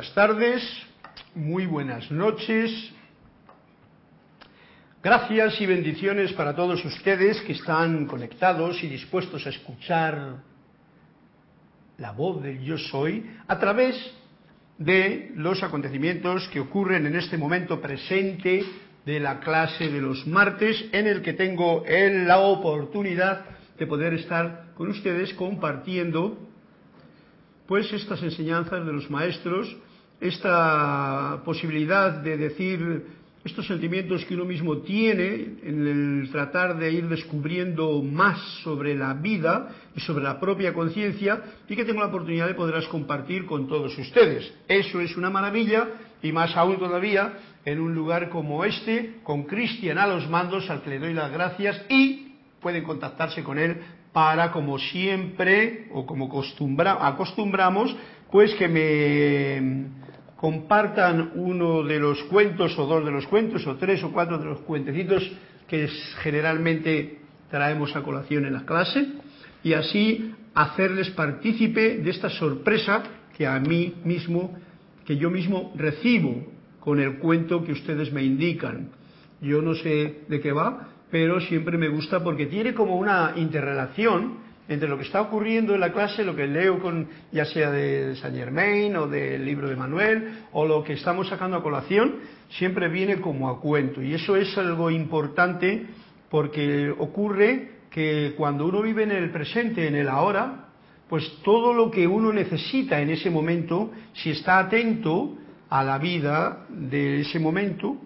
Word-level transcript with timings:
Buenas 0.00 0.14
tardes, 0.14 0.62
muy 1.34 1.66
buenas 1.66 2.10
noches. 2.10 2.70
Gracias 5.02 5.60
y 5.60 5.66
bendiciones 5.66 6.32
para 6.32 6.56
todos 6.56 6.82
ustedes 6.86 7.38
que 7.42 7.52
están 7.52 8.06
conectados 8.06 8.82
y 8.82 8.86
dispuestos 8.86 9.46
a 9.46 9.50
escuchar 9.50 10.36
la 11.98 12.12
voz 12.12 12.42
del 12.42 12.62
yo 12.62 12.78
soy 12.78 13.30
a 13.46 13.58
través 13.58 13.94
de 14.78 15.32
los 15.34 15.62
acontecimientos 15.62 16.48
que 16.48 16.60
ocurren 16.60 17.04
en 17.04 17.16
este 17.16 17.36
momento 17.36 17.78
presente 17.78 18.64
de 19.04 19.20
la 19.20 19.38
clase 19.40 19.90
de 19.90 20.00
los 20.00 20.26
martes 20.26 20.82
en 20.92 21.08
el 21.08 21.20
que 21.20 21.34
tengo 21.34 21.84
la 21.86 22.38
oportunidad 22.38 23.44
de 23.78 23.86
poder 23.86 24.14
estar 24.14 24.72
con 24.76 24.88
ustedes 24.88 25.34
compartiendo 25.34 26.38
pues 27.66 27.92
estas 27.92 28.22
enseñanzas 28.22 28.84
de 28.84 28.92
los 28.92 29.08
maestros, 29.10 29.76
esta 30.20 31.40
posibilidad 31.44 32.18
de 32.22 32.36
decir 32.36 33.20
estos 33.42 33.66
sentimientos 33.66 34.24
que 34.26 34.34
uno 34.34 34.44
mismo 34.44 34.78
tiene 34.78 35.56
en 35.62 35.86
el 35.86 36.30
tratar 36.30 36.76
de 36.78 36.92
ir 36.92 37.08
descubriendo 37.08 38.02
más 38.02 38.38
sobre 38.62 38.94
la 38.94 39.14
vida 39.14 39.70
y 39.96 40.00
sobre 40.00 40.24
la 40.24 40.38
propia 40.38 40.74
conciencia 40.74 41.42
y 41.66 41.74
que 41.74 41.86
tengo 41.86 42.00
la 42.00 42.08
oportunidad 42.08 42.46
de 42.48 42.54
poderlas 42.54 42.86
compartir 42.88 43.46
con 43.46 43.66
todos 43.66 43.96
ustedes. 43.96 44.52
Eso 44.68 45.00
es 45.00 45.16
una 45.16 45.30
maravilla 45.30 45.88
y 46.22 46.32
más 46.32 46.54
aún 46.54 46.78
todavía 46.78 47.32
en 47.64 47.80
un 47.80 47.94
lugar 47.94 48.28
como 48.28 48.62
este, 48.64 49.16
con 49.22 49.44
Cristian 49.44 49.96
a 49.96 50.06
los 50.06 50.28
mandos, 50.28 50.68
al 50.68 50.82
que 50.82 50.90
le 50.90 50.98
doy 50.98 51.14
las 51.14 51.32
gracias 51.32 51.82
y 51.88 52.34
pueden 52.60 52.84
contactarse 52.84 53.42
con 53.42 53.58
él 53.58 53.78
para, 54.12 54.52
como 54.52 54.78
siempre, 54.78 55.88
o 55.92 56.04
como 56.04 56.26
acostumbramos, 56.26 57.96
pues 58.30 58.54
que 58.54 58.68
me 58.68 59.99
compartan 60.40 61.32
uno 61.34 61.82
de 61.82 62.00
los 62.00 62.22
cuentos, 62.24 62.78
o 62.78 62.86
dos 62.86 63.04
de 63.04 63.10
los 63.10 63.26
cuentos, 63.26 63.66
o 63.66 63.76
tres 63.76 64.02
o 64.02 64.10
cuatro 64.10 64.38
de 64.38 64.46
los 64.46 64.60
cuentecitos 64.60 65.30
que 65.68 65.86
generalmente 66.22 67.18
traemos 67.50 67.94
a 67.94 68.00
colación 68.00 68.46
en 68.46 68.54
la 68.54 68.64
clase, 68.64 69.06
y 69.62 69.74
así 69.74 70.32
hacerles 70.54 71.10
partícipe 71.10 71.98
de 71.98 72.10
esta 72.10 72.30
sorpresa 72.30 73.02
que 73.36 73.46
a 73.46 73.60
mí 73.60 73.96
mismo, 74.02 74.56
que 75.04 75.18
yo 75.18 75.28
mismo 75.28 75.74
recibo 75.76 76.46
con 76.80 77.00
el 77.00 77.18
cuento 77.18 77.62
que 77.62 77.72
ustedes 77.72 78.10
me 78.10 78.22
indican. 78.22 78.92
Yo 79.42 79.60
no 79.60 79.74
sé 79.74 80.22
de 80.26 80.40
qué 80.40 80.52
va, 80.52 80.88
pero 81.10 81.38
siempre 81.42 81.76
me 81.76 81.88
gusta 81.88 82.24
porque 82.24 82.46
tiene 82.46 82.72
como 82.72 82.96
una 82.96 83.34
interrelación 83.36 84.38
entre 84.70 84.88
lo 84.88 84.96
que 84.96 85.02
está 85.02 85.20
ocurriendo 85.20 85.74
en 85.74 85.80
la 85.80 85.92
clase, 85.92 86.24
lo 86.24 86.36
que 86.36 86.46
leo 86.46 86.78
con 86.78 87.08
ya 87.32 87.44
sea 87.44 87.72
de 87.72 88.14
Saint 88.14 88.36
Germain 88.36 88.94
o 88.94 89.08
del 89.08 89.44
libro 89.44 89.68
de 89.68 89.74
Manuel 89.74 90.44
o 90.52 90.64
lo 90.64 90.84
que 90.84 90.92
estamos 90.92 91.28
sacando 91.28 91.56
a 91.56 91.62
colación, 91.62 92.20
siempre 92.50 92.88
viene 92.88 93.20
como 93.20 93.48
a 93.48 93.60
cuento. 93.60 94.00
Y 94.00 94.14
eso 94.14 94.36
es 94.36 94.56
algo 94.56 94.88
importante 94.88 95.86
porque 96.30 96.88
ocurre 96.96 97.80
que 97.90 98.34
cuando 98.36 98.64
uno 98.64 98.82
vive 98.82 99.02
en 99.02 99.10
el 99.10 99.30
presente, 99.30 99.88
en 99.88 99.96
el 99.96 100.08
ahora, 100.08 100.68
pues 101.08 101.38
todo 101.42 101.74
lo 101.74 101.90
que 101.90 102.06
uno 102.06 102.32
necesita 102.32 103.00
en 103.00 103.10
ese 103.10 103.28
momento, 103.28 103.90
si 104.12 104.30
está 104.30 104.60
atento 104.60 105.36
a 105.68 105.82
la 105.82 105.98
vida 105.98 106.66
de 106.68 107.22
ese 107.22 107.40
momento, 107.40 107.96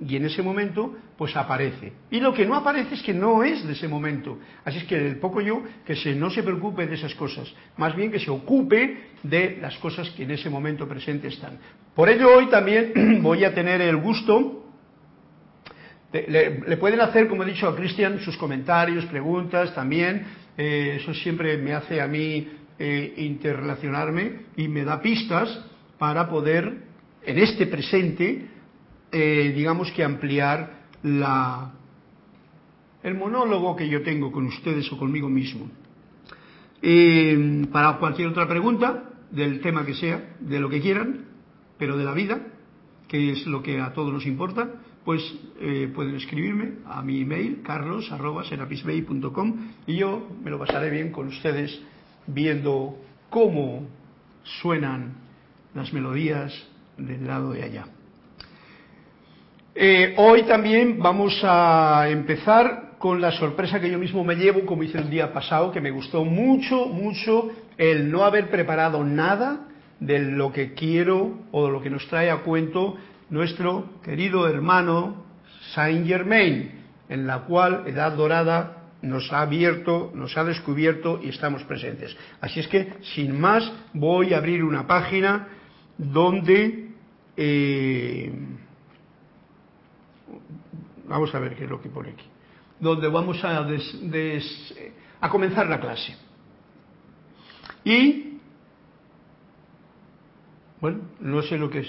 y 0.00 0.16
en 0.16 0.24
ese 0.26 0.42
momento 0.42 0.96
pues 1.16 1.36
aparece. 1.36 1.92
Y 2.10 2.20
lo 2.20 2.32
que 2.32 2.46
no 2.46 2.54
aparece 2.54 2.94
es 2.94 3.02
que 3.02 3.12
no 3.12 3.42
es 3.42 3.66
de 3.66 3.72
ese 3.72 3.88
momento. 3.88 4.38
Así 4.64 4.78
es 4.78 4.84
que 4.84 4.96
el 4.96 5.16
poco 5.16 5.40
yo 5.40 5.62
que 5.84 5.96
se, 5.96 6.14
no 6.14 6.30
se 6.30 6.42
preocupe 6.42 6.86
de 6.86 6.94
esas 6.94 7.14
cosas, 7.14 7.52
más 7.76 7.96
bien 7.96 8.10
que 8.10 8.20
se 8.20 8.30
ocupe 8.30 9.08
de 9.22 9.58
las 9.60 9.76
cosas 9.78 10.10
que 10.10 10.22
en 10.22 10.30
ese 10.30 10.48
momento 10.48 10.88
presente 10.88 11.28
están. 11.28 11.58
Por 11.94 12.08
ello 12.08 12.36
hoy 12.36 12.46
también 12.46 13.20
voy 13.22 13.44
a 13.44 13.54
tener 13.54 13.80
el 13.80 13.96
gusto, 13.96 14.64
le, 16.12 16.76
pueden 16.78 17.00
hacer, 17.00 17.28
como 17.28 17.42
he 17.42 17.46
dicho 17.46 17.68
a 17.68 17.76
Cristian, 17.76 18.20
sus 18.20 18.36
comentarios, 18.36 19.04
preguntas 19.06 19.74
también, 19.74 20.24
eh, 20.56 20.98
eso 21.00 21.12
siempre 21.12 21.58
me 21.58 21.74
hace 21.74 22.00
a 22.00 22.06
mí 22.06 22.48
eh, 22.78 23.14
interrelacionarme 23.18 24.46
y 24.56 24.68
me 24.68 24.84
da 24.84 25.02
pistas 25.02 25.64
para 25.98 26.28
poder, 26.30 26.78
en 27.26 27.38
este 27.38 27.66
presente, 27.66 28.46
eh, 29.12 29.52
digamos 29.54 29.90
que 29.92 30.04
ampliar 30.04 30.86
la, 31.02 31.72
el 33.02 33.14
monólogo 33.14 33.76
que 33.76 33.88
yo 33.88 34.02
tengo 34.02 34.30
con 34.32 34.46
ustedes 34.46 34.90
o 34.92 34.98
conmigo 34.98 35.28
mismo. 35.28 35.68
Eh, 36.82 37.66
para 37.72 37.98
cualquier 37.98 38.28
otra 38.28 38.46
pregunta, 38.48 39.04
del 39.30 39.60
tema 39.60 39.84
que 39.84 39.94
sea, 39.94 40.36
de 40.40 40.60
lo 40.60 40.68
que 40.68 40.80
quieran, 40.80 41.26
pero 41.78 41.96
de 41.96 42.04
la 42.04 42.12
vida, 42.12 42.40
que 43.06 43.32
es 43.32 43.46
lo 43.46 43.62
que 43.62 43.80
a 43.80 43.92
todos 43.92 44.12
nos 44.12 44.26
importa, 44.26 44.68
pues 45.04 45.22
eh, 45.60 45.90
pueden 45.94 46.16
escribirme 46.16 46.74
a 46.86 47.02
mi 47.02 47.22
email 47.22 47.62
carlos.serapisbay.com 47.62 49.56
y 49.86 49.96
yo 49.96 50.28
me 50.42 50.50
lo 50.50 50.58
pasaré 50.58 50.90
bien 50.90 51.12
con 51.12 51.28
ustedes 51.28 51.80
viendo 52.26 52.98
cómo 53.30 53.86
suenan 54.60 55.14
las 55.74 55.92
melodías 55.92 56.52
del 56.98 57.26
lado 57.26 57.52
de 57.52 57.62
allá. 57.62 57.86
Eh, 59.80 60.14
hoy 60.16 60.42
también 60.42 60.98
vamos 60.98 61.38
a 61.44 62.08
empezar 62.08 62.96
con 62.98 63.20
la 63.20 63.30
sorpresa 63.30 63.78
que 63.78 63.88
yo 63.88 63.96
mismo 63.96 64.24
me 64.24 64.34
llevo, 64.34 64.66
como 64.66 64.82
hice 64.82 64.98
el 64.98 65.08
día 65.08 65.32
pasado, 65.32 65.70
que 65.70 65.80
me 65.80 65.92
gustó 65.92 66.24
mucho, 66.24 66.86
mucho 66.86 67.48
el 67.76 68.10
no 68.10 68.24
haber 68.24 68.50
preparado 68.50 69.04
nada 69.04 69.68
de 70.00 70.18
lo 70.18 70.52
que 70.52 70.74
quiero 70.74 71.44
o 71.52 71.66
de 71.66 71.70
lo 71.70 71.80
que 71.80 71.90
nos 71.90 72.08
trae 72.08 72.28
a 72.28 72.38
cuento 72.38 72.96
nuestro 73.30 74.00
querido 74.02 74.48
hermano 74.48 75.24
Saint 75.72 76.08
Germain, 76.08 76.72
en 77.08 77.28
la 77.28 77.42
cual 77.44 77.84
Edad 77.86 78.16
Dorada 78.16 78.82
nos 79.02 79.32
ha 79.32 79.42
abierto, 79.42 80.10
nos 80.12 80.36
ha 80.36 80.42
descubierto 80.42 81.20
y 81.22 81.28
estamos 81.28 81.62
presentes. 81.62 82.16
Así 82.40 82.58
es 82.58 82.66
que, 82.66 82.94
sin 83.14 83.40
más, 83.40 83.72
voy 83.92 84.34
a 84.34 84.38
abrir 84.38 84.64
una 84.64 84.88
página 84.88 85.46
donde 85.96 86.88
eh, 87.36 88.32
Vamos 91.08 91.34
a 91.34 91.38
ver 91.38 91.56
qué 91.56 91.64
es 91.64 91.70
lo 91.70 91.80
que 91.80 91.88
pone 91.88 92.10
aquí. 92.10 92.26
Donde 92.78 93.08
vamos 93.08 93.42
a, 93.42 93.66
a 95.20 95.28
comenzar 95.30 95.66
la 95.66 95.80
clase. 95.80 96.16
Y, 97.84 98.38
bueno, 100.80 101.00
no 101.20 101.42
sé 101.42 101.58
lo 101.58 101.70
que 101.70 101.80
es 101.80 101.88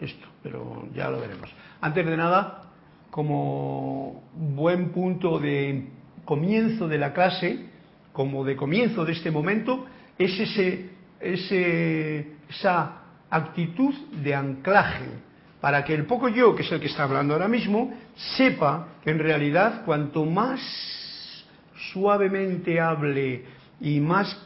esto, 0.00 0.26
pero 0.42 0.88
ya 0.94 1.08
lo 1.10 1.20
veremos. 1.20 1.50
Antes 1.80 2.04
de 2.04 2.16
nada, 2.16 2.70
como 3.10 4.24
buen 4.34 4.90
punto 4.90 5.38
de 5.38 5.88
comienzo 6.24 6.88
de 6.88 6.98
la 6.98 7.12
clase, 7.12 7.66
como 8.12 8.44
de 8.44 8.56
comienzo 8.56 9.04
de 9.04 9.12
este 9.12 9.30
momento, 9.30 9.86
es 10.18 10.38
ese, 10.38 10.90
ese, 11.20 12.32
esa 12.48 13.02
actitud 13.30 13.94
de 14.22 14.34
anclaje 14.34 15.29
para 15.60 15.84
que 15.84 15.94
el 15.94 16.06
poco 16.06 16.28
yo, 16.28 16.54
que 16.54 16.62
es 16.62 16.72
el 16.72 16.80
que 16.80 16.86
está 16.86 17.04
hablando 17.04 17.34
ahora 17.34 17.48
mismo, 17.48 17.92
sepa 18.36 18.88
que 19.04 19.10
en 19.10 19.18
realidad 19.18 19.84
cuanto 19.84 20.24
más 20.24 20.60
suavemente 21.92 22.80
hable 22.80 23.44
y 23.80 24.00
más 24.00 24.36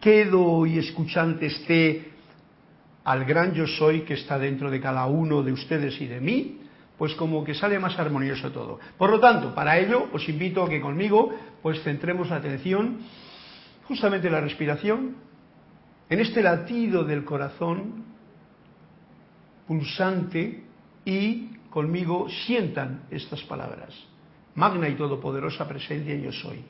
quedo 0.00 0.66
y 0.66 0.78
escuchante 0.78 1.46
esté 1.46 2.12
al 3.04 3.24
gran 3.24 3.52
yo 3.52 3.66
soy 3.66 4.02
que 4.02 4.14
está 4.14 4.38
dentro 4.38 4.70
de 4.70 4.80
cada 4.80 5.06
uno 5.06 5.42
de 5.42 5.52
ustedes 5.52 6.00
y 6.00 6.06
de 6.06 6.20
mí, 6.20 6.60
pues 6.96 7.14
como 7.14 7.44
que 7.44 7.54
sale 7.54 7.78
más 7.78 7.98
armonioso 7.98 8.52
todo. 8.52 8.78
Por 8.96 9.10
lo 9.10 9.18
tanto, 9.20 9.54
para 9.54 9.78
ello 9.78 10.08
os 10.12 10.28
invito 10.28 10.62
a 10.62 10.68
que 10.68 10.80
conmigo 10.80 11.34
pues 11.62 11.82
centremos 11.82 12.30
la 12.30 12.36
atención 12.36 12.98
justamente 13.84 14.28
en 14.28 14.32
la 14.32 14.40
respiración, 14.40 15.16
en 16.08 16.20
este 16.20 16.42
latido 16.42 17.04
del 17.04 17.24
corazón 17.24 18.11
pulsante 19.72 20.62
y 21.02 21.48
conmigo 21.70 22.28
sientan 22.28 23.04
estas 23.10 23.42
palabras. 23.44 23.94
Magna 24.54 24.86
y 24.86 24.96
todopoderosa 24.96 25.66
presencia 25.66 26.14
yo 26.14 26.30
soy. 26.30 26.62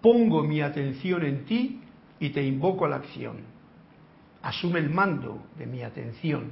Pongo 0.00 0.42
mi 0.42 0.60
atención 0.60 1.24
en 1.24 1.44
ti 1.44 1.80
y 2.18 2.30
te 2.30 2.42
invoco 2.42 2.84
a 2.84 2.88
la 2.88 2.96
acción. 2.96 3.36
Asume 4.42 4.80
el 4.80 4.90
mando 4.90 5.40
de 5.56 5.66
mi 5.66 5.82
atención, 5.82 6.50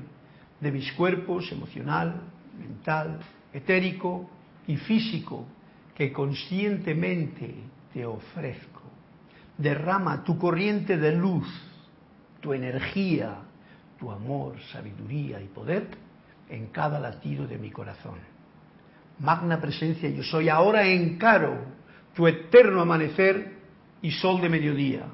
de 0.60 0.70
mis 0.70 0.92
cuerpos 0.92 1.50
emocional, 1.50 2.22
mental, 2.56 3.18
etérico 3.52 4.30
y 4.68 4.76
físico 4.76 5.44
que 5.92 6.12
conscientemente 6.12 7.52
te 7.92 8.06
ofrezco. 8.06 8.82
Derrama 9.58 10.22
tu 10.22 10.38
corriente 10.38 10.96
de 10.96 11.16
luz, 11.16 11.48
tu 12.40 12.52
energía, 12.52 13.49
tu 14.00 14.10
amor, 14.10 14.54
sabiduría 14.72 15.40
y 15.40 15.48
poder 15.48 15.86
en 16.48 16.68
cada 16.68 16.98
latido 16.98 17.46
de 17.46 17.58
mi 17.58 17.70
corazón. 17.70 18.18
Magna 19.18 19.60
presencia 19.60 20.08
yo 20.08 20.22
soy, 20.22 20.48
ahora 20.48 20.86
encaro 20.86 21.66
tu 22.14 22.26
eterno 22.26 22.80
amanecer 22.80 23.52
y 24.00 24.10
sol 24.10 24.40
de 24.40 24.48
mediodía 24.48 25.04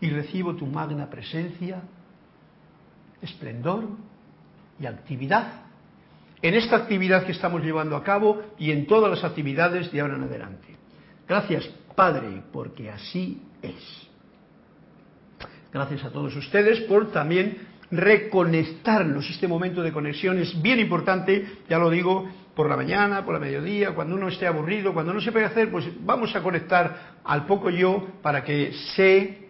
y 0.00 0.08
recibo 0.10 0.54
tu 0.54 0.64
magna 0.66 1.10
presencia 1.10 1.82
esplendor 3.20 3.88
y 4.78 4.86
actividad 4.86 5.64
en 6.40 6.54
esta 6.54 6.76
actividad 6.76 7.26
que 7.26 7.32
estamos 7.32 7.62
llevando 7.62 7.96
a 7.96 8.04
cabo 8.04 8.40
y 8.58 8.70
en 8.70 8.86
todas 8.86 9.10
las 9.10 9.24
actividades 9.24 9.92
de 9.92 10.00
ahora 10.00 10.14
en 10.14 10.22
adelante. 10.22 10.76
Gracias, 11.28 11.68
Padre, 11.94 12.42
porque 12.52 12.90
así 12.90 13.42
es. 13.60 14.08
Gracias 15.72 16.04
a 16.04 16.10
todos 16.10 16.34
ustedes 16.34 16.80
por 16.82 17.12
también 17.12 17.69
reconectarnos. 17.90 19.28
Este 19.30 19.48
momento 19.48 19.82
de 19.82 19.92
conexión 19.92 20.38
es 20.38 20.60
bien 20.60 20.78
importante, 20.78 21.46
ya 21.68 21.78
lo 21.78 21.90
digo, 21.90 22.28
por 22.54 22.68
la 22.68 22.76
mañana, 22.76 23.24
por 23.24 23.34
la 23.34 23.40
mediodía, 23.40 23.94
cuando 23.94 24.16
uno 24.16 24.28
esté 24.28 24.46
aburrido, 24.46 24.92
cuando 24.92 25.12
no 25.12 25.20
se 25.20 25.32
puede 25.32 25.46
hacer, 25.46 25.70
pues 25.70 25.86
vamos 26.04 26.34
a 26.34 26.42
conectar 26.42 27.14
al 27.24 27.46
poco 27.46 27.70
yo 27.70 28.06
para 28.22 28.44
que 28.44 28.72
se, 28.94 29.48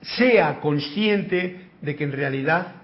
sea 0.00 0.60
consciente 0.60 1.70
de 1.80 1.96
que 1.96 2.04
en 2.04 2.12
realidad 2.12 2.74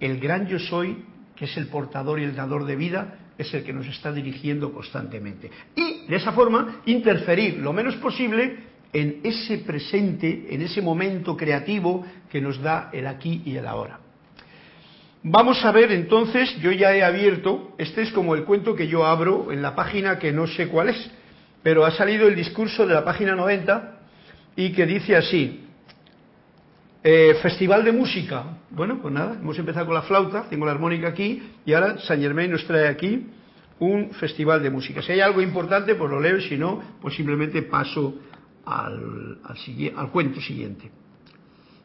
el 0.00 0.18
gran 0.18 0.46
yo 0.46 0.58
soy, 0.58 1.04
que 1.36 1.44
es 1.44 1.56
el 1.56 1.68
portador 1.68 2.20
y 2.20 2.24
el 2.24 2.34
dador 2.34 2.64
de 2.64 2.76
vida, 2.76 3.18
es 3.38 3.52
el 3.54 3.64
que 3.64 3.72
nos 3.72 3.86
está 3.86 4.12
dirigiendo 4.12 4.72
constantemente. 4.72 5.50
Y 5.74 6.06
de 6.06 6.16
esa 6.16 6.32
forma 6.32 6.82
interferir 6.86 7.58
lo 7.58 7.72
menos 7.72 7.96
posible 7.96 8.71
en 8.92 9.20
ese 9.24 9.58
presente, 9.58 10.46
en 10.50 10.62
ese 10.62 10.82
momento 10.82 11.36
creativo 11.36 12.04
que 12.30 12.40
nos 12.40 12.60
da 12.60 12.90
el 12.92 13.06
aquí 13.06 13.42
y 13.44 13.56
el 13.56 13.66
ahora. 13.66 14.00
Vamos 15.24 15.64
a 15.64 15.70
ver 15.70 15.92
entonces, 15.92 16.58
yo 16.60 16.72
ya 16.72 16.94
he 16.94 17.02
abierto, 17.02 17.74
este 17.78 18.02
es 18.02 18.10
como 18.10 18.34
el 18.34 18.44
cuento 18.44 18.74
que 18.74 18.88
yo 18.88 19.06
abro 19.06 19.52
en 19.52 19.62
la 19.62 19.74
página 19.74 20.18
que 20.18 20.32
no 20.32 20.46
sé 20.46 20.66
cuál 20.66 20.88
es, 20.88 21.10
pero 21.62 21.84
ha 21.84 21.92
salido 21.92 22.26
el 22.26 22.34
discurso 22.34 22.86
de 22.86 22.94
la 22.94 23.04
página 23.04 23.36
90 23.36 24.00
y 24.56 24.72
que 24.72 24.84
dice 24.84 25.16
así, 25.16 25.64
eh, 27.04 27.36
Festival 27.40 27.84
de 27.84 27.92
música. 27.92 28.58
Bueno, 28.70 29.00
pues 29.00 29.14
nada, 29.14 29.36
hemos 29.40 29.58
empezado 29.58 29.86
con 29.86 29.94
la 29.94 30.02
flauta, 30.02 30.46
tengo 30.50 30.66
la 30.66 30.72
armónica 30.72 31.08
aquí 31.08 31.42
y 31.64 31.72
ahora 31.72 31.98
Saint 31.98 32.22
Germain 32.22 32.50
nos 32.50 32.64
trae 32.66 32.88
aquí 32.88 33.28
un 33.78 34.10
festival 34.10 34.62
de 34.62 34.70
música. 34.70 35.02
Si 35.02 35.12
hay 35.12 35.20
algo 35.20 35.40
importante, 35.40 35.94
pues 35.94 36.10
lo 36.10 36.20
leo 36.20 36.40
si 36.40 36.56
no, 36.56 36.82
pues 37.00 37.14
simplemente 37.14 37.62
paso 37.62 38.14
al, 38.64 39.38
al, 39.96 40.10
cuento 40.10 40.40
siguiente. 40.40 40.90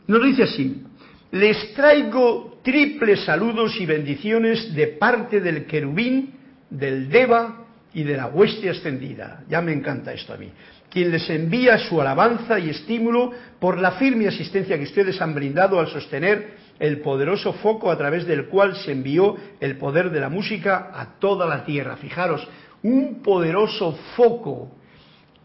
Nos 0.08 0.24
dice 0.24 0.44
así, 0.44 0.84
les 1.32 1.74
traigo 1.74 2.60
triples 2.64 3.26
saludos 3.26 3.80
y 3.80 3.86
bendiciones 3.86 4.74
de 4.74 4.88
parte 4.88 5.42
del 5.42 5.66
querubín, 5.66 6.34
del 6.70 7.10
deva 7.10 7.66
y 7.94 8.04
de 8.04 8.18
la 8.18 8.28
hueste 8.28 8.70
ascendida. 8.70 9.44
Ya 9.50 9.62
me 9.62 9.74
encanta 9.74 10.14
esto 10.14 10.34
a 10.34 10.38
mí. 10.38 10.52
Quien 10.90 11.12
les 11.12 11.30
envía 11.30 11.78
su 11.78 12.00
alabanza 12.00 12.60
y 12.60 12.70
estímulo 12.70 13.32
por 13.60 13.78
la 13.78 13.92
firme 13.92 14.28
asistencia 14.28 14.78
que 14.78 14.84
ustedes 14.84 15.22
han 15.22 15.36
brindado 15.36 15.80
al 15.80 15.88
sostener 15.88 16.56
el 16.80 17.02
poderoso 17.02 17.54
foco 17.54 17.92
a 17.92 17.98
través 17.98 18.26
del 18.26 18.48
cual 18.48 18.76
se 18.76 18.92
envió 18.92 19.36
el 19.60 19.78
poder 19.78 20.12
de 20.12 20.20
la 20.20 20.30
música 20.30 20.92
a 20.94 21.20
toda 21.20 21.46
la 21.46 21.66
tierra. 21.66 21.98
Fijaros, 21.98 22.48
un 22.84 23.22
poderoso 23.22 23.98
foco 24.16 24.77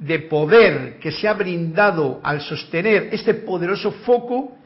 de 0.03 0.19
poder 0.19 0.99
que 0.99 1.13
se 1.13 1.29
ha 1.29 1.33
brindado 1.33 2.21
al 2.25 2.41
sostener 2.41 3.11
este 3.13 3.35
poderoso 3.35 3.93
foco, 4.05 4.57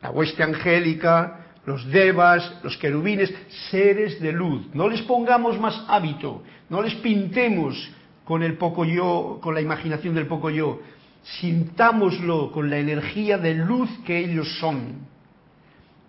la 0.00 0.10
hueste 0.10 0.42
angélica, 0.42 1.46
los 1.66 1.84
devas, 1.90 2.60
los 2.62 2.76
querubines, 2.76 3.32
seres 3.70 4.20
de 4.20 4.30
luz. 4.30 4.68
No 4.72 4.88
les 4.88 5.02
pongamos 5.02 5.58
más 5.58 5.84
hábito, 5.88 6.44
no 6.68 6.80
les 6.80 6.94
pintemos 6.96 7.90
con 8.24 8.44
el 8.44 8.56
poco 8.56 8.84
yo, 8.84 9.40
con 9.42 9.54
la 9.54 9.60
imaginación 9.60 10.14
del 10.14 10.28
poco 10.28 10.50
yo. 10.50 10.80
Sintámoslo 11.40 12.52
con 12.52 12.70
la 12.70 12.78
energía 12.78 13.36
de 13.38 13.54
luz 13.54 13.90
que 14.06 14.18
ellos 14.18 14.58
son. 14.60 15.08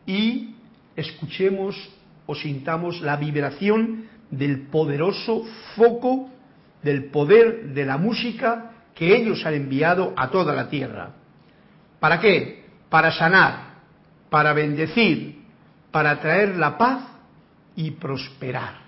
Y 0.05 0.55
escuchemos 0.95 1.75
o 2.27 2.35
sintamos 2.35 3.01
la 3.01 3.15
vibración 3.15 4.05
del 4.29 4.67
poderoso 4.67 5.43
foco 5.75 6.29
del 6.83 7.05
poder 7.05 7.73
de 7.73 7.85
la 7.85 7.97
música 7.97 8.73
que 8.95 9.15
ellos 9.15 9.45
han 9.45 9.53
enviado 9.53 10.13
a 10.15 10.29
toda 10.29 10.53
la 10.53 10.69
tierra. 10.69 11.11
¿Para 11.99 12.19
qué? 12.19 12.65
Para 12.89 13.11
sanar, 13.11 13.75
para 14.29 14.53
bendecir, 14.53 15.43
para 15.91 16.19
traer 16.19 16.55
la 16.55 16.77
paz 16.77 17.03
y 17.75 17.91
prosperar. 17.91 18.85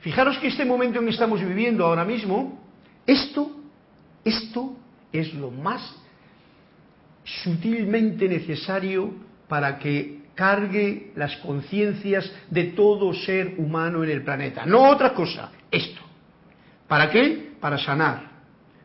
Fijaros 0.00 0.38
que 0.38 0.48
este 0.48 0.64
momento 0.64 0.98
en 0.98 1.04
que 1.04 1.12
estamos 1.12 1.40
viviendo 1.40 1.86
ahora 1.86 2.04
mismo, 2.04 2.60
esto, 3.06 3.50
esto 4.24 4.76
es 5.12 5.32
lo 5.34 5.50
más 5.50 5.96
sutilmente 7.24 8.28
necesario 8.28 9.12
para 9.46 9.78
que 9.78 10.20
cargue 10.34 11.12
las 11.16 11.36
conciencias 11.38 12.32
de 12.48 12.64
todo 12.64 13.12
ser 13.12 13.54
humano 13.58 14.02
en 14.02 14.10
el 14.10 14.22
planeta. 14.22 14.64
No 14.64 14.88
otra 14.88 15.12
cosa, 15.12 15.50
esto. 15.70 16.00
¿Para 16.88 17.10
qué? 17.10 17.52
Para 17.60 17.76
sanar, 17.78 18.29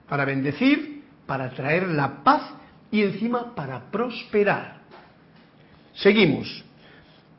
para 0.07 0.25
bendecir, 0.25 1.03
para 1.25 1.49
traer 1.51 1.87
la 1.87 2.23
paz 2.23 2.41
y 2.91 3.01
encima 3.01 3.55
para 3.55 3.91
prosperar. 3.91 4.77
Seguimos. 5.93 6.63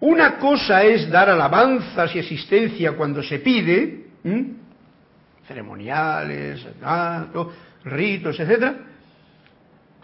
Una 0.00 0.38
cosa 0.38 0.82
es 0.84 1.08
dar 1.10 1.30
alabanzas 1.30 2.14
y 2.14 2.18
asistencia 2.18 2.92
cuando 2.96 3.22
se 3.22 3.38
pide, 3.38 4.06
ceremoniales, 5.46 6.66
ritos, 7.84 8.38
etc. 8.40 8.72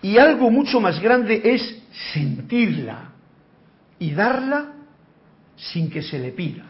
Y 0.01 0.17
algo 0.17 0.51
mucho 0.51 0.81
más 0.81 1.01
grande 1.01 1.43
es 1.45 1.83
sentirla 2.13 3.11
y 3.99 4.13
darla 4.13 4.73
sin 5.57 5.91
que 5.91 6.03
se 6.03 6.19
le 6.19 6.33
pida. 6.33 6.65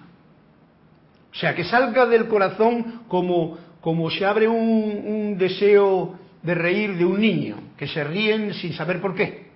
O 1.32 1.34
sea, 1.34 1.54
que 1.54 1.64
salga 1.64 2.04
del 2.06 2.28
corazón 2.28 3.04
como 3.08 3.56
como 3.82 4.10
se 4.10 4.24
abre 4.24 4.48
un, 4.48 5.36
deseo 5.36 6.16
de 6.42 6.54
reír 6.54 6.96
de 6.96 7.04
un 7.04 7.20
niño, 7.20 7.56
que 7.76 7.86
se 7.86 8.02
ríen 8.02 8.54
sin 8.54 8.72
saber 8.72 9.00
por 9.00 9.14
qué. 9.14 9.48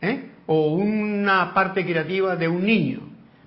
¿eh? 0.00 0.30
O 0.46 0.74
una 0.74 1.54
parte 1.54 1.84
creativa 1.84 2.36
de 2.36 2.48
un 2.48 2.66
niño. 2.66 3.00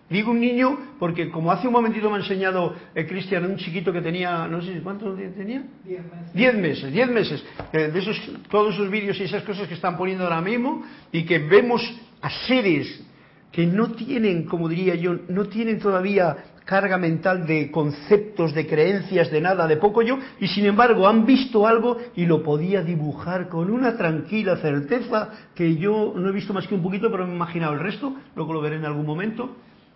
Digo 0.09 0.31
un 0.31 0.39
niño 0.39 0.77
porque 0.97 1.29
como 1.29 1.51
hace 1.51 1.67
un 1.67 1.73
momentito 1.73 2.09
me 2.09 2.17
ha 2.17 2.19
enseñado 2.19 2.75
el 2.93 3.05
Cristian, 3.07 3.43
un 3.45 3.57
chiquito 3.57 3.91
que 3.91 4.01
tenía, 4.01 4.47
no 4.47 4.61
sé 4.61 4.79
cuántos 4.81 5.17
tenía. 5.35 5.63
Diez 5.83 6.03
meses. 6.03 6.33
Diez 6.33 6.55
meses, 6.55 6.93
diez 6.93 7.09
meses. 7.09 7.45
Eh, 7.73 7.89
de 7.89 7.99
esos, 7.99 8.31
todos 8.49 8.75
esos 8.75 8.89
vídeos 8.89 9.19
y 9.19 9.23
esas 9.23 9.43
cosas 9.43 9.67
que 9.67 9.73
están 9.73 9.97
poniendo 9.97 10.23
ahora 10.23 10.41
mismo 10.41 10.83
y 11.11 11.25
que 11.25 11.39
vemos 11.39 11.81
a 12.21 12.29
seres 12.29 13.03
que 13.51 13.65
no 13.65 13.91
tienen, 13.91 14.45
como 14.45 14.69
diría 14.69 14.95
yo, 14.95 15.17
no 15.27 15.45
tienen 15.45 15.79
todavía 15.79 16.37
carga 16.65 16.97
mental 16.97 17.45
de 17.45 17.69
conceptos, 17.69 18.53
de 18.53 18.65
creencias, 18.65 19.29
de 19.29 19.39
nada, 19.39 19.67
de 19.67 19.77
poco 19.77 20.01
yo, 20.01 20.17
y 20.39 20.47
sin 20.47 20.65
embargo 20.65 21.07
han 21.07 21.25
visto 21.25 21.67
algo 21.67 21.97
y 22.15 22.25
lo 22.25 22.41
podía 22.41 22.81
dibujar 22.81 23.47
con 23.47 23.71
una 23.71 23.95
tranquila 23.95 24.57
certeza 24.57 25.29
que 25.53 25.75
yo 25.77 26.13
no 26.15 26.27
he 26.27 26.31
visto 26.31 26.53
más 26.53 26.67
que 26.67 26.73
un 26.73 26.81
poquito, 26.81 27.11
pero 27.11 27.25
me 27.25 27.33
he 27.33 27.35
imaginado 27.35 27.73
el 27.73 27.79
resto, 27.79 28.15
luego 28.35 28.53
lo 28.53 28.61
veré 28.61 28.77
en 28.77 28.85
algún 28.85 29.05
momento, 29.05 29.55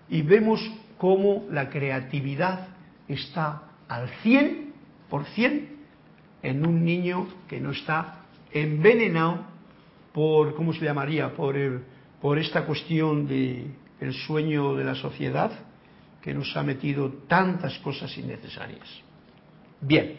y 0.10 0.22
vemos 0.22 0.62
cómo 0.98 1.46
la 1.50 1.70
creatividad 1.70 2.68
está 3.08 3.64
al 3.88 4.08
100% 4.24 5.68
en 6.44 6.66
un 6.66 6.86
niño 6.86 7.28
que 7.48 7.60
no 7.60 7.72
está 7.72 8.22
envenenado 8.54 9.40
por, 10.14 10.54
¿cómo 10.54 10.74
se 10.74 10.86
llamaría?, 10.86 11.34
por, 11.34 11.56
por 12.22 12.38
esta 12.38 12.66
cuestión 12.66 13.28
de 13.28 13.72
el 14.00 14.14
sueño 14.14 14.76
de 14.76 14.84
la 14.84 14.96
sociedad, 14.96 15.52
que 16.30 16.36
nos 16.36 16.56
ha 16.56 16.62
metido 16.62 17.12
tantas 17.28 17.80
cosas 17.80 18.16
innecesarias. 18.16 18.88
Bien, 19.82 20.18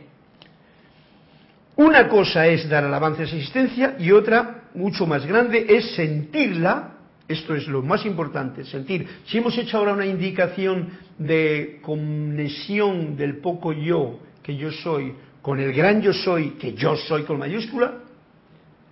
una 1.77 2.09
cosa 2.09 2.49
es 2.49 2.69
dar 2.69 2.83
alabanza 2.83 3.23
a 3.23 3.27
esa 3.27 3.37
existencia 3.37 3.95
y 3.97 4.11
otra, 4.11 4.65
mucho 4.75 5.07
más 5.07 5.25
grande, 5.25 5.67
es 5.69 5.95
sentirla. 5.95 6.95
Esto 7.29 7.55
es 7.55 7.69
lo 7.69 7.81
más 7.83 8.05
importante, 8.07 8.65
sentir. 8.65 9.07
Si 9.27 9.39
hemos 9.39 9.57
hecho 9.57 9.79
ahora 9.79 9.93
una 9.93 10.05
indicación 10.05 10.89
de 11.17 11.79
conexión 11.81 13.17
del 13.17 13.37
poco 13.37 13.73
yo 13.73 14.19
que 14.43 14.57
yo 14.57 14.73
soy 14.73 15.15
con 15.41 15.61
el 15.61 15.73
gran 15.73 16.03
yo 16.03 16.13
soy 16.13 16.57
que 16.59 16.75
yo 16.75 16.97
soy 16.97 17.23
con 17.23 17.39
mayúscula, 17.39 18.01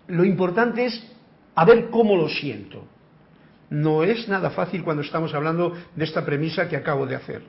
lo 0.07 0.25
importante 0.25 0.87
es 0.87 1.05
a 1.57 1.65
ver 1.65 1.91
cómo 1.91 2.15
lo 2.17 2.29
siento. 2.29 2.85
No 3.71 4.03
es 4.03 4.29
nada 4.29 4.51
fácil 4.51 4.83
cuando 4.83 5.03
estamos 5.03 5.35
hablando 5.35 5.75
de 5.95 6.05
esta 6.05 6.25
premisa 6.25 6.69
que 6.69 6.77
acabo 6.77 7.07
de 7.07 7.17
hacer. 7.17 7.43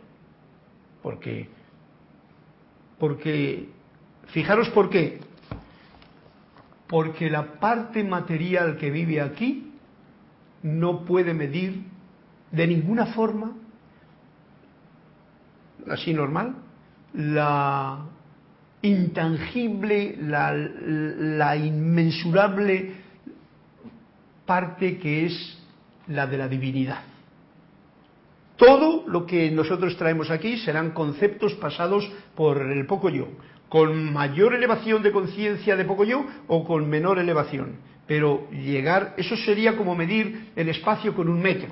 Porque, 1.01 1.47
porque, 2.97 3.69
fijaros 4.27 4.69
por 4.69 4.89
qué. 4.89 5.19
Porque 6.88 7.29
la 7.29 7.59
parte 7.59 8.03
material 8.03 8.77
que 8.77 8.91
vive 8.91 9.21
aquí 9.21 9.71
no 10.63 11.05
puede 11.05 11.33
medir 11.33 11.83
de 12.51 12.67
ninguna 12.67 13.07
forma, 13.07 13.55
así 15.88 16.13
normal, 16.13 16.55
la 17.13 18.05
intangible, 18.81 20.17
la, 20.21 20.53
la 20.53 21.55
inmensurable 21.55 22.93
parte 24.45 24.97
que 24.97 25.27
es 25.27 25.58
la 26.09 26.27
de 26.27 26.37
la 26.37 26.47
divinidad. 26.47 27.01
Todo 28.57 29.05
lo 29.07 29.25
que 29.25 29.49
nosotros 29.51 29.95
traemos 29.95 30.29
aquí 30.29 30.57
serán 30.57 30.91
conceptos 30.91 31.53
pasados 31.55 32.11
por 32.35 32.61
el 32.61 32.85
poco 32.85 33.09
yo, 33.09 33.29
con 33.69 34.11
mayor 34.11 34.53
elevación 34.53 35.01
de 35.01 35.13
conciencia 35.13 35.77
de 35.77 35.85
poco 35.85 36.03
yo 36.03 36.25
o 36.47 36.65
con 36.65 36.89
menor 36.89 37.19
elevación. 37.19 37.77
Pero 38.05 38.49
llegar, 38.51 39.13
eso 39.17 39.37
sería 39.37 39.77
como 39.77 39.95
medir 39.95 40.51
el 40.55 40.67
espacio 40.67 41.15
con 41.15 41.29
un 41.29 41.41
metro. 41.41 41.69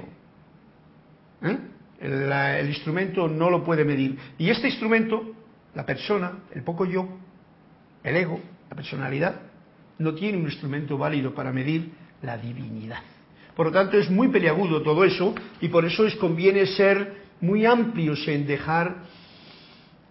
¿Eh? 1.41 1.58
el, 2.00 2.67
instrumento 2.67 3.27
no 3.27 3.50
lo 3.50 3.63
puede 3.63 3.84
medir. 3.84 4.17
Y 4.38 4.50
este 4.50 4.67
instrumento, 4.67 5.34
la 5.74 5.86
persona, 5.86 6.39
el 6.53 6.63
poco 6.63 6.86
yo, 6.86 7.08
el 8.03 8.15
ego, 8.15 8.39
la 8.70 8.75
personalidad, 8.75 9.41
no 9.98 10.13
tiene 10.13 10.38
un 10.38 10.46
instrumento 10.46 10.98
válido 10.98 11.34
para 11.34 11.51
medir 11.51 11.91
la 12.22 12.38
divinidad. 12.38 13.01
Por 13.58 13.66
lo 13.66 13.72
tanto, 13.74 13.98
es 13.98 14.10
muy 14.10 14.30
peliagudo 14.30 14.82
todo 14.82 15.04
eso 15.04 15.36
y 15.60 15.68
por 15.68 15.84
eso 15.84 16.06
es 16.06 16.16
conviene 16.16 16.66
ser 16.68 17.26
muy 17.42 17.66
amplios 17.66 18.26
en 18.28 18.48
dejar 18.48 19.04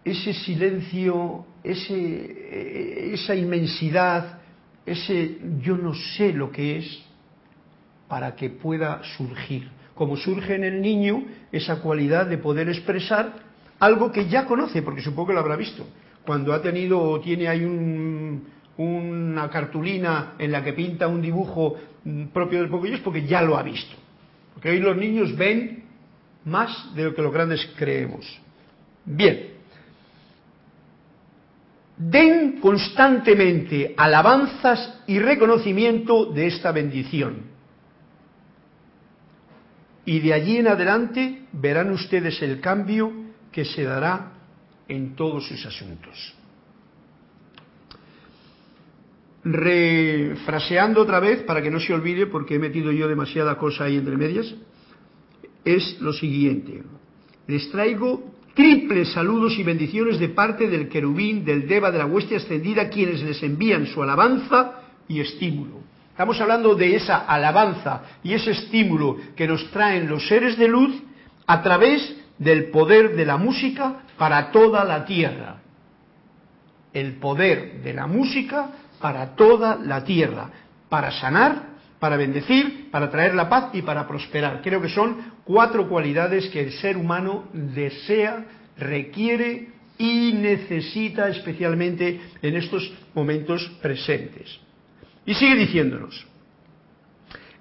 ese 0.05 0.35
silencio, 0.35 1.47
ese, 1.65 3.15
esa 3.15 3.35
inmensidad, 3.35 4.41
ese 4.85 5.39
yo 5.63 5.77
no 5.79 5.95
sé 5.95 6.33
lo 6.33 6.51
que 6.51 6.79
es, 6.79 7.03
para 8.09 8.35
que 8.37 8.51
pueda 8.51 9.03
surgir 9.17 9.71
como 9.97 10.17
surge 10.17 10.55
en 10.55 10.65
el 10.65 10.83
niño 10.83 11.25
esa 11.51 11.81
cualidad 11.81 12.27
de 12.27 12.37
poder 12.37 12.69
expresar 12.69 13.33
algo 13.81 14.13
que 14.13 14.29
ya 14.29 14.45
conoce, 14.45 14.83
porque 14.83 15.01
supongo 15.01 15.29
que 15.29 15.35
lo 15.35 15.41
habrá 15.41 15.57
visto. 15.57 15.87
Cuando 16.25 16.53
ha 16.53 16.61
tenido 16.61 17.01
o 17.01 17.21
tiene 17.21 17.49
ahí 17.49 17.65
una 18.79 19.49
cartulina 19.49 20.35
en 20.39 20.53
la 20.53 20.63
que 20.63 20.73
pinta 20.73 21.09
un 21.09 21.23
dibujo 21.23 21.77
mm, 22.05 22.27
propio 22.27 22.61
del 22.61 22.71
poquillo, 22.71 22.97
es 22.97 23.01
porque 23.01 23.27
ya 23.27 23.43
lo 23.43 23.57
ha 23.57 23.63
visto. 23.63 23.97
Porque 24.55 24.71
hoy 24.71 24.81
los 24.81 24.97
niños 24.97 25.37
ven 25.37 25.85
más 26.45 26.95
de 26.95 27.05
lo 27.05 27.15
que 27.15 27.23
los 27.23 27.33
grandes 27.33 27.67
creemos. 27.77 28.27
Bien. 29.05 29.55
Den 31.97 32.61
constantemente 32.61 33.95
alabanzas 33.97 35.01
y 35.07 35.19
reconocimiento 35.19 36.27
de 36.27 36.47
esta 36.47 36.71
bendición 36.73 37.57
y 40.07 40.21
de 40.21 40.33
allí 40.33 40.57
en 40.57 40.69
adelante 40.69 41.43
verán 41.53 41.91
ustedes 41.91 42.41
el 42.41 42.61
cambio 42.61 43.13
que 43.51 43.65
se 43.65 43.83
dará 43.83 44.33
en 44.89 45.17
todos 45.17 45.49
sus 45.49 45.67
asuntos. 45.67 46.36
Refraseando 49.49 51.03
otra 51.03 51.21
vez, 51.21 51.45
para 51.45 51.63
que 51.63 51.71
no 51.71 51.79
se 51.79 51.95
olvide, 51.95 52.27
porque 52.27 52.57
he 52.57 52.59
metido 52.59 52.91
yo 52.91 53.07
demasiada 53.07 53.57
cosa 53.57 53.85
ahí 53.85 53.97
entre 53.97 54.17
medias, 54.17 54.53
es 55.65 56.01
lo 56.01 56.13
siguiente. 56.13 56.83
Les 57.47 57.71
traigo 57.71 58.35
triples 58.55 59.13
saludos 59.13 59.57
y 59.57 59.63
bendiciones 59.63 60.19
de 60.19 60.31
parte 60.31 60.67
del 60.67 60.89
querubín, 60.89 61.45
del 61.45 61.69
deva, 61.69 61.93
de 61.93 61.99
la 61.99 62.07
hueste 62.07 62.35
ascendida, 62.35 62.89
quienes 62.89 63.23
les 63.23 63.41
envían 63.45 63.87
su 63.87 64.03
alabanza 64.03 64.81
y 65.07 65.21
estímulo. 65.21 65.81
Estamos 66.11 66.41
hablando 66.41 66.75
de 66.75 66.97
esa 66.97 67.19
alabanza 67.19 68.19
y 68.25 68.33
ese 68.33 68.51
estímulo 68.51 69.17
que 69.37 69.47
nos 69.47 69.71
traen 69.71 70.09
los 70.09 70.27
seres 70.27 70.59
de 70.59 70.67
luz 70.67 70.93
a 71.47 71.63
través 71.63 72.17
del 72.37 72.71
poder 72.71 73.15
de 73.15 73.27
la 73.27 73.37
música 73.37 74.07
para 74.19 74.51
toda 74.51 74.83
la 74.83 75.05
tierra. 75.05 75.61
El 76.93 77.19
poder 77.19 77.83
de 77.83 77.93
la 77.93 78.09
música 78.09 78.71
para 79.01 79.35
toda 79.35 79.77
la 79.77 80.05
tierra, 80.05 80.51
para 80.89 81.11
sanar, 81.13 81.77
para 81.99 82.17
bendecir, 82.17 82.91
para 82.91 83.11
traer 83.11 83.35
la 83.35 83.49
paz 83.49 83.71
y 83.73 83.83
para 83.83 84.07
prosperar. 84.07 84.61
Creo 84.63 84.81
que 84.81 84.89
son 84.89 85.17
cuatro 85.45 85.89
cualidades 85.89 86.49
que 86.49 86.61
el 86.61 86.73
ser 86.73 86.97
humano 86.97 87.49
desea, 87.53 88.45
requiere 88.79 89.69
y 89.99 90.33
necesita 90.35 91.29
especialmente 91.29 92.21
en 92.43 92.57
estos 92.57 92.93
momentos 93.15 93.67
presentes. 93.81 94.59
Y 95.25 95.35
sigue 95.35 95.57
diciéndonos, 95.57 96.27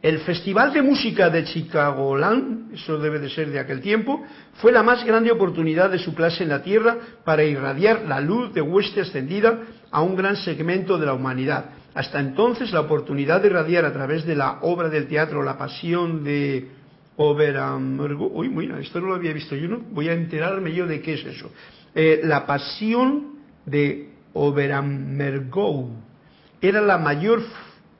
el 0.01 0.19
Festival 0.19 0.71
de 0.71 0.83
Música 0.83 1.31
de 1.31 1.45
Chicagoland, 1.45 2.75
eso 2.75 2.99
debe 2.99 3.17
de 3.17 3.29
ser 3.29 3.49
de 3.49 3.59
aquel 3.59 3.81
tiempo, 3.81 4.23
fue 4.55 4.71
la 4.71 4.83
más 4.83 5.03
grande 5.03 5.31
oportunidad 5.31 5.89
de 5.89 5.97
su 5.97 6.13
clase 6.13 6.43
en 6.43 6.49
la 6.49 6.61
Tierra 6.61 6.97
para 7.23 7.43
irradiar 7.43 8.03
la 8.03 8.21
luz 8.21 8.53
de 8.53 8.61
hueste 8.61 9.01
ascendida 9.01 9.61
a 9.95 10.01
un 10.01 10.17
gran 10.17 10.35
segmento 10.35 10.97
de 10.97 11.05
la 11.05 11.13
humanidad. 11.13 11.69
Hasta 11.93 12.19
entonces 12.19 12.73
la 12.73 12.81
oportunidad 12.81 13.39
de 13.39 13.47
irradiar 13.47 13.85
a 13.85 13.93
través 13.93 14.25
de 14.25 14.35
la 14.35 14.59
obra 14.61 14.89
del 14.89 15.07
teatro 15.07 15.41
La 15.41 15.57
Pasión 15.57 16.21
de 16.21 16.67
Oberammergau, 17.15 18.29
uy, 18.33 18.49
mira, 18.49 18.77
esto 18.77 18.99
no 18.99 19.07
lo 19.07 19.15
había 19.15 19.31
visto 19.31 19.55
yo, 19.55 19.69
¿no? 19.69 19.79
Voy 19.91 20.09
a 20.09 20.13
enterarme 20.13 20.73
yo 20.73 20.85
de 20.85 20.99
qué 20.99 21.13
es 21.13 21.25
eso. 21.25 21.49
Eh, 21.95 22.19
la 22.25 22.45
Pasión 22.45 23.35
de 23.65 24.09
Oberammergau 24.33 25.91
era 26.59 26.81
la 26.81 26.97
mayor 26.97 27.41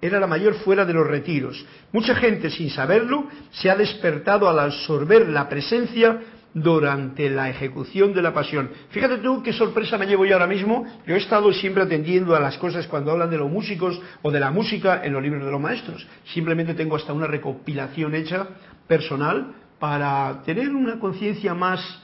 era 0.01 0.19
la 0.19 0.27
mayor 0.27 0.55
fuera 0.55 0.83
de 0.83 0.93
los 0.93 1.07
retiros. 1.07 1.65
Mucha 1.93 2.13
gente, 2.13 2.49
sin 2.49 2.69
saberlo, 2.69 3.27
se 3.51 3.71
ha 3.71 3.75
despertado 3.77 4.49
al 4.49 4.59
absorber 4.59 5.29
la 5.29 5.47
presencia 5.47 6.19
durante 6.55 7.29
la 7.29 7.49
ejecución 7.49 8.13
de 8.13 8.21
la 8.21 8.33
pasión. 8.33 8.69
Fíjate 8.89 9.17
tú 9.17 9.43
qué 9.43 9.51
sorpresa 9.51 9.97
me 9.97 10.07
llevo 10.07 10.25
yo 10.25 10.35
ahora 10.35 10.47
mismo. 10.47 10.85
Yo 11.05 11.13
he 11.13 11.17
estado 11.17 11.51
siempre 11.51 11.83
atendiendo 11.83 12.33
a 12.33 12.39
las 12.39 12.57
cosas 12.57 12.87
cuando 12.87 13.11
hablan 13.11 13.29
de 13.29 13.37
los 13.37 13.51
músicos 13.51 14.01
o 14.21 14.31
de 14.31 14.39
la 14.39 14.51
música 14.51 15.01
en 15.03 15.11
los 15.11 15.21
libros 15.21 15.43
de 15.43 15.51
los 15.51 15.59
maestros. 15.59 16.07
Simplemente 16.33 16.73
tengo 16.73 16.95
hasta 16.95 17.11
una 17.11 17.27
recopilación 17.27 18.15
hecha 18.15 18.47
personal 18.87 19.53
para 19.79 20.43
tener 20.45 20.69
una 20.69 20.97
conciencia 20.97 21.53
más 21.53 22.01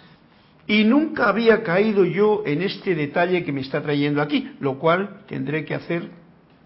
y 0.68 0.84
nunca 0.84 1.30
había 1.30 1.64
caído 1.64 2.04
yo 2.04 2.44
en 2.46 2.62
este 2.62 2.94
detalle 2.94 3.46
que 3.46 3.54
me 3.54 3.62
está 3.62 3.82
trayendo 3.82 4.22
aquí, 4.22 4.52
lo 4.60 4.78
cual 4.80 5.22
tendré 5.28 5.64
que 5.64 5.76
hacer 5.76 6.10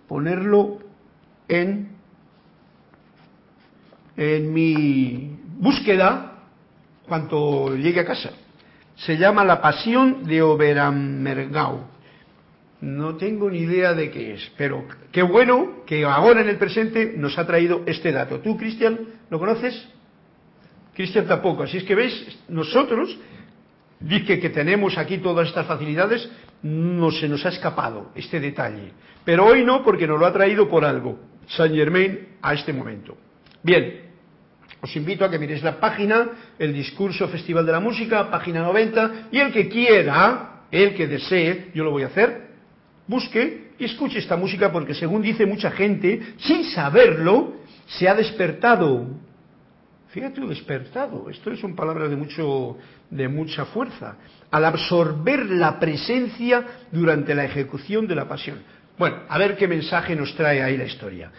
ponerlo 0.07 0.79
en, 1.47 1.89
en 4.17 4.53
mi 4.53 5.37
búsqueda 5.59 6.34
cuando 7.07 7.75
llegue 7.75 8.01
a 8.01 8.05
casa. 8.05 8.31
Se 8.95 9.17
llama 9.17 9.43
La 9.43 9.61
Pasión 9.61 10.23
de 10.25 10.41
Oberammergau. 10.41 11.87
No 12.81 13.15
tengo 13.15 13.49
ni 13.49 13.59
idea 13.59 13.93
de 13.93 14.11
qué 14.11 14.33
es, 14.35 14.51
pero 14.57 14.85
qué 15.11 15.23
bueno 15.23 15.83
que 15.85 16.05
ahora 16.05 16.41
en 16.41 16.49
el 16.49 16.57
presente 16.57 17.13
nos 17.17 17.37
ha 17.37 17.47
traído 17.47 17.83
este 17.85 18.11
dato. 18.11 18.39
¿Tú, 18.39 18.57
Cristian, 18.57 18.99
lo 19.29 19.39
conoces? 19.39 19.87
Cristian 20.93 21.25
tampoco. 21.25 21.63
Así 21.63 21.77
es 21.77 21.83
que 21.83 21.95
veis, 21.95 22.37
nosotros, 22.47 23.17
dice 23.99 24.39
que 24.39 24.49
tenemos 24.49 24.97
aquí 24.97 25.17
todas 25.17 25.47
estas 25.47 25.65
facilidades, 25.65 26.29
no 26.63 27.11
se 27.11 27.27
nos 27.27 27.45
ha 27.45 27.49
escapado 27.49 28.11
este 28.15 28.39
detalle. 28.39 28.91
Pero 29.23 29.45
hoy 29.45 29.63
no, 29.65 29.83
porque 29.83 30.07
nos 30.07 30.19
lo 30.19 30.25
ha 30.25 30.33
traído 30.33 30.69
por 30.69 30.85
algo, 30.85 31.19
Saint 31.47 31.75
Germain, 31.75 32.37
a 32.41 32.53
este 32.53 32.71
momento. 32.71 33.17
Bien, 33.63 34.04
os 34.85 34.95
invito 34.95 35.25
a 35.25 35.29
que 35.33 35.41
miréis 35.41 35.63
la 35.65 35.81
página, 35.81 36.53
el 36.59 36.71
discurso 36.71 37.27
Festival 37.27 37.65
de 37.65 37.71
la 37.71 37.79
Música, 37.79 38.29
página 38.29 38.61
90, 38.61 39.29
y 39.31 39.39
el 39.39 39.51
que 39.51 39.67
quiera, 39.67 40.67
el 40.69 40.93
que 40.93 41.07
desee, 41.07 41.71
yo 41.73 41.83
lo 41.83 41.89
voy 41.89 42.03
a 42.03 42.13
hacer, 42.13 42.53
busque 43.07 43.73
y 43.79 43.85
escuche 43.85 44.19
esta 44.19 44.37
música 44.37 44.71
porque 44.71 44.93
según 44.93 45.23
dice 45.23 45.47
mucha 45.47 45.71
gente, 45.71 46.35
sin 46.37 46.65
saberlo, 46.65 47.55
se 47.87 48.07
ha 48.07 48.13
despertado. 48.13 49.07
Fíjate, 50.09 50.39
despertado. 50.41 51.31
Esto 51.31 51.55
son 51.57 51.75
palabras 51.75 52.11
de, 52.11 52.15
mucho, 52.15 52.77
de 53.09 53.27
mucha 53.27 53.65
fuerza. 53.65 54.17
Al 54.51 54.65
absorber 54.65 55.47
la 55.47 55.79
presencia 55.79 56.63
durante 56.91 57.33
la 57.33 57.43
ejecución 57.43 58.05
de 58.07 58.15
la 58.15 58.27
pasión. 58.27 58.59
Bueno, 58.99 59.23
a 59.27 59.37
ver 59.39 59.57
qué 59.57 59.67
mensaje 59.67 60.15
nos 60.15 60.33
trae 60.35 60.61
ahí 60.61 60.77
la 60.77 60.85
historia. 60.85 61.31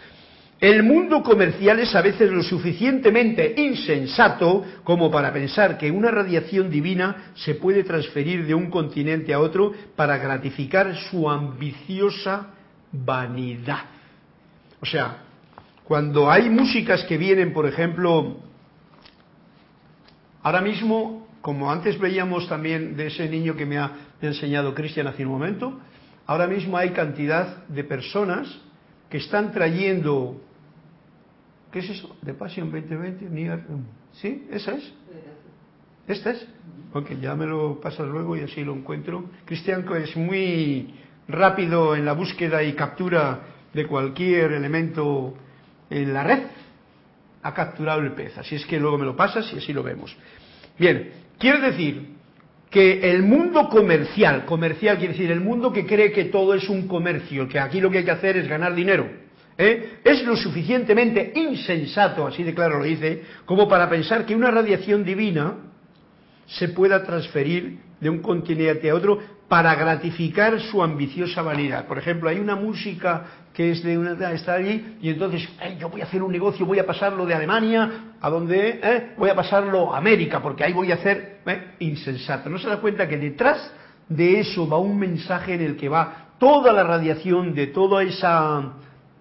El 0.59 0.81
mundo 0.81 1.21
comercial 1.21 1.79
es 1.79 1.93
a 1.95 2.01
veces 2.01 2.31
lo 2.31 2.41
suficientemente 2.41 3.53
insensato 3.57 4.65
como 4.83 5.11
para 5.11 5.31
pensar 5.31 5.77
que 5.77 5.91
una 5.91 6.09
radiación 6.09 6.71
divina 6.71 7.31
se 7.35 7.55
puede 7.55 7.83
transferir 7.83 8.45
de 8.45 8.55
un 8.55 8.71
continente 8.71 9.33
a 9.33 9.39
otro 9.39 9.71
para 9.95 10.17
gratificar 10.17 10.95
su 10.95 11.29
ambiciosa 11.29 12.47
vanidad. 12.91 13.85
O 14.81 14.85
sea, 14.85 15.17
cuando 15.83 16.31
hay 16.31 16.49
músicas 16.49 17.03
que 17.03 17.17
vienen, 17.17 17.53
por 17.53 17.67
ejemplo, 17.67 18.37
ahora 20.41 20.61
mismo, 20.61 21.27
como 21.41 21.71
antes 21.71 21.99
veíamos 21.99 22.49
también 22.49 22.97
de 22.97 23.07
ese 23.07 23.29
niño 23.29 23.55
que 23.55 23.65
me 23.67 23.77
ha 23.77 23.91
enseñado 24.21 24.73
Cristian 24.73 25.05
hace 25.05 25.23
un 25.23 25.31
momento, 25.31 25.79
Ahora 26.27 26.45
mismo 26.45 26.77
hay 26.77 26.89
cantidad 26.89 27.65
de 27.67 27.85
personas 27.85 28.53
que 29.09 29.17
están 29.17 29.53
trayendo, 29.53 30.41
¿qué 31.71 31.79
es 31.79 31.89
eso? 31.89 32.15
De 32.21 32.33
Passion 32.33 32.71
2020, 32.71 33.27
¿sí? 34.13 34.47
¿Esa 34.51 34.73
es? 34.73 34.93
¿Esta 36.07 36.31
es? 36.31 36.47
Ok, 36.93 37.11
ya 37.21 37.35
me 37.35 37.45
lo 37.45 37.79
pasas 37.81 38.07
luego 38.07 38.37
y 38.37 38.41
así 38.41 38.63
lo 38.63 38.73
encuentro. 38.73 39.25
Cristian 39.45 39.85
es 40.01 40.15
muy 40.15 40.93
rápido 41.27 41.95
en 41.95 42.05
la 42.05 42.13
búsqueda 42.13 42.63
y 42.63 42.73
captura 42.73 43.41
de 43.73 43.85
cualquier 43.85 44.53
elemento 44.53 45.35
en 45.89 46.13
la 46.13 46.23
red. 46.23 46.43
ha 47.43 47.53
capturado 47.53 48.01
el 48.01 48.13
pez. 48.13 48.37
Así 48.37 48.55
es 48.55 48.65
que 48.65 48.79
luego 48.79 48.97
me 48.97 49.05
lo 49.05 49.15
pasas 49.15 49.51
y 49.53 49.57
así 49.57 49.71
lo 49.71 49.83
vemos. 49.83 50.15
Bien, 50.77 51.11
quiero 51.37 51.61
decir 51.61 52.17
que 52.69 53.11
el 53.11 53.23
mundo 53.23 53.69
comercial, 53.69 54.45
comercial 54.45 54.97
quiere 54.97 55.13
decir 55.13 55.31
el 55.31 55.39
mundo 55.39 55.71
que 55.71 55.85
cree 55.85 56.11
que 56.11 56.25
todo 56.25 56.53
es 56.53 56.67
un 56.67 56.87
comercio, 56.87 57.47
que 57.47 57.59
aquí 57.59 57.79
lo 57.79 57.89
que 57.89 57.99
hay 57.99 58.05
que 58.05 58.11
hacer 58.11 58.37
es 58.37 58.47
ganar 58.47 58.75
dinero, 58.75 59.07
¿eh? 59.57 59.99
es 60.03 60.23
lo 60.23 60.35
suficientemente 60.35 61.31
insensato, 61.35 62.27
así 62.27 62.43
de 62.43 62.53
claro 62.53 62.79
lo 62.79 62.85
dice, 62.85 63.23
como 63.45 63.67
para 63.67 63.89
pensar 63.89 64.25
que 64.25 64.35
una 64.35 64.51
radiación 64.51 65.03
divina 65.03 65.53
se 66.45 66.69
pueda 66.69 67.03
transferir 67.03 67.79
de 67.99 68.09
un 68.09 68.19
continente 68.19 68.89
a 68.89 68.95
otro 68.95 69.19
para 69.47 69.75
gratificar 69.75 70.59
su 70.59 70.83
ambiciosa 70.83 71.41
vanidad. 71.41 71.87
Por 71.87 71.97
ejemplo, 71.97 72.29
hay 72.29 72.39
una 72.39 72.55
música 72.55 73.25
que 73.53 73.71
es 73.71 73.81
de 73.81 73.97
una 73.97 74.31
está 74.31 74.53
allí 74.53 74.97
y 75.01 75.09
entonces 75.09 75.47
yo 75.79 75.89
voy 75.89 76.01
a 76.01 76.03
hacer 76.03 76.21
un 76.21 76.31
negocio, 76.31 76.65
voy 76.65 76.79
a 76.79 76.85
pasarlo 76.85 77.25
de 77.25 77.33
Alemania 77.33 78.13
a 78.21 78.29
donde 78.29 78.79
¿Eh? 78.83 79.13
voy 79.17 79.29
a 79.29 79.35
pasarlo 79.35 79.93
a 79.93 79.97
América 79.97 80.41
porque 80.41 80.63
ahí 80.63 80.73
voy 80.73 80.91
a 80.91 80.95
hacer 80.95 81.39
¿eh? 81.45 81.71
insensato. 81.79 82.49
No 82.49 82.59
se 82.59 82.67
da 82.67 82.77
cuenta 82.77 83.07
que 83.07 83.17
detrás 83.17 83.71
de 84.07 84.41
eso 84.41 84.67
va 84.67 84.77
un 84.77 84.99
mensaje 84.99 85.55
en 85.55 85.61
el 85.61 85.75
que 85.75 85.89
va 85.89 86.27
toda 86.37 86.71
la 86.71 86.83
radiación 86.83 87.55
de 87.55 87.67
toda 87.67 88.03
esa 88.03 88.73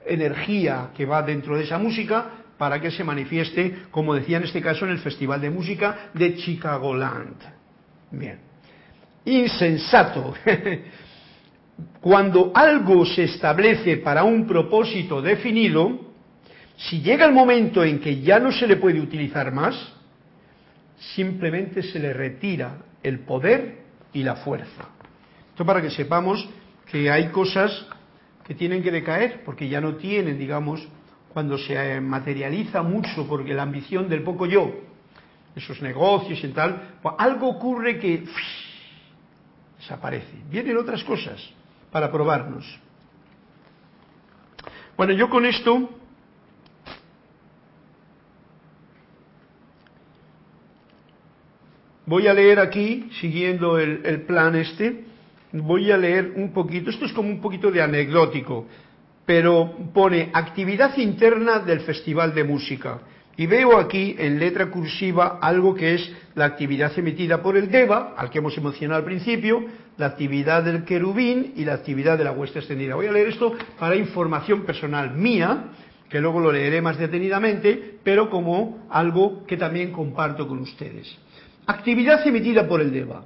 energía 0.07 0.91
que 0.97 1.07
va 1.07 1.23
dentro 1.23 1.57
de 1.57 1.65
esa 1.65 1.79
música 1.79 2.31
para 2.59 2.81
que 2.81 2.91
se 2.91 3.05
manifieste, 3.05 3.83
como 3.91 4.15
decía 4.15 4.39
en 4.39 4.45
este 4.45 4.63
caso, 4.63 4.85
en 4.85 4.93
el 4.93 4.99
Festival 4.99 5.41
de 5.41 5.51
Música 5.51 6.11
de 6.15 6.37
Chicagoland. 6.37 7.37
Bien. 8.11 8.39
Insensato. 9.25 10.35
Cuando 12.01 12.53
algo 12.55 13.05
se 13.05 13.25
establece 13.25 13.99
para 13.99 14.25
un 14.25 14.47
propósito 14.47 15.21
definido, 15.21 16.07
si 16.77 17.01
llega 17.01 17.27
el 17.27 17.33
momento 17.33 17.85
en 17.85 17.99
que 17.99 18.21
ya 18.21 18.39
no 18.39 18.53
se 18.53 18.67
le 18.67 18.77
puede 18.77 19.01
utilizar 19.01 19.53
más, 19.53 19.75
simplemente 21.15 21.83
se 21.83 21.99
le 21.99 22.13
retira 22.13 22.79
el 23.03 23.21
poder 23.21 23.79
y 24.13 24.23
la 24.23 24.37
fuerza. 24.37 24.89
Esto 25.51 25.67
para 25.67 25.83
que 25.83 25.91
sepamos 25.91 26.49
que 26.91 27.11
hay 27.11 27.29
cosas 27.29 27.87
que 28.47 28.55
tienen 28.55 28.83
que 28.83 28.93
decaer, 28.93 29.43
porque 29.45 29.69
ya 29.69 29.81
no 29.81 29.97
tienen, 29.97 30.39
digamos, 30.39 30.87
cuando 31.31 31.59
se 31.59 32.01
materializa 32.01 32.81
mucho, 32.83 33.27
porque 33.29 33.53
la 33.53 33.65
ambición 33.65 34.09
del 34.09 34.23
poco 34.23 34.47
yo, 34.47 34.73
esos 35.57 35.83
negocios 35.83 36.43
y 36.45 36.49
tal, 36.49 36.99
pues 37.03 37.15
algo 37.19 37.49
ocurre 37.49 37.99
que 37.99 38.25
desaparece. 39.79 40.37
Vienen 40.49 40.77
otras 40.77 41.03
cosas 41.03 41.43
para 41.91 42.11
probarnos. 42.13 42.65
Bueno, 44.97 45.13
yo 45.13 45.29
con 45.29 45.45
esto 45.45 45.91
voy 52.07 52.29
a 52.29 52.33
leer 52.33 52.61
aquí, 52.61 53.11
siguiendo 53.21 53.79
el 53.79 54.23
plan 54.23 54.55
este, 54.55 55.05
voy 55.63 55.91
a 55.91 55.97
leer 55.97 56.33
un 56.37 56.53
poquito, 56.53 56.91
esto 56.91 57.05
es 57.07 57.13
como 57.13 57.29
un 57.29 57.41
poquito 57.41 57.71
de 57.71 57.83
anecdótico, 57.83 58.67
pero 59.25 59.75
pone 59.93 60.31
actividad 60.33 60.97
interna 60.99 61.59
del 61.59 61.81
Festival 61.81 62.35
de 62.35 62.45
Música. 62.45 63.01
Y 63.39 63.47
veo 63.47 63.77
aquí 63.77 64.17
en 64.19 64.39
letra 64.39 64.71
cursiva 64.71 65.39
algo 65.43 65.75
que 65.75 65.95
es 65.95 66.13
la 66.35 66.47
actividad 66.47 66.91
emitida 66.99 67.43
por 67.43 67.57
el 67.57 67.71
DEVA, 67.71 68.15
al 68.17 68.31
que 68.31 68.39
hemos 68.39 68.57
mencionado 68.63 69.01
al 69.01 69.05
principio, 69.05 69.63
la 69.99 70.07
actividad 70.07 70.63
del 70.63 70.85
querubín 70.85 71.53
y 71.55 71.65
la 71.65 71.75
actividad 71.75 72.17
de 72.17 72.25
la 72.25 72.33
huesta 72.33 72.61
extendida. 72.61 72.95
Voy 72.95 73.07
a 73.07 73.13
leer 73.13 73.29
esto 73.29 73.53
para 73.79 73.95
información 73.95 74.63
personal 74.63 75.15
mía, 75.15 75.65
que 76.09 76.21
luego 76.21 76.41
lo 76.41 76.51
leeré 76.51 76.81
más 76.81 76.97
detenidamente, 76.97 77.99
pero 78.03 78.31
como 78.31 78.87
algo 78.89 79.45
que 79.47 79.59
también 79.59 79.93
comparto 79.93 80.49
con 80.49 80.59
ustedes. 80.61 81.15
Actividad 81.67 82.27
emitida 82.27 82.67
por 82.67 82.81
el 82.81 82.93
DEVA. 82.93 83.23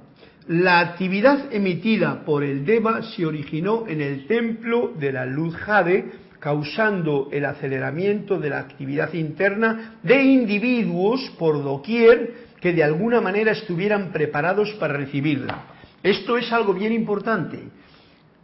La 0.51 0.81
actividad 0.81 1.53
emitida 1.53 2.25
por 2.25 2.43
el 2.43 2.65
Deva 2.65 3.03
se 3.03 3.25
originó 3.25 3.87
en 3.87 4.01
el 4.01 4.27
templo 4.27 4.91
de 4.99 5.13
la 5.13 5.25
luz 5.25 5.55
Jade, 5.55 6.11
causando 6.41 7.29
el 7.31 7.45
aceleramiento 7.45 8.37
de 8.37 8.49
la 8.49 8.59
actividad 8.59 9.13
interna 9.13 9.99
de 10.03 10.21
individuos 10.21 11.21
por 11.39 11.63
doquier 11.63 12.49
que 12.59 12.73
de 12.73 12.83
alguna 12.83 13.21
manera 13.21 13.53
estuvieran 13.53 14.11
preparados 14.11 14.69
para 14.73 14.95
recibirla. 14.97 15.67
Esto 16.03 16.37
es 16.37 16.51
algo 16.51 16.73
bien 16.73 16.91
importante. 16.91 17.57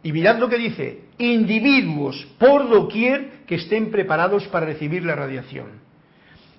Y 0.02 0.10
mirad 0.10 0.38
lo 0.38 0.48
que 0.48 0.56
dice, 0.56 1.00
individuos 1.18 2.26
por 2.38 2.70
doquier 2.70 3.44
que 3.46 3.56
estén 3.56 3.90
preparados 3.90 4.48
para 4.48 4.64
recibir 4.64 5.04
la 5.04 5.14
radiación. 5.14 5.87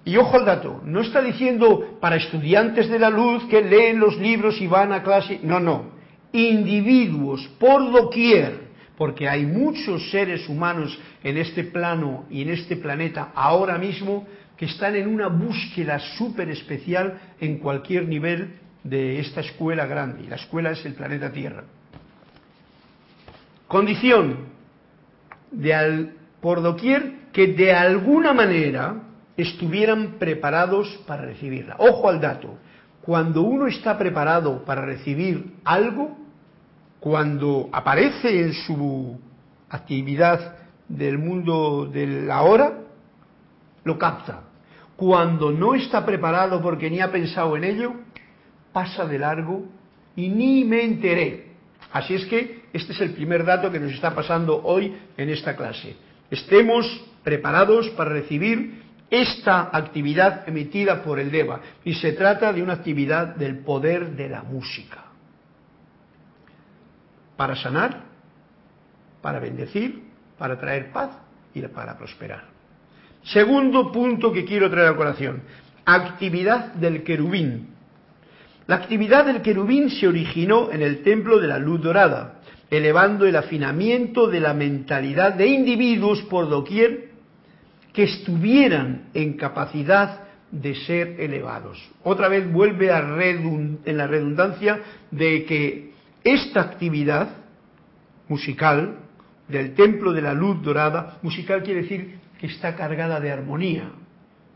Y 0.10 0.18
ojo 0.18 0.38
al 0.38 0.46
dato, 0.46 0.82
no 0.86 1.02
está 1.02 1.22
diciendo 1.22 2.00
para 2.02 2.16
estudiantes 2.16 2.90
de 2.90 2.98
la 2.98 3.12
luz 3.12 3.44
que 3.44 3.62
leen 3.62 4.00
los 4.00 4.18
libros 4.18 4.60
y 4.60 4.66
van 4.66 4.92
a 4.92 5.04
clase, 5.04 5.40
no, 5.44 5.60
no, 5.60 5.92
individuos 6.32 7.48
por 7.60 7.92
doquier, 7.92 8.70
porque 8.98 9.30
hay 9.30 9.46
muchos 9.46 10.10
seres 10.10 10.50
humanos 10.50 11.00
en 11.24 11.38
este 11.38 11.64
plano 11.64 12.26
y 12.28 12.42
en 12.42 12.50
este 12.50 12.76
planeta 12.76 13.34
ahora 13.36 13.78
mismo 13.78 14.26
que 14.58 14.66
están 14.66 14.96
en 14.96 15.08
una 15.08 15.28
búsqueda 15.28 16.00
súper 16.18 16.50
especial 16.50 17.20
en 17.40 17.60
cualquier 17.60 18.08
nivel 18.08 18.56
de 18.84 19.20
esta 19.20 19.42
escuela 19.42 19.86
grande, 19.86 20.24
y 20.24 20.28
la 20.28 20.38
escuela 20.38 20.72
es 20.72 20.84
el 20.88 20.96
planeta 20.96 21.32
Tierra. 21.32 21.66
Condición 23.68 24.38
de 25.52 25.72
al, 25.72 26.14
por 26.42 26.64
doquier 26.64 27.30
que 27.32 27.46
de 27.46 27.72
alguna 27.74 28.34
manera 28.34 29.04
estuvieran 29.42 30.16
preparados 30.20 30.88
para 31.08 31.24
recibirla. 31.24 31.76
Ojo 31.80 32.10
al 32.10 32.20
dato, 32.20 32.58
cuando 33.02 33.42
uno 33.42 33.68
está 33.68 33.98
preparado 33.98 34.66
para 34.66 34.82
recibir 34.82 35.56
algo, 35.64 36.18
cuando 37.00 37.70
aparece 37.72 38.42
en 38.42 38.54
su 38.54 39.20
actividad 39.70 40.58
del 40.88 41.18
mundo 41.18 41.90
de 41.92 42.08
la 42.08 42.42
hora, 42.42 42.80
lo 43.84 43.98
capta. 43.98 44.42
Cuando 44.96 45.52
no 45.52 45.76
está 45.76 46.06
preparado 46.06 46.62
porque 46.62 46.90
ni 46.90 47.00
ha 47.00 47.12
pensado 47.12 47.56
en 47.56 47.64
ello, 47.64 47.94
pasa 48.74 49.06
de 49.06 49.18
largo 49.18 49.64
y 50.16 50.28
ni 50.28 50.66
me 50.66 50.84
enteré. 50.84 51.54
Así 51.94 52.16
es 52.16 52.26
que 52.26 52.64
este 52.74 52.92
es 52.92 53.02
el 53.02 53.12
primer 53.12 53.46
dato 53.46 53.72
que 53.72 53.80
nos 53.80 53.94
está 53.94 54.14
pasando 54.14 54.62
hoy 54.64 54.94
en 55.16 55.30
esta 55.30 55.56
clase. 55.56 55.96
Estemos 56.30 56.86
preparados 57.24 57.90
para 57.92 58.12
recibir 58.12 58.89
esta 59.10 59.70
actividad 59.74 60.48
emitida 60.48 61.02
por 61.02 61.20
el 61.20 61.32
Deva 61.32 61.62
y 61.84 61.94
se 61.96 62.14
trata 62.14 62.54
de 62.54 62.62
una 62.62 62.74
actividad 62.74 63.36
del 63.36 63.60
poder 63.60 64.12
de 64.16 64.30
la 64.30 64.44
música. 64.44 65.06
Para 67.36 67.56
sanar, 67.56 68.04
para 69.22 69.40
bendecir, 69.40 70.04
para 70.38 70.60
traer 70.60 70.92
paz 70.92 71.12
y 71.54 71.62
para 71.62 71.98
prosperar. 71.98 72.44
Segundo 73.24 73.92
punto 73.92 74.32
que 74.32 74.46
quiero 74.46 74.70
traer 74.70 74.90
a 74.90 74.96
colación, 74.96 75.42
actividad 75.86 76.74
del 76.74 77.04
querubín. 77.04 77.76
La 78.68 78.76
actividad 78.76 79.26
del 79.26 79.42
querubín 79.42 79.90
se 79.90 80.08
originó 80.08 80.72
en 80.72 80.82
el 80.82 81.02
templo 81.02 81.40
de 81.40 81.48
la 81.48 81.58
luz 81.58 81.82
dorada, 81.82 82.40
elevando 82.70 83.26
el 83.26 83.36
afinamiento 83.36 84.28
de 84.28 84.40
la 84.40 84.54
mentalidad 84.54 85.34
de 85.34 85.48
individuos 85.48 86.22
por 86.24 86.48
doquier 86.50 87.09
que 88.00 88.06
estuvieran 88.06 89.10
en 89.14 89.34
capacidad 89.34 90.22
de 90.52 90.74
ser 90.74 91.20
elevados. 91.20 91.78
Otra 92.02 92.30
vez 92.30 92.50
vuelve 92.50 92.92
a 92.92 93.00
en 93.02 93.98
la 93.98 94.08
redundancia 94.08 94.80
de 95.12 95.44
que 95.44 95.92
esta 96.24 96.62
actividad 96.62 97.28
musical 98.30 99.00
del 99.50 99.74
templo 99.74 100.14
de 100.14 100.22
la 100.22 100.34
luz 100.34 100.62
dorada, 100.62 101.18
musical 101.24 101.62
quiere 101.62 101.82
decir 101.82 102.20
que 102.40 102.48
está 102.48 102.74
cargada 102.78 103.20
de 103.20 103.34
armonía. 103.34 103.92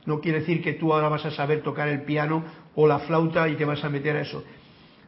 No 0.05 0.21
quiere 0.21 0.39
decir 0.39 0.63
que 0.63 0.75
tú 0.75 0.93
ahora 0.93 1.09
vas 1.09 1.25
a 1.25 1.31
saber 1.31 1.63
tocar 1.63 1.89
el 1.89 2.03
piano 2.03 2.45
o 2.75 2.87
la 2.87 2.99
flauta 2.99 3.49
y 3.49 3.57
te 3.57 3.65
vas 3.65 3.83
a 3.83 3.89
meter 3.89 4.15
a 4.15 4.21
eso. 4.21 4.41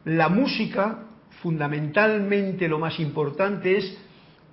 La 0.04 0.28
música, 0.28 1.04
fundamentalmente 1.40 2.68
lo 2.68 2.78
más 2.78 3.00
importante 3.00 3.78
es 3.78 3.96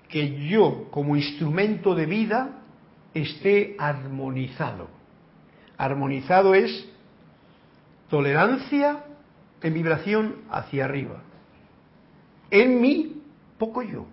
que 0.07 0.47
yo, 0.47 0.87
como 0.89 1.17
instrumento 1.17 1.93
de 1.93 2.05
vida, 2.05 2.62
esté 3.13 3.75
armonizado. 3.77 4.89
Armonizado 5.77 6.55
es 6.55 6.89
tolerancia 8.09 9.03
en 9.61 9.73
vibración 9.73 10.35
hacia 10.49 10.85
arriba. 10.85 11.21
En 12.51 12.81
mí, 12.81 13.21
poco 13.57 13.81
yo. 13.81 14.05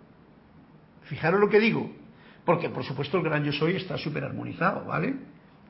Fijaros 1.03 1.41
lo 1.41 1.49
que 1.49 1.61
digo. 1.61 1.91
Porque, 2.45 2.71
por 2.71 2.85
supuesto, 2.85 3.19
el 3.19 3.25
gran 3.25 3.45
yo 3.45 3.53
soy 3.53 3.77
está 3.77 3.99
súper 3.99 4.25
armonizado, 4.25 4.87
¿vale? 4.87 5.15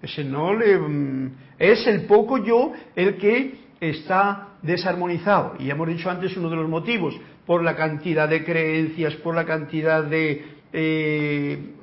Ese 0.01 0.25
no 0.25 0.55
le. 0.55 0.79
Mm, 0.79 1.35
es 1.59 1.87
el 1.87 2.03
poco 2.03 2.39
yo 2.39 2.73
el 2.95 3.17
que 3.17 3.59
está 3.81 4.51
desarmonizado. 4.63 5.57
Y 5.59 5.71
hemos 5.71 5.89
dicho 5.89 6.11
antes 6.11 6.37
uno 6.37 6.51
de 6.51 6.57
los 6.57 6.69
motivos, 6.69 7.19
por 7.47 7.63
la 7.63 7.75
cantidad 7.75 8.29
de 8.29 8.45
creencias, 8.45 9.15
por 9.17 9.35
la 9.35 9.45
cantidad 9.45 10.05
de 10.05 10.45
eh, 10.73 11.75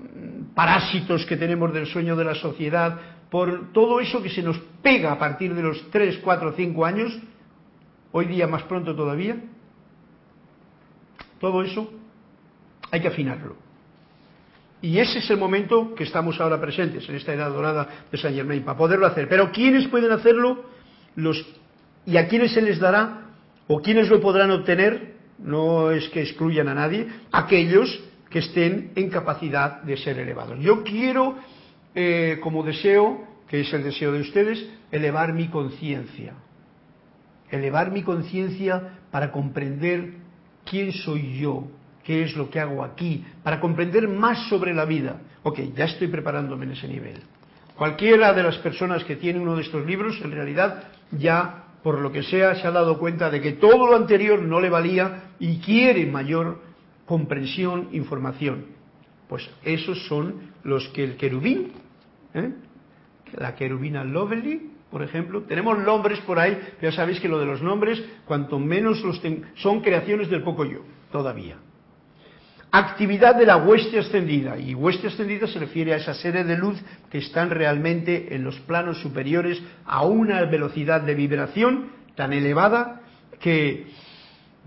parásitos 0.55 1.25
que 1.25 1.37
tenemos 1.37 1.73
del 1.73 1.85
sueño 1.85 2.15
de 2.15 2.25
la 2.25 2.35
sociedad, 2.35 2.99
por 3.29 3.73
todo 3.73 3.99
eso 3.99 4.21
que 4.21 4.29
se 4.29 4.41
nos 4.41 4.57
pega 4.81 5.11
a 5.11 5.19
partir 5.19 5.53
de 5.53 5.61
los 5.61 5.89
3, 5.91 6.19
4, 6.23 6.53
5 6.55 6.85
años, 6.85 7.17
hoy 8.11 8.25
día 8.25 8.47
más 8.47 8.63
pronto 8.63 8.95
todavía, 8.95 9.37
todo 11.39 11.61
eso 11.61 11.91
hay 12.91 13.01
que 13.01 13.09
afinarlo. 13.09 13.55
Y 14.81 14.99
ese 14.99 15.19
es 15.19 15.29
el 15.29 15.37
momento 15.37 15.95
que 15.95 16.03
estamos 16.03 16.39
ahora 16.39 16.61
presentes 16.61 17.07
en 17.09 17.15
esta 17.15 17.33
edad 17.33 17.51
dorada 17.51 18.05
de 18.11 18.17
Saint 18.17 18.37
Germain, 18.37 18.63
para 18.63 18.77
poderlo 18.77 19.07
hacer. 19.07 19.27
Pero 19.27 19.51
¿quiénes 19.51 19.87
pueden 19.87 20.11
hacerlo? 20.11 20.65
Los, 21.15 21.45
¿Y 22.05 22.17
a 22.17 22.27
quiénes 22.27 22.53
se 22.53 22.61
les 22.61 22.79
dará? 22.79 23.25
¿O 23.67 23.81
quiénes 23.81 24.09
lo 24.09 24.21
podrán 24.21 24.51
obtener? 24.51 25.15
No 25.39 25.91
es 25.91 26.07
que 26.09 26.21
excluyan 26.21 26.67
a 26.67 26.75
nadie. 26.75 27.07
Aquellos 27.31 27.99
que 28.29 28.39
estén 28.39 28.91
en 28.95 29.09
capacidad 29.09 29.81
de 29.81 29.97
ser 29.97 30.19
elevados. 30.19 30.59
Yo 30.59 30.83
quiero, 30.83 31.35
eh, 31.95 32.39
como 32.41 32.63
deseo, 32.63 33.25
que 33.47 33.61
es 33.61 33.73
el 33.73 33.83
deseo 33.83 34.11
de 34.11 34.21
ustedes, 34.21 34.65
elevar 34.91 35.33
mi 35.33 35.47
conciencia. 35.47 36.33
Elevar 37.49 37.91
mi 37.91 38.03
conciencia 38.03 38.99
para 39.11 39.31
comprender 39.31 40.13
quién 40.65 40.91
soy 40.91 41.39
yo, 41.39 41.67
qué 42.03 42.23
es 42.23 42.35
lo 42.35 42.49
que 42.49 42.59
hago 42.59 42.83
aquí, 42.83 43.25
para 43.43 43.59
comprender 43.59 44.07
más 44.07 44.49
sobre 44.49 44.73
la 44.73 44.85
vida. 44.85 45.21
Ok, 45.43 45.59
ya 45.75 45.85
estoy 45.85 46.07
preparándome 46.07 46.65
en 46.65 46.71
ese 46.71 46.87
nivel. 46.87 47.21
Cualquiera 47.77 48.33
de 48.33 48.43
las 48.43 48.57
personas 48.57 49.03
que 49.03 49.15
tiene 49.15 49.39
uno 49.39 49.55
de 49.55 49.61
estos 49.61 49.85
libros, 49.85 50.19
en 50.23 50.31
realidad, 50.31 50.83
ya, 51.11 51.65
por 51.83 52.01
lo 52.01 52.11
que 52.11 52.23
sea, 52.23 52.55
se 52.55 52.67
ha 52.67 52.71
dado 52.71 52.97
cuenta 52.97 53.29
de 53.29 53.39
que 53.39 53.53
todo 53.53 53.87
lo 53.87 53.95
anterior 53.95 54.41
no 54.41 54.59
le 54.59 54.69
valía 54.69 55.31
y 55.39 55.59
quiere 55.59 56.05
mayor 56.07 56.59
comprensión, 57.07 57.89
información. 57.93 58.65
Pues 59.27 59.49
esos 59.63 60.05
son 60.07 60.51
los 60.63 60.87
que 60.89 61.03
el 61.03 61.17
querubín, 61.17 61.71
¿eh? 62.35 62.51
la 63.35 63.55
querubina 63.55 64.03
Lovely, 64.03 64.71
por 64.91 65.01
ejemplo, 65.01 65.41
tenemos 65.43 65.79
nombres 65.79 66.19
por 66.19 66.39
ahí, 66.39 66.59
ya 66.81 66.91
sabéis 66.91 67.19
que 67.19 67.27
lo 67.27 67.39
de 67.39 67.45
los 67.45 67.61
nombres, 67.61 68.01
cuanto 68.25 68.59
menos 68.59 69.01
los 69.03 69.21
son 69.55 69.81
creaciones 69.81 70.29
del 70.29 70.43
poco 70.43 70.63
yo, 70.63 70.79
todavía. 71.11 71.57
Actividad 72.71 73.35
de 73.35 73.45
la 73.45 73.57
hueste 73.57 73.99
ascendida, 73.99 74.57
y 74.57 74.75
hueste 74.75 75.07
ascendida 75.07 75.47
se 75.47 75.59
refiere 75.59 75.93
a 75.93 75.97
esa 75.97 76.13
serie 76.13 76.43
de 76.43 76.57
luz 76.57 76.77
que 77.09 77.17
están 77.17 77.49
realmente 77.49 78.35
en 78.35 78.43
los 78.43 78.59
planos 78.61 79.01
superiores 79.01 79.61
a 79.85 80.05
una 80.05 80.43
velocidad 80.45 81.01
de 81.01 81.15
vibración 81.15 81.89
tan 82.15 82.33
elevada 82.33 83.01
que 83.39 83.87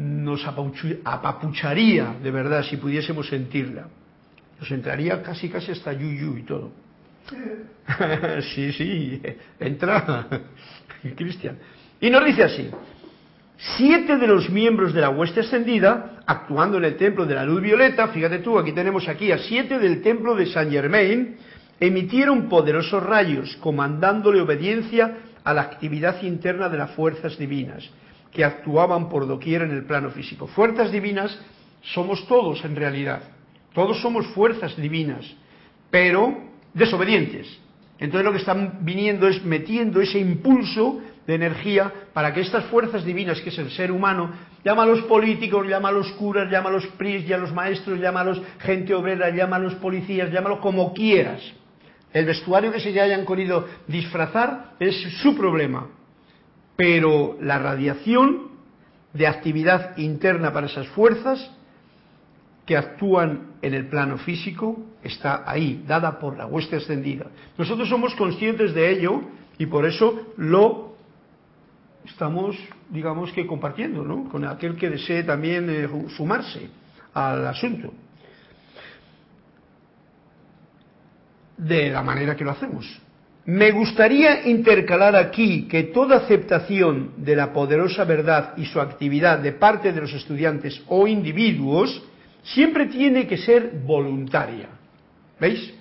nos 0.00 0.46
apapucharía 0.46 2.16
de 2.22 2.30
verdad 2.30 2.62
si 2.62 2.78
pudiésemos 2.78 3.28
sentirla. 3.28 3.88
Nos 4.58 4.70
entraría 4.70 5.22
casi 5.22 5.50
casi 5.50 5.72
hasta 5.72 5.92
yuyu 5.92 6.38
y 6.38 6.42
todo. 6.42 6.72
sí, 8.54 8.72
sí, 8.72 9.20
entra, 9.58 10.26
Cristian. 11.16 11.58
Y 12.00 12.08
nos 12.08 12.24
dice 12.24 12.44
así, 12.44 12.70
siete 13.76 14.16
de 14.16 14.26
los 14.26 14.48
miembros 14.48 14.94
de 14.94 15.02
la 15.02 15.10
hueste 15.10 15.40
ascendida, 15.40 16.22
actuando 16.24 16.78
en 16.78 16.84
el 16.84 16.96
templo 16.96 17.26
de 17.26 17.34
la 17.34 17.44
luz 17.44 17.60
violeta, 17.60 18.08
fíjate 18.08 18.38
tú, 18.38 18.58
aquí 18.58 18.72
tenemos 18.72 19.06
aquí 19.06 19.30
a 19.32 19.38
siete 19.38 19.78
del 19.78 20.00
templo 20.00 20.34
de 20.34 20.46
Saint 20.46 20.72
Germain, 20.72 21.36
emitieron 21.78 22.48
poderosos 22.48 23.02
rayos, 23.02 23.54
comandándole 23.56 24.40
obediencia 24.40 25.18
a 25.44 25.52
la 25.52 25.60
actividad 25.60 26.22
interna 26.22 26.70
de 26.70 26.78
las 26.78 26.90
fuerzas 26.92 27.36
divinas 27.36 27.90
que 28.32 28.44
actuaban 28.44 29.08
por 29.08 29.26
doquier 29.26 29.62
en 29.62 29.72
el 29.72 29.84
plano 29.84 30.10
físico. 30.10 30.46
Fuerzas 30.46 30.90
divinas 30.92 31.36
somos 31.82 32.26
todos 32.26 32.64
en 32.64 32.76
realidad. 32.76 33.22
Todos 33.74 34.00
somos 34.00 34.26
fuerzas 34.28 34.76
divinas, 34.76 35.24
pero 35.90 36.36
desobedientes. 36.74 37.46
Entonces 37.98 38.24
lo 38.24 38.32
que 38.32 38.38
están 38.38 38.78
viniendo 38.82 39.28
es 39.28 39.44
metiendo 39.44 40.00
ese 40.00 40.18
impulso 40.18 41.00
de 41.26 41.34
energía 41.34 41.92
para 42.12 42.32
que 42.32 42.40
estas 42.40 42.64
fuerzas 42.66 43.04
divinas, 43.04 43.40
que 43.40 43.50
es 43.50 43.58
el 43.58 43.70
ser 43.70 43.92
humano, 43.92 44.30
llámalos 44.64 45.02
políticos, 45.02 45.66
llámalos 45.68 46.10
curas, 46.12 46.50
llámalos 46.50 46.86
pris, 46.98 47.26
llámalos 47.26 47.52
maestros, 47.52 48.00
llámalos 48.00 48.42
gente 48.60 48.94
obrera, 48.94 49.30
llámalos 49.30 49.74
policías, 49.74 50.32
llámalos 50.32 50.60
como 50.60 50.94
quieras. 50.94 51.40
El 52.12 52.24
vestuario 52.24 52.72
que 52.72 52.80
se 52.80 52.98
hayan 53.00 53.24
querido 53.24 53.68
disfrazar 53.86 54.72
es 54.80 54.96
su 55.22 55.36
problema 55.36 55.86
pero 56.80 57.36
la 57.42 57.58
radiación 57.58 58.52
de 59.12 59.26
actividad 59.26 59.98
interna 59.98 60.50
para 60.50 60.66
esas 60.66 60.88
fuerzas 60.88 61.50
que 62.64 62.74
actúan 62.74 63.50
en 63.60 63.74
el 63.74 63.86
plano 63.88 64.16
físico 64.16 64.82
está 65.02 65.44
ahí, 65.44 65.84
dada 65.86 66.18
por 66.18 66.38
la 66.38 66.46
hueste 66.46 66.76
extendida. 66.76 67.26
Nosotros 67.58 67.86
somos 67.86 68.14
conscientes 68.14 68.72
de 68.72 68.92
ello 68.92 69.20
y 69.58 69.66
por 69.66 69.84
eso 69.84 70.32
lo 70.38 70.96
estamos, 72.06 72.56
digamos 72.88 73.30
que 73.32 73.46
compartiendo, 73.46 74.02
¿no? 74.02 74.30
Con 74.30 74.46
aquel 74.46 74.74
que 74.76 74.88
desee 74.88 75.22
también 75.22 75.68
eh, 75.68 75.86
sumarse 76.16 76.70
al 77.12 77.46
asunto. 77.46 77.92
De 81.58 81.90
la 81.90 82.02
manera 82.02 82.34
que 82.34 82.44
lo 82.44 82.52
hacemos. 82.52 82.86
Me 83.46 83.70
gustaría 83.70 84.46
intercalar 84.48 85.16
aquí 85.16 85.66
que 85.66 85.84
toda 85.84 86.18
aceptación 86.18 87.12
de 87.16 87.34
la 87.34 87.52
poderosa 87.52 88.04
verdad 88.04 88.54
y 88.56 88.66
su 88.66 88.80
actividad 88.80 89.38
de 89.38 89.52
parte 89.52 89.92
de 89.92 90.00
los 90.00 90.12
estudiantes 90.12 90.82
o 90.88 91.06
individuos 91.06 92.02
siempre 92.42 92.86
tiene 92.86 93.26
que 93.26 93.38
ser 93.38 93.80
voluntaria. 93.84 94.68
¿Veis? 95.40 95.72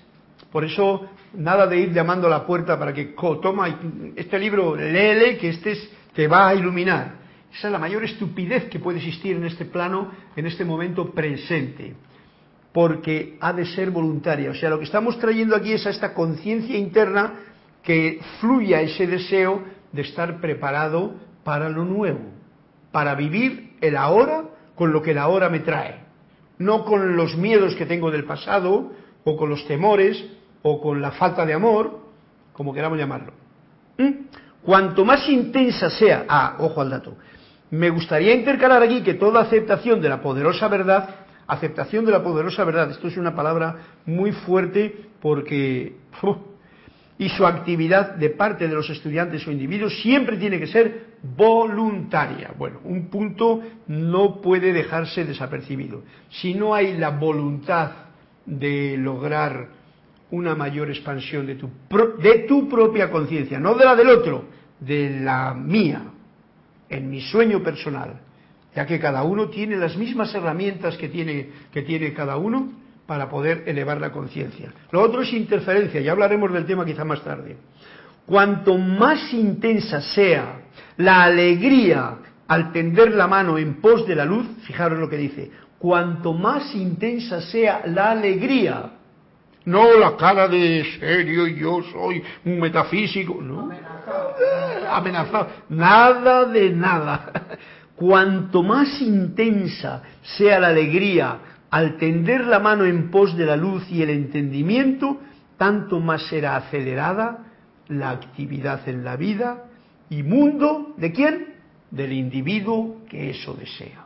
Por 0.51 0.63
eso 0.63 1.09
nada 1.33 1.67
de 1.67 1.79
ir 1.79 1.93
llamando 1.93 2.27
a 2.27 2.29
la 2.29 2.45
puerta 2.45 2.79
para 2.79 2.93
que 2.93 3.13
toma 3.41 3.77
este 4.15 4.39
libro, 4.39 4.75
léele, 4.75 5.37
que 5.37 5.49
este 5.49 5.77
te 6.13 6.27
va 6.27 6.47
a 6.47 6.55
iluminar. 6.55 7.19
Esa 7.53 7.67
es 7.67 7.71
la 7.71 7.79
mayor 7.79 8.03
estupidez 8.03 8.65
que 8.69 8.79
puede 8.79 8.99
existir 8.99 9.35
en 9.35 9.45
este 9.45 9.65
plano, 9.65 10.11
en 10.35 10.45
este 10.45 10.63
momento 10.63 11.11
presente. 11.11 11.93
Porque 12.71 13.37
ha 13.41 13.51
de 13.51 13.65
ser 13.65 13.89
voluntaria. 13.89 14.51
O 14.51 14.53
sea, 14.53 14.69
lo 14.69 14.77
que 14.77 14.85
estamos 14.85 15.17
trayendo 15.19 15.55
aquí 15.55 15.73
es 15.73 15.85
a 15.85 15.89
esta 15.89 16.13
conciencia 16.13 16.77
interna 16.77 17.33
que 17.89 18.21
fluya 18.39 18.81
ese 18.81 19.07
deseo 19.07 19.63
de 19.91 20.03
estar 20.03 20.39
preparado 20.39 21.15
para 21.43 21.69
lo 21.69 21.85
nuevo, 21.85 22.19
para 22.91 23.15
vivir 23.15 23.77
el 23.81 23.97
ahora 23.97 24.43
con 24.75 24.93
lo 24.93 25.01
que 25.01 25.09
el 25.09 25.17
ahora 25.17 25.49
me 25.49 25.61
trae, 25.61 25.95
no 26.59 26.85
con 26.85 27.15
los 27.15 27.35
miedos 27.35 27.73
que 27.73 27.87
tengo 27.87 28.11
del 28.11 28.25
pasado, 28.25 28.91
o 29.23 29.35
con 29.35 29.49
los 29.49 29.65
temores, 29.65 30.23
o 30.61 30.79
con 30.79 31.01
la 31.01 31.13
falta 31.13 31.47
de 31.47 31.55
amor, 31.55 32.01
como 32.53 32.75
queramos 32.75 32.99
llamarlo. 32.99 33.33
¿Mm? 33.97 34.11
Cuanto 34.61 35.03
más 35.03 35.27
intensa 35.27 35.89
sea, 35.89 36.25
ah, 36.29 36.57
ojo 36.59 36.81
al 36.81 36.91
dato, 36.91 37.15
me 37.71 37.89
gustaría 37.89 38.35
intercalar 38.35 38.83
aquí 38.83 39.01
que 39.01 39.15
toda 39.15 39.41
aceptación 39.41 39.99
de 39.99 40.09
la 40.09 40.21
poderosa 40.21 40.67
verdad, 40.67 41.09
aceptación 41.47 42.05
de 42.05 42.11
la 42.11 42.21
poderosa 42.21 42.63
verdad, 42.65 42.91
esto 42.91 43.07
es 43.07 43.17
una 43.17 43.33
palabra 43.33 43.77
muy 44.05 44.31
fuerte 44.31 45.07
porque 45.19 45.97
y 47.19 47.27
su 47.27 47.45
actividad 47.45 48.15
de 48.15 48.29
parte 48.29 48.65
de 48.65 48.73
los 48.73 48.89
estudiantes 48.89 49.45
o 49.45 49.51
individuos 49.51 50.01
siempre 50.01 50.37
tiene 50.37 50.57
que 50.57 50.67
ser 50.67 51.17
voluntaria. 51.35 52.53
Bueno, 52.57 52.79
un 52.85 53.09
punto 53.09 53.61
no 53.87 54.39
puede 54.39 54.71
dejarse 54.71 55.25
desapercibido. 55.25 56.03
Si 56.29 56.53
no 56.53 56.73
hay 56.73 56.97
la 56.97 57.09
voluntad 57.09 57.91
de 58.45 58.95
lograr 58.97 59.67
una 60.31 60.55
mayor 60.55 60.89
expansión 60.89 61.45
de 61.45 61.55
tu, 61.55 61.69
de 62.23 62.45
tu 62.47 62.69
propia 62.69 63.11
conciencia, 63.11 63.59
no 63.59 63.75
de 63.75 63.83
la 63.83 63.97
del 63.97 64.09
otro, 64.09 64.45
de 64.79 65.19
la 65.19 65.53
mía, 65.53 66.03
en 66.87 67.09
mi 67.09 67.19
sueño 67.19 67.61
personal, 67.61 68.21
ya 68.73 68.85
que 68.85 68.97
cada 68.97 69.23
uno 69.23 69.49
tiene 69.49 69.75
las 69.75 69.97
mismas 69.97 70.33
herramientas 70.33 70.95
que 70.95 71.09
tiene, 71.09 71.49
que 71.73 71.81
tiene 71.81 72.13
cada 72.13 72.37
uno, 72.37 72.71
para 73.09 73.27
poder 73.27 73.63
elevar 73.65 73.99
la 73.99 74.11
conciencia. 74.11 74.71
Lo 74.91 75.01
otro 75.01 75.23
es 75.23 75.33
interferencia, 75.33 75.99
ya 75.99 76.11
hablaremos 76.11 76.53
del 76.53 76.67
tema 76.67 76.85
quizá 76.85 77.03
más 77.03 77.23
tarde. 77.23 77.57
Cuanto 78.27 78.77
más 78.77 79.33
intensa 79.33 79.99
sea 79.99 80.61
la 80.97 81.23
alegría 81.23 82.17
al 82.47 82.71
tender 82.71 83.15
la 83.15 83.25
mano 83.25 83.57
en 83.57 83.81
pos 83.81 84.05
de 84.05 84.13
la 84.13 84.25
luz, 84.25 84.45
fijaros 84.61 84.99
lo 84.99 85.09
que 85.09 85.17
dice, 85.17 85.49
cuanto 85.79 86.33
más 86.33 86.75
intensa 86.75 87.41
sea 87.41 87.81
la 87.87 88.11
alegría, 88.11 88.91
no 89.65 89.97
la 89.97 90.15
cara 90.15 90.47
de 90.47 90.85
serio, 90.99 91.47
yo 91.47 91.81
soy 91.91 92.21
un 92.45 92.59
metafísico, 92.59 93.41
no, 93.41 93.71
amenazado, 94.87 95.47
nada 95.69 96.45
de 96.45 96.69
nada. 96.69 97.31
Cuanto 97.95 98.63
más 98.63 99.01
intensa 99.01 100.01
sea 100.21 100.57
la 100.57 100.69
alegría 100.69 101.39
al 101.69 101.97
tender 101.97 102.45
la 102.45 102.59
mano 102.59 102.85
en 102.85 103.11
pos 103.11 103.35
de 103.37 103.45
la 103.45 103.55
luz 103.55 103.89
y 103.91 104.01
el 104.01 104.09
entendimiento, 104.09 105.19
tanto 105.57 105.99
más 105.99 106.23
será 106.27 106.55
acelerada 106.55 107.45
la 107.87 108.11
actividad 108.11 108.87
en 108.87 109.03
la 109.03 109.15
vida 109.15 109.65
y 110.09 110.23
mundo 110.23 110.93
de 110.97 111.11
quién? 111.11 111.55
Del 111.91 112.13
individuo 112.13 113.01
que 113.09 113.29
eso 113.31 113.53
desea. 113.53 114.05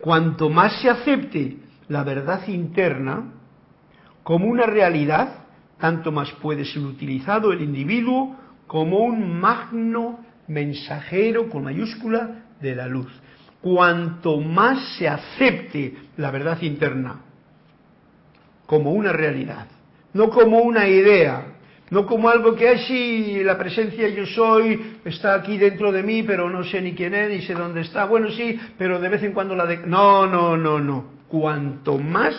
Cuanto 0.00 0.48
más 0.48 0.80
se 0.80 0.88
acepte 0.88 1.58
la 1.88 2.04
verdad 2.04 2.46
interna 2.48 3.32
como 4.22 4.46
una 4.46 4.64
realidad, 4.66 5.44
tanto 5.78 6.12
más 6.12 6.30
puede 6.32 6.64
ser 6.64 6.82
utilizado 6.82 7.52
el 7.52 7.62
individuo 7.62 8.36
como 8.66 8.98
un 8.98 9.40
magno 9.40 10.20
mensajero 10.46 11.48
con 11.48 11.64
mayúscula 11.64 12.44
de 12.60 12.74
la 12.74 12.86
luz. 12.86 13.10
Cuanto 13.60 14.40
más 14.40 14.96
se 14.96 15.06
acepte 15.06 15.94
la 16.16 16.30
verdad 16.30 16.60
interna 16.62 17.20
como 18.66 18.92
una 18.92 19.12
realidad, 19.12 19.66
no 20.14 20.30
como 20.30 20.60
una 20.60 20.88
idea, 20.88 21.44
no 21.90 22.06
como 22.06 22.28
algo 22.28 22.54
que 22.54 22.78
sí, 22.78 23.42
la 23.42 23.58
presencia 23.58 24.08
yo 24.08 24.24
soy 24.24 24.98
está 25.04 25.34
aquí 25.34 25.58
dentro 25.58 25.90
de 25.90 26.04
mí, 26.04 26.22
pero 26.22 26.48
no 26.48 26.62
sé 26.62 26.80
ni 26.80 26.94
quién 26.94 27.14
es, 27.14 27.28
ni 27.28 27.42
sé 27.42 27.54
dónde 27.54 27.80
está. 27.80 28.04
Bueno, 28.04 28.30
sí, 28.30 28.58
pero 28.78 29.00
de 29.00 29.08
vez 29.08 29.24
en 29.24 29.32
cuando 29.32 29.56
la 29.56 29.66
de... 29.66 29.78
No, 29.78 30.26
no, 30.26 30.56
no, 30.56 30.78
no. 30.78 31.04
Cuanto 31.28 31.98
más 31.98 32.34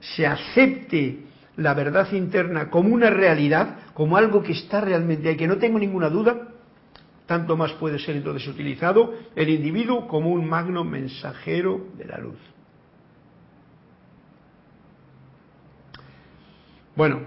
se 0.00 0.26
acepte 0.26 1.18
la 1.56 1.74
verdad 1.74 2.10
interna 2.12 2.70
como 2.70 2.94
una 2.94 3.10
realidad, 3.10 3.76
como 3.92 4.16
algo 4.16 4.42
que 4.42 4.52
está 4.52 4.80
realmente 4.80 5.28
ahí, 5.28 5.36
que 5.36 5.46
no 5.46 5.58
tengo 5.58 5.78
ninguna 5.78 6.08
duda, 6.08 6.48
tanto 7.30 7.56
más 7.56 7.70
puede 7.74 8.00
ser 8.00 8.16
entonces 8.16 8.48
utilizado 8.48 9.14
el 9.36 9.48
individuo 9.48 10.08
como 10.08 10.30
un 10.30 10.48
magno 10.48 10.82
mensajero 10.82 11.86
de 11.96 12.04
la 12.04 12.18
luz. 12.18 12.40
Bueno, 16.96 17.20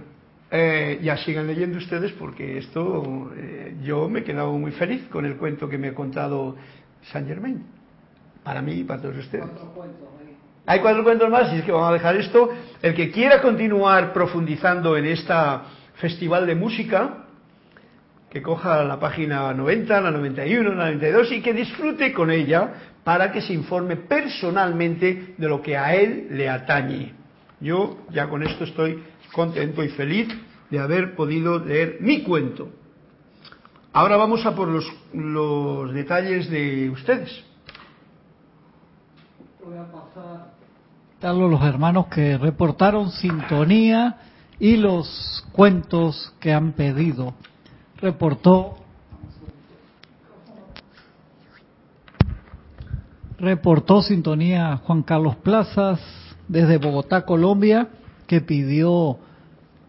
eh, 0.51 0.99
ya 1.01 1.15
sigan 1.15 1.47
leyendo 1.47 1.77
ustedes 1.77 2.11
porque 2.11 2.57
esto 2.57 3.31
eh, 3.37 3.77
yo 3.81 4.09
me 4.09 4.19
he 4.19 4.23
quedado 4.25 4.51
muy 4.51 4.71
feliz 4.71 5.07
con 5.07 5.25
el 5.25 5.37
cuento 5.37 5.69
que 5.69 5.77
me 5.77 5.87
ha 5.87 5.95
contado 5.95 6.57
Saint 7.03 7.29
Germain. 7.29 7.63
Para 8.43 8.61
mí 8.61 8.73
y 8.73 8.83
para 8.83 9.03
todos 9.03 9.15
ustedes. 9.15 9.45
Hay 10.65 10.81
cuatro 10.81 11.05
cuentos 11.05 11.29
más 11.29 11.53
y 11.53 11.59
es 11.59 11.63
que 11.63 11.71
vamos 11.71 11.91
a 11.91 11.93
dejar 11.93 12.17
esto. 12.17 12.49
El 12.81 12.93
que 12.93 13.09
quiera 13.09 13.41
continuar 13.41 14.11
profundizando 14.11 14.97
en 14.97 15.05
esta 15.05 15.63
festival 15.95 16.45
de 16.45 16.55
música, 16.55 17.22
que 18.33 18.41
coja 18.41 18.83
la 18.83 18.99
página 18.99 19.53
90, 19.53 20.01
la 20.01 20.09
91, 20.09 20.69
la 20.71 20.85
92 20.85 21.31
y 21.33 21.41
que 21.41 21.53
disfrute 21.53 22.11
con 22.11 22.31
ella 22.31 22.73
para 23.03 23.31
que 23.31 23.41
se 23.41 23.53
informe 23.53 23.95
personalmente 23.95 25.35
de 25.37 25.47
lo 25.47 25.61
que 25.61 25.77
a 25.77 25.93
él 25.93 26.29
le 26.31 26.49
atañe. 26.49 27.13
Yo 27.61 27.99
ya 28.09 28.27
con 28.27 28.41
esto 28.41 28.63
estoy 28.63 29.03
contento 29.31 29.83
y 29.83 29.89
feliz 29.89 30.27
de 30.71 30.79
haber 30.79 31.15
podido 31.15 31.59
leer 31.59 31.97
mi 32.01 32.23
cuento. 32.23 32.69
Ahora 33.93 34.17
vamos 34.17 34.43
a 34.47 34.55
por 34.55 34.67
los, 34.67 34.91
los 35.13 35.93
detalles 35.93 36.49
de 36.49 36.89
ustedes. 36.89 37.45
Voy 39.63 39.77
a 39.77 39.85
pasar 39.91 40.53
los 41.31 41.61
hermanos 41.61 42.07
que 42.07 42.37
reportaron 42.37 43.11
sintonía 43.11 44.17
y 44.59 44.75
los 44.75 45.45
cuentos 45.53 46.33
que 46.41 46.51
han 46.51 46.73
pedido. 46.73 47.33
Reportó 48.03 48.75
reportó 53.37 54.01
sintonía 54.01 54.75
Juan 54.83 55.03
Carlos 55.03 55.37
Plazas 55.37 56.01
desde 56.49 56.79
Bogotá, 56.79 57.23
Colombia 57.25 57.87
que 58.27 58.41
pidió 58.41 59.19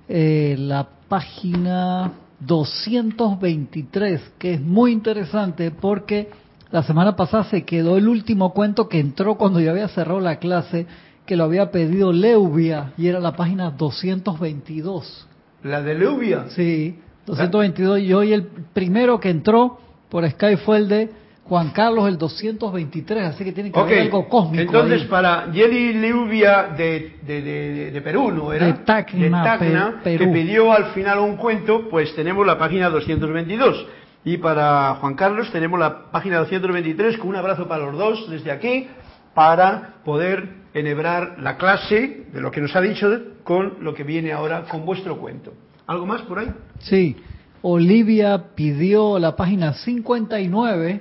eh, 0.09 0.55
la 0.57 0.87
página 1.09 2.13
223, 2.39 4.35
que 4.39 4.55
es 4.55 4.61
muy 4.61 4.93
interesante 4.93 5.73
porque 5.73 6.31
la 6.71 6.85
semana 6.85 7.17
pasada 7.17 7.43
se 7.51 7.65
quedó 7.65 7.97
el 7.97 8.07
último 8.07 8.55
cuento 8.55 8.89
que 8.89 9.01
entró 9.01 9.35
cuando 9.35 9.59
yo 9.59 9.73
había 9.73 9.89
cerrado 9.89 10.21
la 10.21 10.37
clase, 10.37 10.87
que 11.27 11.35
lo 11.35 11.43
había 11.43 11.73
pedido 11.73 12.13
Leuvia, 12.13 12.93
y 12.97 13.09
era 13.09 13.19
la 13.19 13.35
página 13.35 13.73
222. 13.73 15.27
¿La 15.65 15.83
de 15.83 15.95
Leuvia? 15.97 16.45
Sí, 16.51 17.01
222, 17.27 18.01
y 18.01 18.13
hoy 18.13 18.33
el 18.33 18.45
primero 18.73 19.19
que 19.19 19.31
entró 19.31 19.79
por 20.09 20.29
Sky 20.29 20.57
fue 20.57 20.79
el 20.79 20.89
de 20.89 21.11
Juan 21.45 21.71
Carlos 21.71 22.09
el 22.09 22.17
223, 22.17 23.25
así 23.25 23.45
que 23.45 23.53
tiene 23.53 23.71
que 23.71 23.79
haber 23.79 24.03
algo 24.03 24.29
cósmico. 24.29 24.63
Entonces, 24.63 25.05
para 25.05 25.51
Yeli 25.53 25.93
Liubia 25.93 26.69
de, 26.77 27.17
de, 27.23 27.91
de, 27.91 28.01
Perú, 28.01 28.31
¿no 28.31 28.53
era? 28.53 28.67
De 28.67 28.73
Tacna, 28.85 30.01
que 30.03 30.27
pidió 30.27 30.73
al 30.73 30.87
final 30.93 31.19
un 31.19 31.37
cuento, 31.37 31.89
pues 31.91 32.15
tenemos 32.15 32.47
la 32.47 32.59
página 32.59 32.89
222. 32.89 33.87
Y 34.25 34.39
para 34.39 34.95
Juan 34.95 35.15
Carlos 35.15 35.51
tenemos 35.53 35.79
la 35.79 36.11
página 36.11 36.39
223 36.39 37.19
con 37.19 37.29
un 37.29 37.37
abrazo 37.37 37.69
para 37.69 37.85
los 37.85 37.99
dos 37.99 38.31
desde 38.31 38.51
aquí 38.51 38.89
para 39.35 39.97
poder 40.03 40.49
enhebrar 40.73 41.37
la 41.41 41.59
clase 41.59 42.27
de 42.33 42.41
lo 42.41 42.51
que 42.51 42.63
nos 42.63 42.75
ha 42.75 42.81
dicho 42.81 43.11
con 43.43 43.75
lo 43.81 43.93
que 43.93 44.03
viene 44.03 44.33
ahora 44.33 44.65
con 44.65 44.87
vuestro 44.87 45.19
cuento. 45.19 45.53
¿Algo 45.87 46.07
más 46.07 46.23
por 46.23 46.39
ahí? 46.39 46.53
Sí. 46.81 47.17
Olivia 47.63 48.55
pidió 48.55 49.19
la 49.19 49.37
página 49.37 49.73
59 49.73 51.01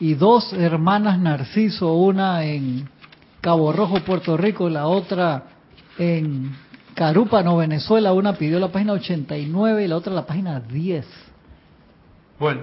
y, 0.00 0.14
dos 0.14 0.52
hermanas 0.52 1.18
Narciso, 1.18 1.94
una 1.94 2.44
en 2.44 2.88
Cabo 3.40 3.72
Rojo, 3.72 4.00
Puerto 4.00 4.36
Rico, 4.36 4.68
y 4.68 4.72
la 4.72 4.86
otra 4.86 5.44
en 5.98 6.54
Carúpano, 6.94 7.56
Venezuela. 7.56 8.12
Una 8.12 8.34
pidió 8.34 8.58
la 8.58 8.68
página 8.68 8.92
89 8.94 9.84
y 9.84 9.88
la 9.88 9.96
otra 9.96 10.12
la 10.12 10.26
página 10.26 10.60
10. 10.60 11.06
Bueno, 12.38 12.62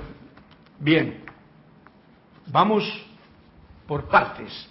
bien. 0.80 1.24
Vamos 2.48 2.84
por 3.88 4.08
partes. 4.08 4.68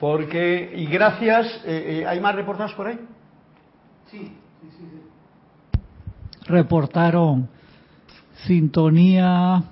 Porque, 0.00 0.72
y 0.74 0.86
gracias, 0.86 1.46
eh, 1.64 2.00
eh, 2.00 2.06
¿hay 2.06 2.20
más 2.20 2.34
reportados 2.34 2.72
por 2.74 2.88
ahí? 2.88 2.98
Sí, 4.12 4.18
sí, 4.18 4.68
sí. 4.78 5.78
Reportaron 6.46 7.48
sintonía 8.46 9.64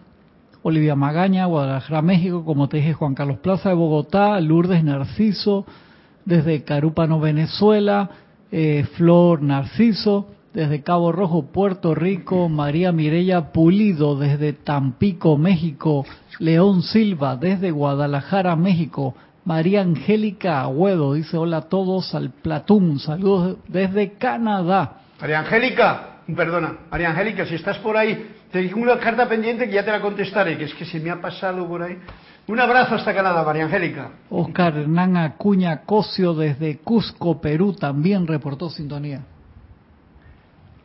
Olivia 0.62 0.96
Magaña, 0.96 1.44
Guadalajara, 1.44 2.00
México, 2.00 2.42
como 2.46 2.66
te 2.66 2.78
dije, 2.78 2.94
Juan 2.94 3.14
Carlos 3.14 3.40
Plaza 3.40 3.68
de 3.68 3.74
Bogotá, 3.74 4.40
Lourdes 4.40 4.82
Narciso, 4.82 5.66
desde 6.24 6.64
Carúpano, 6.64 7.20
Venezuela, 7.20 8.08
eh, 8.50 8.86
Flor 8.96 9.42
Narciso, 9.42 10.28
desde 10.54 10.82
Cabo 10.82 11.12
Rojo, 11.12 11.52
Puerto 11.52 11.94
Rico, 11.94 12.48
María 12.48 12.92
Mirella 12.92 13.52
Pulido, 13.52 14.18
desde 14.18 14.54
Tampico, 14.54 15.36
México, 15.36 16.06
León 16.38 16.80
Silva, 16.82 17.36
desde 17.36 17.72
Guadalajara, 17.72 18.56
México, 18.56 19.14
María 19.44 19.80
Angélica 19.80 20.60
Agüedo, 20.60 21.14
dice 21.14 21.36
hola 21.36 21.58
a 21.58 21.62
todos 21.62 22.14
al 22.14 22.30
Platún, 22.30 22.98
saludos 22.98 23.58
desde 23.68 24.12
Canadá. 24.12 25.02
María 25.20 25.40
Angélica, 25.40 26.20
perdona, 26.34 26.78
María 26.90 27.10
Angélica, 27.10 27.46
si 27.46 27.54
estás 27.54 27.78
por 27.78 27.96
ahí, 27.96 28.34
te 28.52 28.58
digo 28.60 28.80
una 28.80 28.98
carta 28.98 29.28
pendiente 29.28 29.66
que 29.66 29.74
ya 29.74 29.84
te 29.84 29.90
la 29.90 30.00
contestaré, 30.00 30.58
que 30.58 30.64
es 30.64 30.74
que 30.74 30.84
se 30.84 31.00
me 31.00 31.10
ha 31.10 31.20
pasado 31.20 31.66
por 31.66 31.82
ahí. 31.82 31.98
Un 32.48 32.58
abrazo 32.58 32.96
hasta 32.96 33.14
Canadá, 33.14 33.44
María 33.44 33.64
Angélica. 33.64 34.10
Oscar 34.28 34.76
Hernán 34.76 35.16
Acuña 35.16 35.82
Cosio 35.82 36.34
desde 36.34 36.78
Cusco, 36.78 37.40
Perú, 37.40 37.74
también 37.74 38.26
reportó 38.26 38.68
sintonía. 38.68 39.22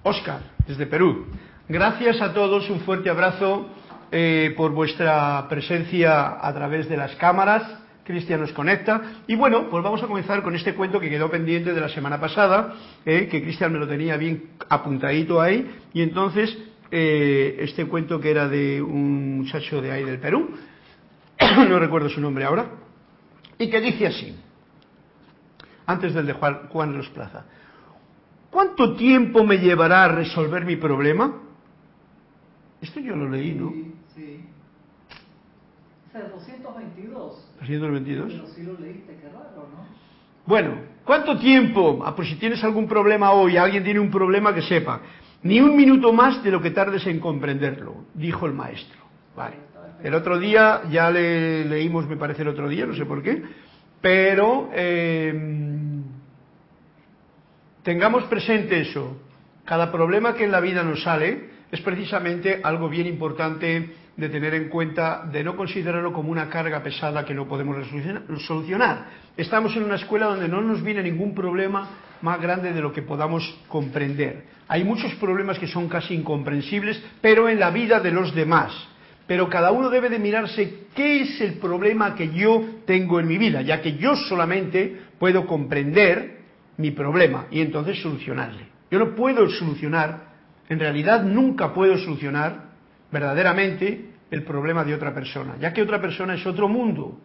Oscar, 0.04 0.42
desde 0.68 0.86
Perú. 0.86 1.26
Gracias 1.68 2.22
a 2.22 2.34
todos, 2.34 2.70
un 2.70 2.82
fuerte 2.82 3.10
abrazo 3.10 3.66
eh, 4.12 4.54
por 4.56 4.72
vuestra 4.72 5.48
presencia 5.50 6.38
a 6.40 6.54
través 6.54 6.88
de 6.88 6.98
las 6.98 7.16
cámaras. 7.16 7.64
Cristian 8.06 8.40
nos 8.40 8.54
conecta. 8.54 9.02
Y 9.28 9.36
bueno, 9.36 9.68
pues 9.70 9.84
vamos 9.84 10.02
a 10.04 10.08
comenzar 10.08 10.44
con 10.44 10.56
este 10.56 10.76
cuento 10.76 11.00
que 11.00 11.10
quedó 11.10 11.30
pendiente 11.30 11.74
de 11.74 11.82
la 11.82 11.90
semana 11.90 12.20
pasada, 12.20 12.76
eh, 13.06 13.28
que 13.30 13.42
Cristian 13.42 13.74
me 13.74 13.80
lo 13.80 13.88
tenía 13.88 14.16
bien 14.16 14.52
apuntadito 14.70 15.42
ahí. 15.42 15.70
Y 15.94 16.02
entonces 16.02 16.58
eh, 16.92 17.58
este 17.60 17.88
cuento 17.88 18.20
que 18.20 18.30
era 18.30 18.48
de 18.48 18.82
un 18.82 19.40
muchacho 19.40 19.82
de 19.82 19.92
ahí 19.92 20.04
del 20.04 20.20
Perú, 20.20 20.52
no 21.68 21.80
recuerdo 21.80 22.10
su 22.10 22.22
nombre 22.22 22.46
ahora, 22.46 22.68
y 23.58 23.70
que 23.70 23.82
dice 23.82 24.08
así, 24.08 24.36
antes 25.86 26.14
del 26.14 26.28
de 26.28 26.34
Juan, 26.34 26.68
Juan 26.70 26.96
Los 26.96 27.10
Plaza, 27.10 27.46
¿cuánto 28.52 28.96
tiempo 28.96 29.44
me 29.44 29.58
llevará 29.58 30.06
a 30.06 30.08
resolver 30.10 30.64
mi 30.64 30.76
problema? 30.76 31.42
Esto 32.82 33.00
yo 33.00 33.16
lo 33.16 33.30
leí, 33.30 33.54
¿no? 33.54 33.72
Sí, 33.72 33.96
sí. 34.16 34.46
O 36.16 36.30
222. 36.30 37.52
222. 37.60 38.32
Pero 38.32 38.48
si 38.48 38.64
lo 38.64 38.80
leíste, 38.80 39.18
qué 39.22 39.28
raro, 39.28 39.68
¿no? 39.70 39.86
Bueno, 40.46 40.76
¿cuánto 41.04 41.38
tiempo? 41.38 42.04
Ah, 42.06 42.16
pues 42.16 42.30
si 42.30 42.36
tienes 42.36 42.64
algún 42.64 42.88
problema 42.88 43.32
hoy, 43.32 43.58
alguien 43.58 43.84
tiene 43.84 44.00
un 44.00 44.10
problema 44.10 44.54
que 44.54 44.62
sepa. 44.62 45.02
Ni 45.44 45.60
un 45.60 45.76
minuto 45.76 46.14
más 46.14 46.42
de 46.44 46.52
lo 46.52 46.62
que 46.62 46.72
tardes 46.72 47.06
en 47.08 47.20
comprenderlo, 47.20 48.06
dijo 48.14 48.46
el 48.46 48.54
maestro. 48.54 49.00
Vale. 49.36 49.58
El 50.04 50.14
otro 50.14 50.40
día, 50.40 50.84
ya 50.90 51.12
le 51.12 51.66
leímos, 51.66 52.08
me 52.08 52.16
parece 52.16 52.44
el 52.44 52.50
otro 52.50 52.70
día, 52.70 52.86
no 52.86 52.96
sé 52.96 53.06
por 53.06 53.22
qué, 53.22 53.44
pero 54.02 54.70
em, 54.74 56.04
tengamos 57.84 58.24
presente 58.26 58.80
eso. 58.82 59.18
Cada 59.66 59.92
problema 59.92 60.36
que 60.36 60.46
en 60.46 60.52
la 60.52 60.60
vida 60.60 60.84
nos 60.84 61.04
sale 61.04 61.50
es 61.72 61.82
precisamente 61.82 62.62
algo 62.64 62.88
bien 62.88 63.08
importante 63.08 63.96
de 64.18 64.30
tener 64.30 64.54
en 64.54 64.70
cuenta, 64.70 65.28
de 65.32 65.44
no 65.44 65.58
considerarlo 65.58 66.14
como 66.14 66.32
una 66.32 66.50
carga 66.50 66.82
pesada 66.82 67.26
que 67.26 67.34
no 67.34 67.48
podemos 67.48 67.76
solucionar. 68.40 69.06
Estamos 69.36 69.76
en 69.76 69.84
una 69.84 69.96
escuela 69.96 70.28
donde 70.28 70.48
no 70.48 70.62
nos 70.62 70.82
viene 70.82 71.04
ningún 71.04 71.36
problema 71.36 71.90
más 72.22 72.42
grande 72.42 72.72
de 72.72 72.82
lo 72.82 72.94
que 72.94 73.02
podamos 73.02 73.44
comprender. 73.68 74.46
Hay 74.68 74.84
muchos 74.84 75.14
problemas 75.16 75.60
que 75.60 75.68
son 75.68 75.90
casi 75.90 76.14
incomprensibles, 76.14 77.04
pero 77.22 77.50
en 77.50 77.60
la 77.60 77.72
vida 77.72 78.00
de 78.00 78.12
los 78.12 78.34
demás. 78.34 78.72
Pero 79.28 79.50
cada 79.50 79.72
uno 79.72 79.90
debe 79.90 80.10
de 80.10 80.20
mirarse 80.20 80.86
qué 80.96 81.22
es 81.22 81.42
el 81.42 81.56
problema 81.56 82.16
que 82.16 82.32
yo 82.32 82.64
tengo 82.86 83.20
en 83.20 83.28
mi 83.28 83.38
vida, 83.38 83.62
ya 83.62 83.82
que 83.82 83.98
yo 83.98 84.16
solamente 84.16 85.02
puedo 85.20 85.46
comprender 85.46 86.38
mi 86.78 86.92
problema 86.92 87.48
y 87.52 87.62
entonces 87.62 88.02
solucionarle. 88.02 88.68
Yo 88.90 89.00
no 89.00 89.16
puedo 89.16 89.50
solucionar, 89.50 90.36
en 90.70 90.80
realidad 90.80 91.24
nunca 91.24 91.74
puedo 91.74 91.98
solucionar 91.98 92.65
verdaderamente 93.16 94.10
el 94.30 94.44
problema 94.44 94.84
de 94.84 94.94
otra 94.94 95.14
persona, 95.14 95.56
ya 95.58 95.72
que 95.72 95.82
otra 95.82 96.02
persona 96.02 96.34
es 96.34 96.46
otro 96.46 96.68
mundo, 96.68 97.18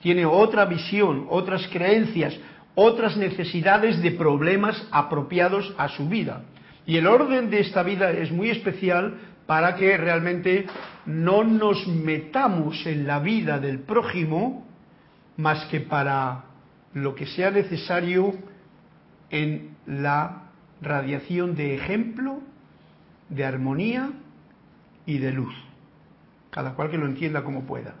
tiene 0.00 0.24
otra 0.24 0.64
visión, 0.64 1.26
otras 1.28 1.68
creencias, 1.70 2.34
otras 2.74 3.18
necesidades 3.18 4.00
de 4.00 4.12
problemas 4.12 4.88
apropiados 4.90 5.74
a 5.76 5.88
su 5.88 6.08
vida. 6.08 6.44
Y 6.86 6.96
el 6.96 7.06
orden 7.06 7.50
de 7.50 7.60
esta 7.60 7.82
vida 7.82 8.10
es 8.10 8.32
muy 8.32 8.48
especial 8.48 9.18
para 9.44 9.76
que 9.76 9.98
realmente 9.98 10.64
no 11.04 11.44
nos 11.44 11.86
metamos 11.88 12.86
en 12.86 13.06
la 13.06 13.18
vida 13.18 13.58
del 13.58 13.80
prójimo 13.80 14.66
más 15.36 15.66
que 15.66 15.80
para 15.80 16.44
lo 16.94 17.14
que 17.14 17.26
sea 17.26 17.50
necesario 17.50 18.32
en 19.28 19.76
la 19.86 20.44
radiación 20.80 21.54
de 21.54 21.74
ejemplo, 21.74 22.40
de 23.28 23.44
armonía 23.44 24.10
y 25.06 25.18
de 25.18 25.32
luz. 25.32 25.54
Cada 26.50 26.74
cual 26.74 26.90
que 26.90 26.98
lo 26.98 27.06
entienda 27.06 27.42
como 27.42 27.66
pueda. 27.66 27.94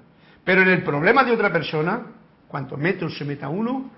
Pero 0.44 0.62
en 0.62 0.68
el 0.68 0.82
problema 0.82 1.24
de 1.24 1.32
otra 1.32 1.52
persona, 1.52 2.02
cuanto 2.48 2.76
metros 2.76 3.16
se 3.16 3.24
meta 3.24 3.48
uno, 3.48 3.90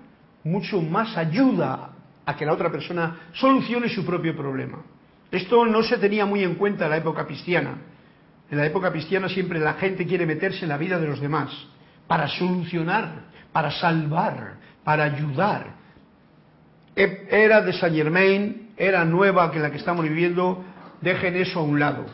mucho 0.43 0.81
más 0.81 1.17
ayuda 1.17 1.91
a 2.25 2.35
que 2.35 2.45
la 2.45 2.53
otra 2.53 2.71
persona 2.71 3.29
solucione 3.33 3.89
su 3.89 4.05
propio 4.05 4.35
problema. 4.35 4.79
Esto 5.31 5.65
no 5.65 5.83
se 5.83 5.97
tenía 5.97 6.25
muy 6.25 6.43
en 6.43 6.55
cuenta 6.55 6.85
en 6.85 6.91
la 6.91 6.97
época 6.97 7.25
cristiana. 7.25 7.75
En 8.49 8.57
la 8.57 8.65
época 8.65 8.91
cristiana 8.91 9.27
siempre 9.27 9.59
la 9.59 9.73
gente 9.73 10.05
quiere 10.05 10.25
meterse 10.25 10.63
en 10.63 10.69
la 10.69 10.77
vida 10.77 10.99
de 10.99 11.07
los 11.07 11.19
demás 11.19 11.51
para 12.07 12.27
solucionar, 12.27 13.25
para 13.51 13.71
salvar, 13.71 14.55
para 14.83 15.03
ayudar. 15.03 15.75
E, 16.95 17.27
era 17.29 17.61
de 17.61 17.73
Saint 17.73 17.95
Germain, 17.95 18.71
era 18.77 19.03
nueva 19.03 19.51
que 19.51 19.59
la 19.59 19.69
que 19.69 19.77
estamos 19.77 20.03
viviendo, 20.03 20.63
dejen 21.01 21.35
eso 21.35 21.59
a 21.59 21.63
un 21.63 21.79
lado. 21.79 22.05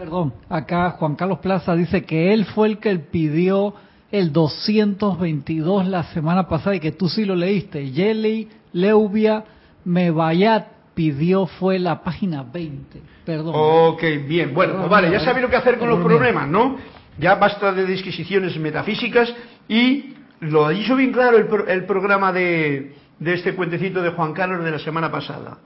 Perdón, 0.00 0.32
acá 0.48 0.92
Juan 0.92 1.14
Carlos 1.14 1.40
Plaza 1.40 1.76
dice 1.76 2.04
que 2.04 2.32
él 2.32 2.46
fue 2.46 2.68
el 2.68 2.78
que 2.78 2.98
pidió 2.98 3.74
el 4.10 4.32
222 4.32 5.86
la 5.88 6.04
semana 6.04 6.48
pasada 6.48 6.74
y 6.74 6.80
que 6.80 6.92
tú 6.92 7.10
sí 7.10 7.26
lo 7.26 7.36
leíste. 7.36 7.90
Yeli 7.90 8.48
Leubia 8.72 9.44
Mebayat 9.84 10.68
pidió 10.94 11.46
fue 11.46 11.78
la 11.78 12.02
página 12.02 12.42
20. 12.42 12.98
Perdón. 13.26 13.52
Ok, 13.54 14.02
bien. 14.26 14.54
Bueno, 14.54 14.78
pues 14.78 14.88
vale, 14.88 15.10
ya 15.10 15.20
sabéis 15.20 15.42
lo 15.42 15.50
que 15.50 15.56
hacer 15.56 15.76
con 15.76 15.90
los 15.90 16.02
problemas, 16.02 16.48
¿no? 16.48 16.78
Ya 17.18 17.34
basta 17.34 17.70
de 17.70 17.84
disquisiciones 17.84 18.56
metafísicas 18.56 19.30
y 19.68 20.14
lo 20.40 20.66
dicho 20.70 20.96
bien 20.96 21.12
claro 21.12 21.36
el, 21.36 21.84
programa 21.84 22.32
de, 22.32 22.96
de 23.18 23.34
este 23.34 23.54
cuentecito 23.54 24.00
de 24.00 24.12
Juan 24.12 24.32
Carlos 24.32 24.64
de 24.64 24.70
la 24.70 24.78
semana 24.78 25.12
pasada. 25.12 25.58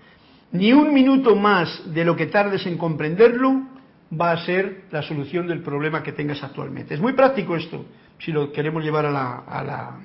Ni 0.50 0.72
un 0.72 0.92
minuto 0.92 1.36
más 1.36 1.94
de 1.94 2.04
lo 2.04 2.16
que 2.16 2.26
tardes 2.26 2.66
en 2.66 2.76
comprenderlo 2.76 3.73
va 4.12 4.32
a 4.32 4.44
ser 4.44 4.84
la 4.90 5.02
solución 5.02 5.46
del 5.46 5.62
problema 5.62 6.02
que 6.02 6.12
tengas 6.12 6.42
actualmente. 6.42 6.94
Es 6.94 7.00
muy 7.00 7.12
práctico 7.12 7.56
esto 7.56 7.84
si 8.18 8.32
lo 8.32 8.52
queremos 8.52 8.82
llevar 8.84 9.06
a 9.06 9.10
la, 9.10 9.38
a 9.38 9.64
la, 9.64 9.98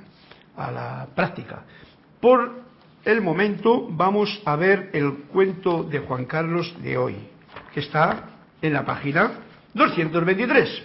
a 0.58 0.72
la 0.72 1.08
práctica. 1.16 1.64
Por 2.20 2.64
el 3.06 3.22
momento 3.22 3.88
vamos 3.90 4.42
a 4.46 4.56
ver 4.56 4.90
el 4.94 5.14
cuento 5.32 5.84
de 5.84 6.00
Juan 6.00 6.26
Carlos 6.26 6.76
de 6.82 6.98
hoy, 6.98 7.16
que 7.74 7.80
está 7.80 8.30
en 8.62 8.74
la 8.74 8.86
página 8.86 9.32
223. 9.74 10.84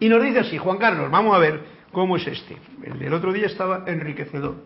Y 0.00 0.08
nos 0.08 0.22
dice 0.22 0.40
así, 0.40 0.58
Juan 0.58 0.78
Carlos, 0.78 1.10
vamos 1.10 1.34
a 1.34 1.38
ver 1.38 1.62
cómo 1.92 2.16
es 2.16 2.26
este. 2.26 2.56
El 2.82 2.98
del 2.98 3.12
otro 3.14 3.32
día 3.32 3.46
estaba 3.46 3.84
enriquecedor. 3.86 4.56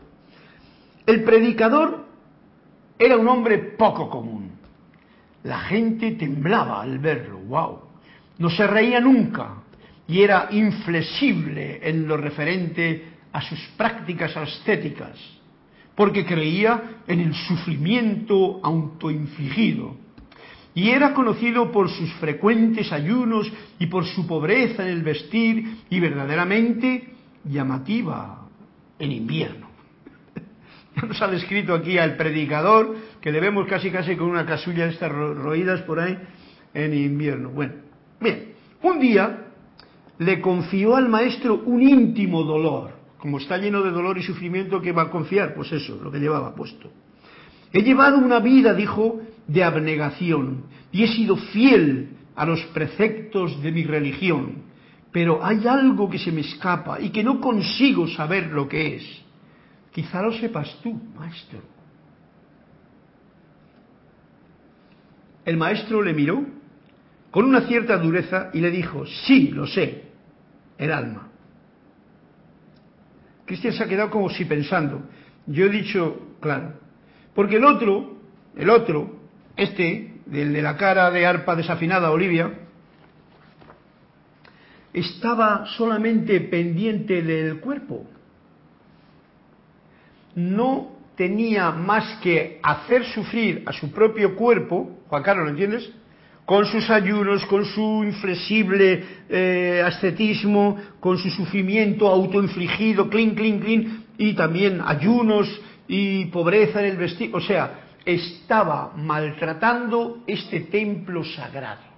El 1.06 1.24
predicador 1.24 2.04
era 2.98 3.16
un 3.16 3.28
hombre 3.28 3.58
poco 3.58 4.08
común. 4.08 4.52
La 5.44 5.60
gente 5.60 6.12
temblaba 6.12 6.82
al 6.82 6.98
verlo, 6.98 7.38
wow. 7.38 7.80
No 8.38 8.50
se 8.50 8.66
reía 8.66 9.00
nunca, 9.00 9.62
y 10.06 10.20
era 10.20 10.48
inflexible 10.50 11.80
en 11.82 12.06
lo 12.06 12.16
referente 12.16 13.12
a 13.32 13.40
sus 13.40 13.58
prácticas 13.76 14.36
ascéticas, 14.36 15.18
porque 15.94 16.24
creía 16.24 17.00
en 17.06 17.20
el 17.20 17.34
sufrimiento 17.34 18.60
autoinfligido. 18.62 19.96
Y 20.74 20.88
era 20.88 21.12
conocido 21.12 21.70
por 21.70 21.90
sus 21.90 22.12
frecuentes 22.14 22.92
ayunos 22.92 23.50
y 23.78 23.86
por 23.86 24.06
su 24.06 24.26
pobreza 24.26 24.82
en 24.84 24.90
el 24.90 25.02
vestir 25.02 25.78
y 25.90 26.00
verdaderamente 26.00 27.12
llamativa 27.44 28.48
en 28.98 29.12
invierno. 29.12 29.68
Nos 31.06 31.20
ha 31.20 31.28
descrito 31.28 31.74
aquí 31.74 31.98
al 31.98 32.16
predicador, 32.16 32.96
que 33.22 33.30
le 33.30 33.40
vemos 33.40 33.66
casi 33.68 33.90
casi 33.90 34.16
con 34.16 34.28
una 34.28 34.44
casulla 34.44 34.84
de 34.84 34.90
estas 34.90 35.10
roídas 35.12 35.80
por 35.82 36.00
ahí 36.00 36.18
en 36.74 36.92
invierno. 36.92 37.50
Bueno, 37.50 37.74
bien, 38.20 38.54
un 38.82 38.98
día 38.98 39.46
le 40.18 40.40
confió 40.40 40.96
al 40.96 41.08
maestro 41.08 41.62
un 41.64 41.80
íntimo 41.80 42.42
dolor. 42.42 42.90
Como 43.18 43.38
está 43.38 43.56
lleno 43.56 43.82
de 43.82 43.92
dolor 43.92 44.18
y 44.18 44.22
sufrimiento, 44.24 44.82
¿qué 44.82 44.90
va 44.90 45.02
a 45.02 45.10
confiar? 45.10 45.54
Pues 45.54 45.70
eso, 45.72 46.00
lo 46.02 46.10
que 46.10 46.18
llevaba 46.18 46.52
puesto. 46.56 46.90
He 47.72 47.82
llevado 47.82 48.18
una 48.18 48.40
vida, 48.40 48.74
dijo, 48.74 49.20
de 49.46 49.62
abnegación 49.62 50.64
y 50.90 51.04
he 51.04 51.08
sido 51.08 51.36
fiel 51.36 52.16
a 52.34 52.44
los 52.44 52.60
preceptos 52.74 53.62
de 53.62 53.70
mi 53.70 53.84
religión, 53.84 54.64
pero 55.12 55.44
hay 55.44 55.66
algo 55.68 56.10
que 56.10 56.18
se 56.18 56.32
me 56.32 56.40
escapa 56.40 57.00
y 57.00 57.10
que 57.10 57.22
no 57.22 57.40
consigo 57.40 58.08
saber 58.08 58.48
lo 58.48 58.68
que 58.68 58.96
es. 58.96 59.22
Quizá 59.92 60.22
lo 60.22 60.32
sepas 60.32 60.76
tú, 60.82 61.00
maestro. 61.16 61.71
El 65.44 65.56
maestro 65.56 66.02
le 66.02 66.12
miró 66.12 66.44
con 67.30 67.44
una 67.44 67.62
cierta 67.62 67.96
dureza 67.98 68.50
y 68.52 68.60
le 68.60 68.70
dijo, 68.70 69.06
sí, 69.06 69.48
lo 69.48 69.66
sé, 69.66 70.04
el 70.78 70.92
alma. 70.92 71.28
Cristian 73.46 73.72
se 73.72 73.82
ha 73.82 73.88
quedado 73.88 74.10
como 74.10 74.30
si 74.30 74.44
pensando. 74.44 75.02
Yo 75.46 75.66
he 75.66 75.70
dicho, 75.70 76.36
claro, 76.40 76.74
porque 77.34 77.56
el 77.56 77.64
otro, 77.64 78.18
el 78.56 78.70
otro, 78.70 79.18
este, 79.56 80.20
el 80.30 80.52
de 80.52 80.62
la 80.62 80.76
cara 80.76 81.10
de 81.10 81.26
arpa 81.26 81.56
desafinada, 81.56 82.10
Olivia, 82.10 82.52
estaba 84.92 85.66
solamente 85.66 86.40
pendiente 86.40 87.22
del 87.22 87.60
cuerpo. 87.60 88.06
No 90.34 91.01
tenía 91.22 91.70
más 91.70 92.18
que 92.20 92.58
hacer 92.64 93.04
sufrir 93.04 93.62
a 93.64 93.72
su 93.72 93.92
propio 93.92 94.34
cuerpo, 94.34 95.04
Juan 95.08 95.22
Carlos, 95.22 95.44
¿lo 95.44 95.50
entiendes? 95.50 95.88
con 96.44 96.66
sus 96.66 96.90
ayunos, 96.90 97.46
con 97.46 97.64
su 97.64 98.02
inflexible 98.02 99.04
eh, 99.28 99.80
ascetismo, 99.86 100.76
con 100.98 101.16
su 101.16 101.30
sufrimiento 101.30 102.08
autoinfligido, 102.08 103.08
clean, 103.08 103.36
clean, 103.36 103.60
clean, 103.60 104.04
y 104.18 104.34
también 104.34 104.80
ayunos 104.84 105.48
y 105.86 106.24
pobreza 106.26 106.80
en 106.80 106.86
el 106.86 106.96
vestido. 106.96 107.38
O 107.38 107.40
sea, 107.40 107.84
estaba 108.04 108.92
maltratando 108.96 110.24
este 110.26 110.60
templo 110.62 111.22
sagrado. 111.24 111.91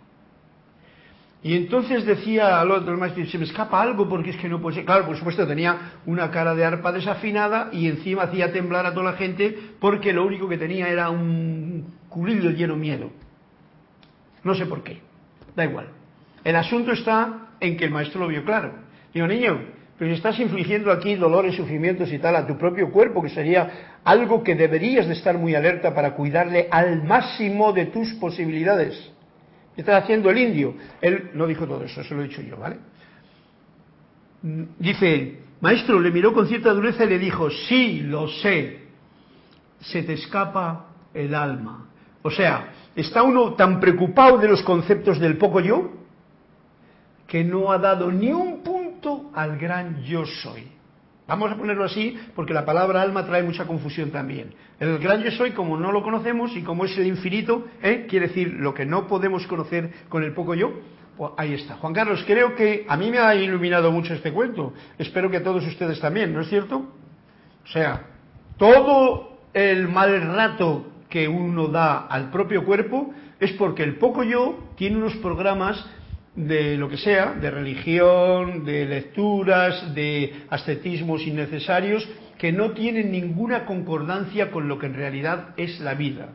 Y 1.44 1.54
entonces 1.54 2.06
decía 2.06 2.58
al 2.58 2.70
otro 2.70 2.96
maestro, 2.96 3.26
se 3.26 3.36
me 3.36 3.44
escapa 3.44 3.82
algo 3.82 4.08
porque 4.08 4.30
es 4.30 4.36
que 4.38 4.48
no 4.48 4.62
puede 4.62 4.76
ser. 4.76 4.86
Claro, 4.86 5.04
por 5.04 5.14
supuesto, 5.14 5.46
tenía 5.46 5.92
una 6.06 6.30
cara 6.30 6.54
de 6.54 6.64
arpa 6.64 6.90
desafinada 6.90 7.68
y 7.70 7.86
encima 7.86 8.22
hacía 8.22 8.50
temblar 8.50 8.86
a 8.86 8.94
toda 8.94 9.12
la 9.12 9.18
gente 9.18 9.54
porque 9.78 10.14
lo 10.14 10.24
único 10.24 10.48
que 10.48 10.56
tenía 10.56 10.88
era 10.88 11.10
un 11.10 11.96
culillo 12.08 12.48
lleno 12.48 12.72
de 12.72 12.80
miedo. 12.80 13.10
No 14.42 14.54
sé 14.54 14.64
por 14.64 14.82
qué. 14.82 15.02
Da 15.54 15.66
igual. 15.66 15.88
El 16.44 16.56
asunto 16.56 16.92
está 16.92 17.50
en 17.60 17.76
que 17.76 17.84
el 17.84 17.90
maestro 17.90 18.22
lo 18.22 18.28
vio 18.28 18.42
claro. 18.42 18.72
Digo, 19.12 19.26
niño, 19.26 19.60
pero 19.98 20.14
estás 20.14 20.40
infligiendo 20.40 20.90
aquí 20.90 21.14
dolores, 21.14 21.56
sufrimientos 21.56 22.10
y 22.10 22.18
tal 22.20 22.36
a 22.36 22.46
tu 22.46 22.56
propio 22.56 22.90
cuerpo, 22.90 23.22
que 23.22 23.28
sería 23.28 23.98
algo 24.02 24.42
que 24.42 24.54
deberías 24.54 25.06
de 25.06 25.12
estar 25.12 25.36
muy 25.36 25.54
alerta 25.54 25.94
para 25.94 26.14
cuidarle 26.14 26.68
al 26.70 27.04
máximo 27.04 27.74
de 27.74 27.84
tus 27.84 28.14
posibilidades. 28.14 29.13
Estás 29.76 30.04
haciendo 30.04 30.30
el 30.30 30.38
indio. 30.38 30.74
Él 31.00 31.30
no 31.34 31.46
dijo 31.46 31.66
todo 31.66 31.84
eso, 31.84 32.00
eso 32.00 32.14
lo 32.14 32.22
he 32.22 32.28
dicho 32.28 32.42
yo, 32.42 32.56
¿vale? 32.56 32.78
Dice, 34.78 35.40
maestro, 35.60 35.98
le 36.00 36.10
miró 36.10 36.32
con 36.32 36.46
cierta 36.46 36.72
dureza 36.72 37.04
y 37.04 37.08
le 37.08 37.18
dijo, 37.18 37.50
sí, 37.50 38.00
lo 38.00 38.28
sé, 38.28 38.84
se 39.80 40.02
te 40.02 40.12
escapa 40.12 40.86
el 41.12 41.34
alma. 41.34 41.88
O 42.22 42.30
sea, 42.30 42.72
está 42.94 43.22
uno 43.22 43.54
tan 43.54 43.80
preocupado 43.80 44.38
de 44.38 44.48
los 44.48 44.62
conceptos 44.62 45.18
del 45.18 45.36
poco 45.36 45.60
yo 45.60 45.92
que 47.26 47.42
no 47.42 47.72
ha 47.72 47.78
dado 47.78 48.12
ni 48.12 48.32
un 48.32 48.62
punto 48.62 49.30
al 49.34 49.58
gran 49.58 50.02
yo 50.02 50.24
soy. 50.24 50.68
Vamos 51.26 51.50
a 51.50 51.56
ponerlo 51.56 51.84
así 51.84 52.18
porque 52.34 52.52
la 52.52 52.66
palabra 52.66 53.00
alma 53.00 53.24
trae 53.24 53.42
mucha 53.42 53.66
confusión 53.66 54.10
también. 54.10 54.54
El 54.78 54.98
gran 54.98 55.22
yo 55.22 55.30
soy, 55.30 55.52
como 55.52 55.78
no 55.78 55.90
lo 55.90 56.02
conocemos 56.02 56.54
y 56.54 56.62
como 56.62 56.84
es 56.84 56.96
el 56.98 57.06
infinito, 57.06 57.64
¿eh? 57.82 58.06
quiere 58.08 58.28
decir 58.28 58.52
lo 58.52 58.74
que 58.74 58.84
no 58.84 59.06
podemos 59.06 59.46
conocer 59.46 59.90
con 60.10 60.22
el 60.22 60.34
poco 60.34 60.54
yo, 60.54 60.72
pues 61.16 61.32
ahí 61.38 61.54
está. 61.54 61.76
Juan 61.76 61.94
Carlos, 61.94 62.22
creo 62.26 62.54
que 62.54 62.84
a 62.86 62.96
mí 62.98 63.10
me 63.10 63.18
ha 63.18 63.34
iluminado 63.34 63.90
mucho 63.90 64.12
este 64.12 64.32
cuento. 64.32 64.74
Espero 64.98 65.30
que 65.30 65.38
a 65.38 65.42
todos 65.42 65.66
ustedes 65.66 65.98
también, 65.98 66.34
¿no 66.34 66.42
es 66.42 66.48
cierto? 66.48 66.92
O 67.64 67.68
sea, 67.68 68.02
todo 68.58 69.38
el 69.54 69.88
mal 69.88 70.20
rato 70.34 70.86
que 71.08 71.26
uno 71.26 71.68
da 71.68 72.06
al 72.06 72.30
propio 72.30 72.66
cuerpo 72.66 73.14
es 73.40 73.52
porque 73.52 73.82
el 73.82 73.96
poco 73.96 74.24
yo 74.24 74.58
tiene 74.76 74.98
unos 74.98 75.14
programas 75.16 75.82
de 76.36 76.76
lo 76.76 76.88
que 76.88 76.96
sea, 76.96 77.34
de 77.34 77.50
religión, 77.50 78.64
de 78.64 78.86
lecturas, 78.86 79.94
de 79.94 80.44
ascetismos 80.50 81.22
innecesarios, 81.26 82.08
que 82.38 82.52
no 82.52 82.72
tienen 82.72 83.12
ninguna 83.12 83.64
concordancia 83.64 84.50
con 84.50 84.68
lo 84.68 84.78
que 84.78 84.86
en 84.86 84.94
realidad 84.94 85.54
es 85.56 85.78
la 85.80 85.94
vida. 85.94 86.30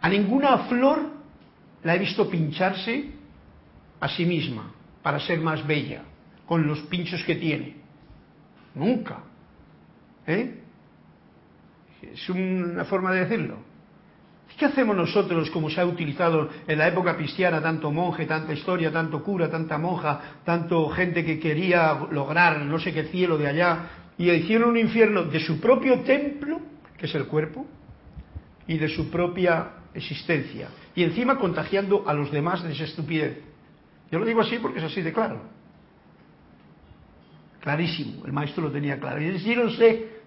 A 0.00 0.08
ninguna 0.08 0.58
flor 0.68 1.10
la 1.84 1.94
he 1.94 1.98
visto 1.98 2.28
pincharse 2.28 3.10
a 4.00 4.08
sí 4.08 4.24
misma 4.24 4.72
para 5.02 5.20
ser 5.20 5.40
más 5.40 5.66
bella, 5.66 6.02
con 6.46 6.66
los 6.66 6.80
pinchos 6.80 7.22
que 7.24 7.36
tiene. 7.36 7.76
Nunca. 8.74 9.20
¿Eh? 10.26 10.60
Es 12.02 12.28
una 12.28 12.84
forma 12.84 13.12
de 13.12 13.20
decirlo. 13.20 13.69
¿Qué 14.60 14.66
hacemos 14.66 14.94
nosotros, 14.94 15.50
como 15.50 15.70
se 15.70 15.80
ha 15.80 15.86
utilizado 15.86 16.50
en 16.68 16.76
la 16.76 16.86
época 16.86 17.16
cristiana, 17.16 17.62
tanto 17.62 17.90
monje, 17.90 18.26
tanta 18.26 18.52
historia, 18.52 18.92
tanto 18.92 19.22
cura, 19.22 19.48
tanta 19.48 19.78
monja, 19.78 20.20
tanto 20.44 20.86
gente 20.90 21.24
que 21.24 21.40
quería 21.40 21.98
lograr 22.10 22.60
no 22.60 22.78
sé 22.78 22.92
qué 22.92 23.04
cielo 23.04 23.38
de 23.38 23.48
allá, 23.48 23.86
y 24.18 24.30
hicieron 24.30 24.68
un 24.68 24.76
infierno 24.76 25.22
de 25.22 25.40
su 25.40 25.58
propio 25.58 26.00
templo, 26.00 26.60
que 26.98 27.06
es 27.06 27.14
el 27.14 27.24
cuerpo, 27.24 27.66
y 28.66 28.76
de 28.76 28.90
su 28.90 29.08
propia 29.08 29.76
existencia, 29.94 30.68
y 30.94 31.04
encima 31.04 31.38
contagiando 31.38 32.04
a 32.06 32.12
los 32.12 32.30
demás 32.30 32.62
de 32.62 32.74
esa 32.74 32.84
estupidez. 32.84 33.38
Yo 34.12 34.18
lo 34.18 34.26
digo 34.26 34.42
así 34.42 34.58
porque 34.58 34.80
es 34.80 34.84
así 34.84 35.00
de 35.00 35.14
claro. 35.14 35.40
Clarísimo, 37.60 38.26
el 38.26 38.32
maestro 38.34 38.64
lo 38.64 38.70
tenía 38.70 39.00
claro. 39.00 39.22
Y 39.22 39.38
yo 39.38 39.70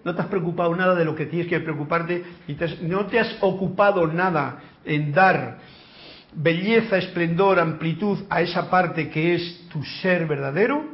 no 0.04 0.14
te 0.14 0.20
has 0.20 0.28
preocupado 0.28 0.74
nada 0.76 0.94
de 0.94 1.04
lo 1.04 1.14
que 1.14 1.26
tienes 1.26 1.48
que 1.48 1.60
preocuparte 1.60 2.24
y 2.46 2.56
no 2.82 3.06
te 3.06 3.18
has 3.18 3.36
ocupado 3.40 4.06
nada 4.06 4.60
en 4.84 5.12
dar 5.12 5.58
belleza, 6.34 6.98
esplendor, 6.98 7.58
amplitud 7.58 8.18
a 8.28 8.42
esa 8.42 8.68
parte 8.70 9.08
que 9.08 9.34
es 9.34 9.68
tu 9.72 9.82
ser 9.82 10.26
verdadero 10.26 10.84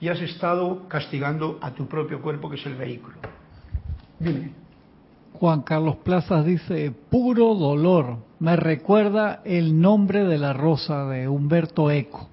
y 0.00 0.08
has 0.08 0.20
estado 0.20 0.88
castigando 0.88 1.58
a 1.60 1.72
tu 1.72 1.86
propio 1.86 2.20
cuerpo 2.20 2.48
que 2.50 2.56
es 2.56 2.66
el 2.66 2.74
vehículo. 2.74 3.16
Dime. 4.18 4.52
Juan 5.34 5.62
Carlos 5.62 5.96
Plazas 5.96 6.44
dice, 6.44 6.92
puro 7.10 7.54
dolor, 7.54 8.16
me 8.40 8.56
recuerda 8.56 9.40
el 9.44 9.80
nombre 9.80 10.24
de 10.24 10.38
la 10.38 10.52
rosa 10.52 11.04
de 11.08 11.28
Humberto 11.28 11.90
Eco. 11.90 12.28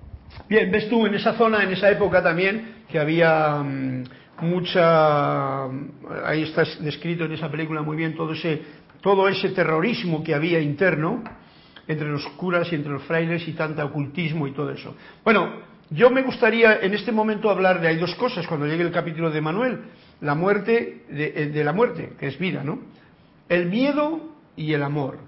Bien, 0.49 0.71
ves 0.71 0.89
tú 0.89 1.05
en 1.05 1.13
esa 1.13 1.33
zona, 1.33 1.63
en 1.63 1.71
esa 1.71 1.89
época 1.91 2.23
también, 2.23 2.83
que 2.89 2.99
había... 2.99 3.61
Mm, 3.63 4.03
mucha 4.41 5.65
ahí 6.25 6.43
está 6.43 6.63
descrito 6.79 7.25
en 7.25 7.33
esa 7.33 7.49
película 7.49 7.81
muy 7.81 7.97
bien 7.97 8.15
todo 8.15 8.33
ese 8.33 8.61
todo 9.01 9.27
ese 9.27 9.49
terrorismo 9.49 10.23
que 10.23 10.33
había 10.33 10.59
interno 10.59 11.23
entre 11.87 12.09
los 12.09 12.25
curas 12.29 12.71
y 12.71 12.75
entre 12.75 12.91
los 12.91 13.03
frailes 13.03 13.47
y 13.47 13.53
tanta 13.53 13.85
ocultismo 13.85 14.47
y 14.47 14.51
todo 14.51 14.71
eso. 14.71 14.95
Bueno, 15.23 15.61
yo 15.91 16.09
me 16.09 16.23
gustaría 16.23 16.79
en 16.81 16.93
este 16.95 17.11
momento 17.11 17.49
hablar 17.49 17.79
de 17.79 17.87
hay 17.87 17.97
dos 17.97 18.15
cosas 18.15 18.47
cuando 18.47 18.65
llegue 18.65 18.81
el 18.81 18.91
capítulo 18.91 19.29
de 19.29 19.41
Manuel, 19.41 19.81
la 20.21 20.33
muerte 20.33 21.03
de, 21.09 21.51
de 21.51 21.63
la 21.63 21.73
muerte, 21.73 22.13
que 22.19 22.27
es 22.27 22.39
vida, 22.39 22.63
¿no? 22.63 22.79
El 23.47 23.67
miedo 23.67 24.21
y 24.55 24.73
el 24.73 24.81
amor 24.81 25.19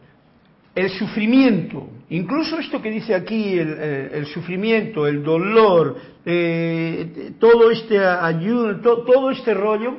el 0.78 0.92
sufrimiento, 0.92 1.90
incluso 2.10 2.60
esto 2.60 2.82
que 2.82 2.90
dice 2.90 3.16
aquí, 3.16 3.58
el, 3.58 4.26
sufrimiento, 4.28 5.08
el 5.08 5.24
dolor, 5.24 5.98
eh, 6.26 7.34
todo 7.40 7.72
este 7.72 8.00
ayuno, 8.00 8.80
todo 8.80 9.32
este 9.32 9.54
rollo, 9.54 9.98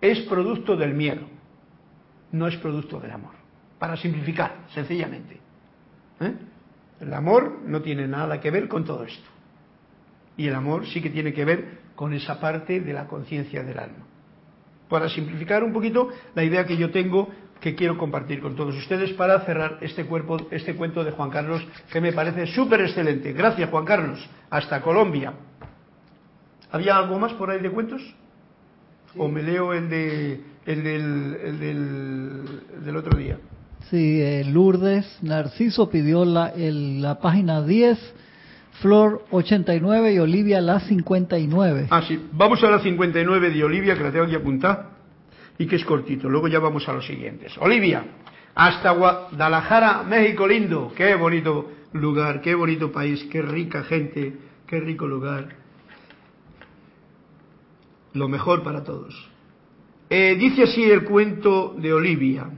es 0.00 0.20
producto 0.20 0.76
del 0.76 0.94
miedo, 0.94 1.22
no 2.32 2.46
es 2.48 2.56
producto 2.56 3.00
del 3.00 3.12
amor. 3.12 3.32
Para 3.78 3.96
simplificar, 3.96 4.66
sencillamente. 4.74 5.38
¿eh? 6.20 6.32
El 7.00 7.12
amor 7.12 7.60
no 7.64 7.82
tiene 7.82 8.06
nada 8.08 8.40
que 8.40 8.50
ver 8.50 8.68
con 8.68 8.84
todo 8.84 9.04
esto. 9.04 9.28
Y 10.36 10.46
el 10.46 10.54
amor 10.54 10.86
sí 10.86 11.00
que 11.00 11.10
tiene 11.10 11.32
que 11.32 11.44
ver 11.44 11.78
con 11.94 12.12
esa 12.12 12.40
parte 12.40 12.80
de 12.80 12.92
la 12.92 13.06
conciencia 13.06 13.62
del 13.62 13.78
alma. 13.78 14.06
Para 14.88 15.08
simplificar 15.08 15.64
un 15.64 15.72
poquito 15.72 16.10
la 16.34 16.44
idea 16.44 16.64
que 16.64 16.76
yo 16.76 16.90
tengo 16.90 17.28
que 17.60 17.74
quiero 17.74 17.96
compartir 17.96 18.40
con 18.40 18.54
todos 18.54 18.76
ustedes 18.76 19.12
para 19.12 19.40
cerrar 19.40 19.78
este, 19.80 20.04
cuerpo, 20.04 20.36
este 20.50 20.74
cuento 20.74 21.04
de 21.04 21.12
Juan 21.12 21.30
Carlos 21.30 21.66
que 21.92 22.00
me 22.00 22.12
parece 22.12 22.46
súper 22.46 22.82
excelente. 22.82 23.32
Gracias 23.32 23.70
Juan 23.70 23.84
Carlos. 23.84 24.28
Hasta 24.50 24.80
Colombia. 24.82 25.32
¿Había 26.70 26.96
algo 26.96 27.18
más 27.18 27.32
por 27.34 27.50
ahí 27.50 27.60
de 27.60 27.70
cuentos? 27.70 28.02
¿O 29.16 29.28
me 29.28 29.42
leo 29.42 29.72
el, 29.72 29.88
de, 29.88 30.40
el, 30.66 30.84
del, 30.84 31.36
el 31.42 31.58
del, 31.58 32.84
del 32.84 32.96
otro 32.96 33.16
día? 33.18 33.38
Sí, 33.90 34.20
eh, 34.20 34.44
Lourdes 34.44 35.18
Narciso 35.22 35.88
pidió 35.88 36.24
la, 36.24 36.52
la 36.56 37.18
página 37.20 37.62
10, 37.62 37.98
Flor 38.82 39.24
89 39.30 40.12
y 40.12 40.18
Olivia 40.18 40.60
la 40.60 40.80
59. 40.80 41.86
Ah, 41.90 42.02
sí. 42.06 42.28
Vamos 42.32 42.62
a 42.62 42.70
la 42.70 42.80
59 42.80 43.50
de 43.50 43.64
Olivia, 43.64 43.96
que 43.96 44.02
la 44.02 44.10
tengo 44.10 44.24
aquí 44.24 44.34
apuntada 44.34 44.95
y 45.58 45.66
que 45.66 45.76
es 45.76 45.84
cortito. 45.84 46.28
Luego 46.28 46.48
ya 46.48 46.58
vamos 46.58 46.88
a 46.88 46.92
los 46.92 47.06
siguientes. 47.06 47.56
Olivia, 47.58 48.04
hasta 48.54 48.90
Guadalajara, 48.90 50.02
México 50.02 50.46
lindo. 50.46 50.92
Qué 50.96 51.14
bonito 51.14 51.70
lugar, 51.92 52.40
qué 52.40 52.54
bonito 52.54 52.92
país, 52.92 53.22
qué 53.30 53.42
rica 53.42 53.82
gente, 53.84 54.36
qué 54.66 54.80
rico 54.80 55.06
lugar. 55.06 55.48
Lo 58.14 58.28
mejor 58.28 58.62
para 58.62 58.82
todos. 58.82 59.30
Eh, 60.08 60.36
dice 60.38 60.62
así 60.62 60.82
el 60.84 61.04
cuento 61.04 61.74
de 61.78 61.92
Olivia. 61.92 62.50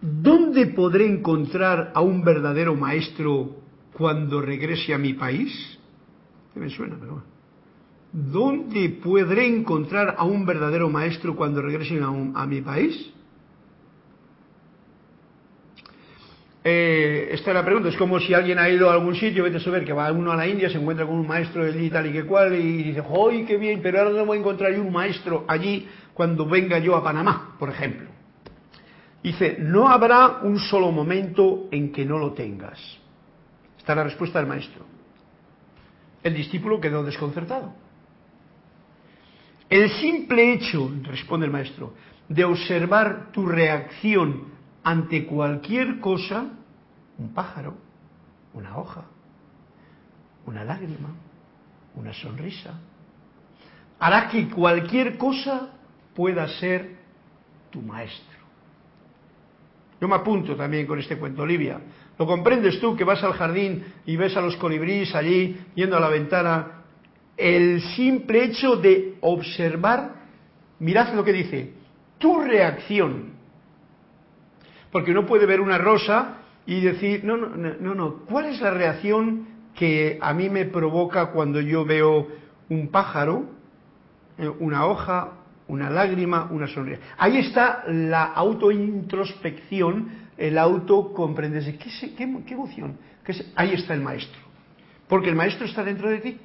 ¿Dónde 0.00 0.66
podré 0.68 1.06
encontrar 1.06 1.90
a 1.94 2.00
un 2.00 2.22
verdadero 2.22 2.76
maestro 2.76 3.56
cuando 3.92 4.40
regrese 4.40 4.94
a 4.94 4.98
mi 4.98 5.14
país? 5.14 5.78
Que 6.54 6.60
me 6.60 6.70
suena, 6.70 6.96
pero 7.00 7.24
¿Dónde 8.18 8.88
podré 8.88 9.46
encontrar 9.46 10.16
a 10.18 10.24
un 10.24 10.44
verdadero 10.44 10.88
maestro 10.88 11.36
cuando 11.36 11.62
regresen 11.62 12.02
a, 12.02 12.46
mi 12.46 12.60
país? 12.62 13.12
Eh, 16.64 17.28
esta 17.30 17.50
es 17.52 17.54
la 17.54 17.64
pregunta. 17.64 17.88
Es 17.88 17.96
como 17.96 18.18
si 18.18 18.34
alguien 18.34 18.58
ha 18.58 18.68
ido 18.68 18.90
a 18.90 18.94
algún 18.94 19.14
sitio, 19.14 19.44
vete 19.44 19.58
a 19.58 19.60
saber 19.60 19.84
que 19.84 19.92
va 19.92 20.10
uno 20.10 20.32
a 20.32 20.36
la 20.36 20.48
India, 20.48 20.68
se 20.68 20.78
encuentra 20.78 21.06
con 21.06 21.14
un 21.14 21.28
maestro 21.28 21.64
de 21.64 21.90
tal 21.90 22.06
y 22.06 22.12
que 22.12 22.24
cual, 22.24 22.56
y 22.56 22.82
dice, 22.82 23.04
¡ay, 23.08 23.44
qué 23.44 23.56
bien! 23.56 23.78
Pero 23.80 24.00
ahora 24.00 24.10
no 24.10 24.26
voy 24.26 24.38
a 24.38 24.40
encontrar 24.40 24.72
un 24.80 24.92
maestro 24.92 25.44
allí 25.46 25.86
cuando 26.12 26.44
venga 26.44 26.80
yo 26.80 26.96
a 26.96 27.04
Panamá, 27.04 27.54
por 27.56 27.70
ejemplo. 27.70 28.08
Dice, 29.22 29.58
no 29.60 29.88
habrá 29.88 30.40
un 30.42 30.58
solo 30.58 30.90
momento 30.90 31.68
en 31.70 31.92
que 31.92 32.04
no 32.04 32.18
lo 32.18 32.32
tengas. 32.32 32.80
Esta 33.78 33.92
es 33.92 33.96
la 33.96 34.04
respuesta 34.04 34.40
del 34.40 34.48
maestro. 34.48 34.84
El 36.24 36.34
discípulo 36.34 36.80
quedó 36.80 37.04
desconcertado. 37.04 37.86
El 39.68 39.90
simple 39.90 40.54
hecho, 40.54 40.90
responde 41.02 41.46
el 41.46 41.52
maestro, 41.52 41.94
de 42.28 42.44
observar 42.44 43.30
tu 43.32 43.46
reacción 43.46 44.44
ante 44.82 45.26
cualquier 45.26 46.00
cosa, 46.00 46.46
un 47.18 47.34
pájaro, 47.34 47.76
una 48.54 48.78
hoja, 48.78 49.04
una 50.46 50.64
lágrima, 50.64 51.10
una 51.94 52.12
sonrisa, 52.14 52.80
hará 53.98 54.28
que 54.28 54.48
cualquier 54.48 55.18
cosa 55.18 55.70
pueda 56.14 56.48
ser 56.48 56.96
tu 57.70 57.82
maestro. 57.82 58.38
Yo 60.00 60.08
me 60.08 60.14
apunto 60.14 60.54
también 60.54 60.86
con 60.86 60.98
este 60.98 61.18
cuento, 61.18 61.42
Olivia. 61.42 61.80
¿Lo 62.18 62.26
comprendes 62.26 62.80
tú 62.80 62.96
que 62.96 63.04
vas 63.04 63.22
al 63.22 63.32
jardín 63.32 63.84
y 64.06 64.16
ves 64.16 64.36
a 64.36 64.40
los 64.40 64.56
colibríes 64.56 65.14
allí 65.14 65.60
yendo 65.74 65.96
a 65.96 66.00
la 66.00 66.08
ventana 66.08 66.77
el 67.38 67.80
simple 67.94 68.44
hecho 68.44 68.76
de 68.76 69.16
observar, 69.20 70.16
mirad 70.80 71.14
lo 71.14 71.24
que 71.24 71.32
dice, 71.32 71.72
tu 72.18 72.40
reacción. 72.40 73.30
Porque 74.90 75.12
uno 75.12 75.24
puede 75.24 75.46
ver 75.46 75.60
una 75.60 75.78
rosa 75.78 76.38
y 76.66 76.80
decir, 76.80 77.24
no, 77.24 77.36
no, 77.36 77.48
no, 77.56 77.94
no, 77.94 78.14
¿cuál 78.28 78.46
es 78.46 78.60
la 78.60 78.72
reacción 78.72 79.46
que 79.74 80.18
a 80.20 80.34
mí 80.34 80.50
me 80.50 80.64
provoca 80.64 81.26
cuando 81.26 81.60
yo 81.60 81.84
veo 81.84 82.26
un 82.68 82.88
pájaro, 82.88 83.44
eh, 84.36 84.48
una 84.48 84.86
hoja, 84.86 85.34
una 85.68 85.88
lágrima, 85.90 86.48
una 86.50 86.66
sonrisa? 86.66 87.00
Ahí 87.16 87.38
está 87.38 87.84
la 87.86 88.24
autointrospección, 88.24 90.08
el 90.36 90.58
autocomprenderse. 90.58 91.78
¿Qué, 91.78 91.90
qué, 92.16 92.42
qué 92.44 92.54
emoción? 92.54 92.98
Ahí 93.54 93.74
está 93.74 93.94
el 93.94 94.00
maestro. 94.00 94.40
Porque 95.06 95.28
el 95.28 95.36
maestro 95.36 95.66
está 95.66 95.84
dentro 95.84 96.10
de 96.10 96.18
ti. 96.18 96.40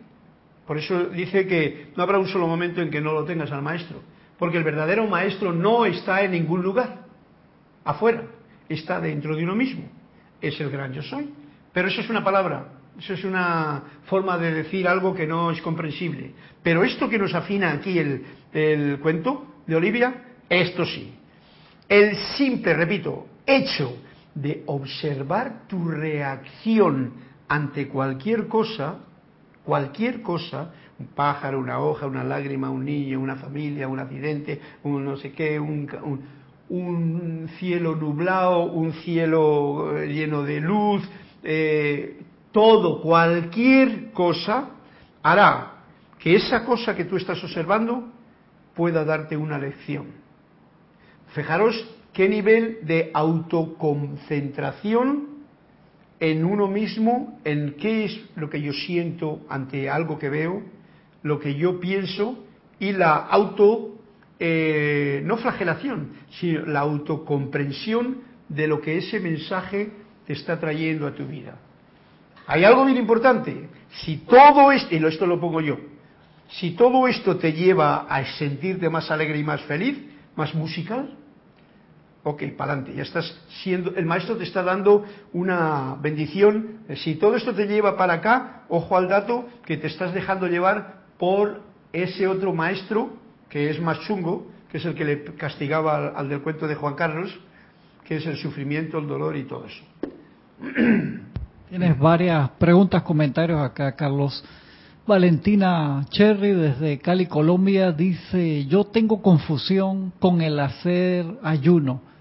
Por 0.65 0.77
eso 0.77 1.05
dice 1.05 1.45
que 1.45 1.91
no 1.95 2.03
habrá 2.03 2.17
un 2.17 2.27
solo 2.27 2.47
momento 2.47 2.81
en 2.81 2.89
que 2.89 3.01
no 3.01 3.13
lo 3.13 3.25
tengas 3.25 3.51
al 3.51 3.61
maestro. 3.61 4.01
Porque 4.37 4.57
el 4.57 4.63
verdadero 4.63 5.07
maestro 5.07 5.53
no 5.53 5.85
está 5.85 6.23
en 6.23 6.31
ningún 6.31 6.63
lugar, 6.63 7.05
afuera, 7.83 8.23
está 8.69 8.99
dentro 8.99 9.35
de 9.35 9.43
uno 9.43 9.55
mismo. 9.55 9.83
Es 10.41 10.59
el 10.59 10.69
gran 10.69 10.93
yo 10.93 11.01
soy. 11.01 11.29
Pero 11.71 11.87
eso 11.87 12.01
es 12.01 12.09
una 12.09 12.23
palabra, 12.23 12.67
eso 12.97 13.13
es 13.13 13.23
una 13.23 13.83
forma 14.05 14.37
de 14.37 14.53
decir 14.53 14.87
algo 14.87 15.13
que 15.13 15.27
no 15.27 15.51
es 15.51 15.61
comprensible. 15.61 16.33
Pero 16.61 16.83
esto 16.83 17.09
que 17.09 17.17
nos 17.17 17.33
afina 17.33 17.71
aquí 17.71 17.97
el, 17.97 18.23
el 18.53 18.99
cuento 18.99 19.61
de 19.65 19.75
Olivia, 19.75 20.13
esto 20.49 20.85
sí. 20.85 21.13
El 21.89 22.15
simple, 22.37 22.73
repito, 22.73 23.27
hecho 23.45 23.97
de 24.35 24.63
observar 24.67 25.67
tu 25.67 25.87
reacción 25.87 27.13
ante 27.47 27.87
cualquier 27.87 28.47
cosa, 28.47 28.99
cualquier 29.63 30.21
cosa, 30.21 30.71
un 30.99 31.07
pájaro, 31.07 31.59
una 31.59 31.79
hoja, 31.79 32.05
una 32.05 32.23
lágrima, 32.23 32.69
un 32.69 32.85
niño, 32.85 33.19
una 33.19 33.35
familia, 33.35 33.87
un 33.87 33.99
accidente, 33.99 34.61
un 34.83 35.03
no 35.03 35.17
sé 35.17 35.31
qué, 35.31 35.59
un, 35.59 35.89
un, 36.69 37.49
cielo 37.57 37.95
nublado, 37.95 38.65
un 38.65 38.93
cielo 38.93 39.97
eh, 39.97 40.07
lleno 40.07 40.43
de 40.43 40.59
luz, 40.59 41.01
eh, 41.43 42.21
todo, 42.51 43.01
cualquier 43.01 44.11
cosa, 44.11 44.69
hará 45.21 45.71
que 46.19 46.35
esa 46.35 46.63
cosa 46.63 46.95
que 46.95 47.05
tú 47.05 47.17
estás 47.17 47.43
observando 47.43 48.07
pueda 48.75 49.03
darte 49.03 49.35
una 49.35 49.57
lección. 49.57 50.05
Fijaros 51.33 51.89
qué 52.13 52.29
nivel 52.29 52.77
de 52.83 53.09
autoconcentración 53.13 55.32
en 56.23 56.45
uno 56.45 56.69
mismo, 56.69 57.37
en 57.43 57.73
qué 57.73 58.05
es 58.05 58.17
lo 58.37 58.49
que 58.49 58.61
yo 58.61 58.71
siento 58.71 59.41
ante 59.49 59.89
algo 59.89 60.17
que 60.17 60.29
veo, 60.29 60.63
lo 61.21 61.37
que 61.37 61.55
yo 61.55 61.81
pienso 61.81 62.45
y 62.79 62.93
la 62.93 63.15
auto, 63.15 63.99
eh, 64.39 65.21
no 65.25 65.35
flagelación, 65.35 66.13
sino 66.39 66.65
la 66.65 66.79
autocomprensión 66.79 68.19
de 68.47 68.67
lo 68.67 68.79
que 68.79 68.99
ese 68.99 69.19
mensaje 69.19 69.91
te 70.25 70.31
está 70.31 70.57
trayendo 70.57 71.07
a 71.07 71.13
tu 71.13 71.25
vida. 71.25 71.57
Hay 72.47 72.63
algo 72.63 72.85
bien 72.85 72.99
importante. 72.99 73.67
Si 73.89 74.19
todo 74.19 74.71
esto, 74.71 74.95
y 74.95 75.03
esto 75.03 75.27
lo 75.27 75.41
pongo 75.41 75.59
yo, 75.59 75.77
si 76.47 76.71
todo 76.71 77.05
esto 77.09 77.35
te 77.35 77.51
lleva 77.51 78.05
a 78.07 78.23
sentirte 78.37 78.89
más 78.89 79.11
alegre 79.11 79.39
y 79.39 79.43
más 79.43 79.61
feliz, 79.63 79.97
más 80.37 80.55
musical, 80.55 81.17
ok, 82.23 82.43
para 82.57 82.73
adelante, 82.73 82.95
ya 82.95 83.03
estás 83.03 83.37
siendo, 83.61 83.95
el 83.95 84.05
maestro 84.05 84.37
te 84.37 84.43
está 84.43 84.63
dando 84.63 85.05
una 85.33 85.95
bendición. 86.01 86.79
Si 86.95 87.15
todo 87.15 87.35
esto 87.35 87.53
te 87.53 87.67
lleva 87.67 87.97
para 87.97 88.13
acá, 88.13 88.63
ojo 88.69 88.97
al 88.97 89.09
dato 89.09 89.47
que 89.65 89.77
te 89.77 89.87
estás 89.87 90.13
dejando 90.13 90.47
llevar 90.47 91.03
por 91.17 91.61
ese 91.91 92.27
otro 92.27 92.53
maestro 92.53 93.11
que 93.49 93.69
es 93.69 93.79
más 93.79 93.99
chungo, 94.01 94.47
que 94.71 94.77
es 94.77 94.85
el 94.85 94.95
que 94.95 95.05
le 95.05 95.23
castigaba 95.35 96.07
al, 96.07 96.27
del 96.27 96.41
cuento 96.41 96.67
de 96.67 96.75
Juan 96.75 96.95
Carlos, 96.95 97.39
que 98.03 98.15
es 98.15 98.25
el 98.25 98.37
sufrimiento, 98.37 98.97
el 98.97 99.07
dolor 99.07 99.37
y 99.37 99.43
todo 99.43 99.65
eso. 99.65 99.83
Tienes 101.69 101.99
varias 101.99 102.49
preguntas, 102.51 103.03
comentarios 103.03 103.61
acá, 103.61 103.95
Carlos. 103.95 104.43
Valentina 105.05 106.05
Cherry 106.09 106.53
desde 106.53 106.97
Cali, 106.99 107.25
Colombia, 107.25 107.91
dice, 107.91 108.65
yo 108.65 108.85
tengo 108.85 109.21
confusión 109.21 110.13
con 110.19 110.41
el 110.41 110.59
hacer 110.59 111.25
ayuno. 111.43 112.12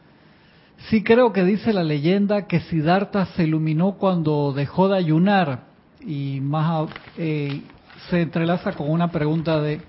Sí 0.88 1.02
creo 1.02 1.32
que 1.32 1.44
dice 1.44 1.72
la 1.72 1.84
leyenda 1.84 2.46
que 2.46 2.60
Siddhartha 2.60 3.26
se 3.26 3.44
iluminó 3.44 3.92
cuando 3.92 4.52
dejó 4.52 4.88
de 4.88 4.96
ayunar 4.96 5.64
y 6.00 6.40
más 6.40 6.90
eh, 7.16 7.62
se 8.10 8.22
entrelaza 8.22 8.72
con 8.72 8.90
una 8.90 9.10
pregunta 9.10 9.60
de 9.60 9.80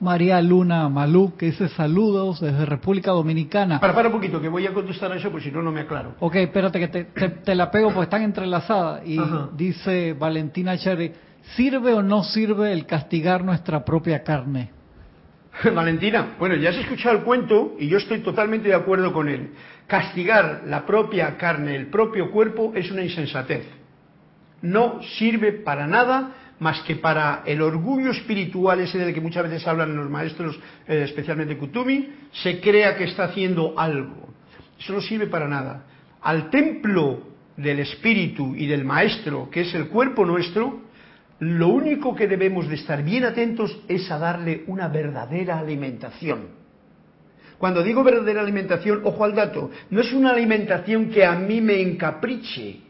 María 0.00 0.40
Luna 0.40 0.88
Malú, 0.88 1.36
que 1.36 1.46
dice 1.46 1.68
saludos 1.68 2.40
desde 2.40 2.64
República 2.64 3.10
Dominicana. 3.10 3.80
Para, 3.80 3.94
para 3.94 4.08
un 4.08 4.14
poquito, 4.14 4.40
que 4.40 4.48
voy 4.48 4.66
a 4.66 4.72
contestar 4.72 5.12
a 5.12 5.16
eso, 5.16 5.30
porque 5.30 5.46
si 5.46 5.52
no, 5.52 5.62
no 5.62 5.70
me 5.70 5.80
aclaro. 5.80 6.14
Ok, 6.20 6.36
espérate 6.36 6.80
que 6.80 6.88
te, 7.28 7.54
la 7.54 7.70
pego, 7.70 7.92
pues 7.92 8.06
están 8.06 8.22
entrelazadas. 8.22 9.02
Y 9.06 9.20
dice 9.56 10.14
Valentina 10.14 10.78
Cherry, 10.78 11.12
¿sirve 11.54 11.92
o 11.92 12.02
no 12.02 12.24
sirve 12.24 12.72
el 12.72 12.86
castigar 12.86 13.44
nuestra 13.44 13.84
propia 13.84 14.22
carne? 14.22 14.70
Valentina, 15.74 16.34
bueno, 16.38 16.54
ya 16.54 16.70
has 16.70 16.76
escuchado 16.76 17.18
el 17.18 17.22
cuento 17.22 17.74
y 17.78 17.88
yo 17.88 17.98
estoy 17.98 18.20
totalmente 18.20 18.68
de 18.68 18.74
acuerdo 18.74 19.12
con 19.12 19.28
él. 19.28 19.50
Castigar 19.90 20.62
la 20.66 20.86
propia 20.86 21.36
carne, 21.36 21.74
el 21.74 21.88
propio 21.88 22.30
cuerpo, 22.30 22.72
es 22.76 22.88
una 22.92 23.02
insensatez. 23.02 23.66
No 24.62 25.02
sirve 25.02 25.50
para 25.50 25.88
nada 25.88 26.36
más 26.60 26.80
que 26.82 26.94
para 26.94 27.42
el 27.44 27.60
orgullo 27.60 28.12
espiritual 28.12 28.78
ese 28.78 28.98
del 28.98 29.12
que 29.12 29.20
muchas 29.20 29.42
veces 29.42 29.66
hablan 29.66 29.96
los 29.96 30.08
maestros, 30.08 30.56
eh, 30.86 31.02
especialmente 31.06 31.58
Kutumi, 31.58 32.08
se 32.30 32.60
crea 32.60 32.96
que 32.96 33.02
está 33.02 33.24
haciendo 33.24 33.74
algo. 33.76 34.28
Eso 34.78 34.92
no 34.92 35.00
sirve 35.00 35.26
para 35.26 35.48
nada. 35.48 35.86
Al 36.22 36.50
templo 36.50 37.26
del 37.56 37.80
espíritu 37.80 38.54
y 38.54 38.68
del 38.68 38.84
maestro, 38.84 39.50
que 39.50 39.62
es 39.62 39.74
el 39.74 39.88
cuerpo 39.88 40.24
nuestro, 40.24 40.82
lo 41.40 41.66
único 41.66 42.14
que 42.14 42.28
debemos 42.28 42.68
de 42.68 42.76
estar 42.76 43.02
bien 43.02 43.24
atentos 43.24 43.76
es 43.88 44.08
a 44.08 44.18
darle 44.18 44.62
una 44.68 44.86
verdadera 44.86 45.58
alimentación. 45.58 46.59
Cuando 47.60 47.82
digo 47.82 48.02
verdadera 48.02 48.40
alimentación, 48.40 49.02
ojo 49.04 49.22
al 49.22 49.34
dato, 49.34 49.70
no 49.90 50.00
es 50.00 50.14
una 50.14 50.30
alimentación 50.30 51.10
que 51.10 51.26
a 51.26 51.34
mí 51.34 51.60
me 51.60 51.78
encapriche, 51.82 52.80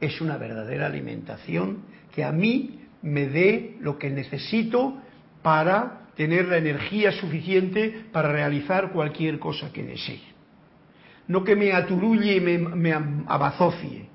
es 0.00 0.20
una 0.20 0.36
verdadera 0.36 0.86
alimentación 0.86 1.78
que 2.14 2.22
a 2.22 2.30
mí 2.30 2.78
me 3.02 3.26
dé 3.26 3.78
lo 3.80 3.98
que 3.98 4.08
necesito 4.08 4.98
para 5.42 6.02
tener 6.14 6.46
la 6.46 6.58
energía 6.58 7.10
suficiente 7.10 8.04
para 8.12 8.30
realizar 8.30 8.92
cualquier 8.92 9.40
cosa 9.40 9.72
que 9.72 9.82
desee. 9.82 10.20
No 11.26 11.42
que 11.42 11.56
me 11.56 11.72
aturulle 11.72 12.36
y 12.36 12.40
me, 12.40 12.58
me 12.58 12.92
abazofie. 13.26 14.06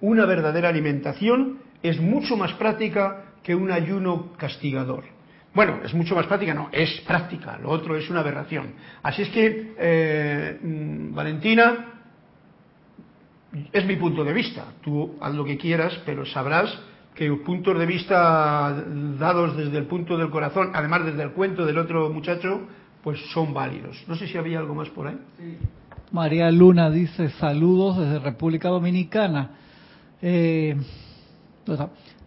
Una 0.00 0.24
verdadera 0.24 0.70
alimentación 0.70 1.58
es 1.82 2.00
mucho 2.00 2.34
más 2.38 2.54
práctica 2.54 3.34
que 3.42 3.54
un 3.54 3.70
ayuno 3.70 4.32
castigador. 4.38 5.04
Bueno, 5.54 5.80
es 5.84 5.92
mucho 5.92 6.14
más 6.14 6.26
práctica, 6.26 6.54
no, 6.54 6.70
es 6.72 7.00
práctica, 7.06 7.58
lo 7.58 7.70
otro 7.70 7.96
es 7.96 8.08
una 8.08 8.20
aberración. 8.20 8.72
Así 9.02 9.22
es 9.22 9.28
que, 9.28 9.74
eh, 9.78 10.58
mm, 10.62 11.14
Valentina, 11.14 11.92
es 13.70 13.84
mi 13.84 13.96
punto 13.96 14.24
de 14.24 14.32
vista. 14.32 14.64
Tú 14.82 15.16
haz 15.20 15.34
lo 15.34 15.44
que 15.44 15.58
quieras, 15.58 16.00
pero 16.06 16.24
sabrás 16.24 16.72
que 17.14 17.30
puntos 17.30 17.78
de 17.78 17.84
vista 17.84 18.84
dados 19.18 19.56
desde 19.56 19.76
el 19.76 19.84
punto 19.84 20.16
del 20.16 20.30
corazón, 20.30 20.70
además 20.72 21.04
desde 21.04 21.22
el 21.22 21.32
cuento 21.32 21.66
del 21.66 21.76
otro 21.76 22.08
muchacho, 22.08 22.62
pues 23.02 23.20
son 23.32 23.52
válidos. 23.52 24.02
No 24.08 24.14
sé 24.14 24.26
si 24.26 24.38
había 24.38 24.58
algo 24.58 24.74
más 24.74 24.88
por 24.88 25.08
ahí. 25.08 25.18
María 26.12 26.50
Luna 26.50 26.88
dice 26.90 27.28
saludos 27.30 27.98
desde 27.98 28.18
República 28.20 28.68
Dominicana. 28.68 29.50
Eh, 30.22 30.76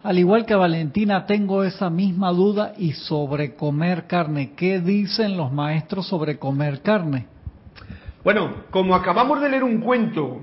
al 0.06 0.20
igual 0.20 0.46
que 0.46 0.54
Valentina, 0.54 1.26
tengo 1.26 1.64
esa 1.64 1.90
misma 1.90 2.30
duda 2.30 2.74
y 2.78 2.92
sobre 2.92 3.56
comer 3.56 4.06
carne. 4.06 4.52
¿Qué 4.56 4.78
dicen 4.78 5.36
los 5.36 5.52
maestros 5.52 6.06
sobre 6.06 6.38
comer 6.38 6.80
carne? 6.80 7.26
Bueno, 8.22 8.62
como 8.70 8.94
acabamos 8.94 9.40
de 9.40 9.48
leer 9.48 9.64
un 9.64 9.80
cuento 9.80 10.42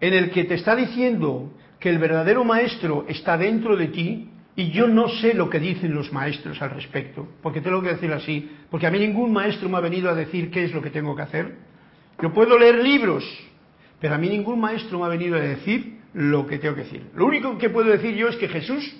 en 0.00 0.14
el 0.14 0.30
que 0.30 0.44
te 0.44 0.54
está 0.54 0.74
diciendo 0.74 1.52
que 1.78 1.90
el 1.90 1.98
verdadero 1.98 2.44
maestro 2.44 3.04
está 3.08 3.36
dentro 3.36 3.76
de 3.76 3.88
ti, 3.88 4.30
y 4.56 4.70
yo 4.70 4.88
no 4.88 5.08
sé 5.08 5.34
lo 5.34 5.50
que 5.50 5.60
dicen 5.60 5.94
los 5.94 6.10
maestros 6.10 6.60
al 6.62 6.70
respecto, 6.70 7.28
porque 7.42 7.60
tengo 7.60 7.82
que 7.82 7.90
decir 7.90 8.10
así, 8.10 8.50
porque 8.70 8.86
a 8.86 8.90
mí 8.90 8.98
ningún 8.98 9.34
maestro 9.34 9.68
me 9.68 9.76
ha 9.76 9.80
venido 9.80 10.08
a 10.08 10.14
decir 10.14 10.50
qué 10.50 10.64
es 10.64 10.72
lo 10.72 10.80
que 10.80 10.90
tengo 10.90 11.14
que 11.14 11.22
hacer. 11.22 11.58
Yo 12.22 12.32
puedo 12.32 12.58
leer 12.58 12.82
libros, 12.82 13.22
pero 14.00 14.14
a 14.14 14.18
mí 14.18 14.30
ningún 14.30 14.58
maestro 14.58 14.98
me 14.98 15.04
ha 15.04 15.08
venido 15.08 15.36
a 15.36 15.40
decir 15.40 15.97
lo 16.18 16.48
que 16.48 16.58
tengo 16.58 16.74
que 16.74 16.82
decir. 16.82 17.10
Lo 17.14 17.26
único 17.26 17.56
que 17.58 17.70
puedo 17.70 17.90
decir 17.90 18.16
yo 18.16 18.26
es 18.26 18.34
que 18.34 18.48
Jesús, 18.48 18.92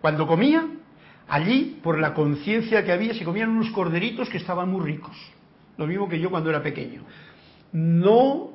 cuando 0.00 0.28
comía, 0.28 0.68
allí, 1.26 1.80
por 1.82 1.98
la 1.98 2.14
conciencia 2.14 2.84
que 2.84 2.92
había, 2.92 3.12
se 3.12 3.24
comían 3.24 3.50
unos 3.50 3.70
corderitos 3.70 4.28
que 4.28 4.36
estaban 4.36 4.70
muy 4.70 4.84
ricos. 4.84 5.16
Lo 5.76 5.88
mismo 5.88 6.08
que 6.08 6.20
yo 6.20 6.30
cuando 6.30 6.48
era 6.48 6.62
pequeño. 6.62 7.02
No 7.72 8.52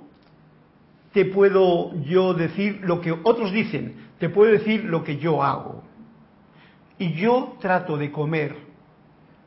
te 1.12 1.26
puedo 1.26 1.94
yo 2.04 2.34
decir 2.34 2.80
lo 2.84 3.02
que 3.02 3.12
otros 3.12 3.52
dicen, 3.52 3.96
te 4.18 4.30
puedo 4.30 4.50
decir 4.50 4.86
lo 4.86 5.04
que 5.04 5.18
yo 5.18 5.44
hago. 5.44 5.84
Y 6.98 7.16
yo 7.16 7.58
trato 7.60 7.98
de 7.98 8.14
comer 8.14 8.56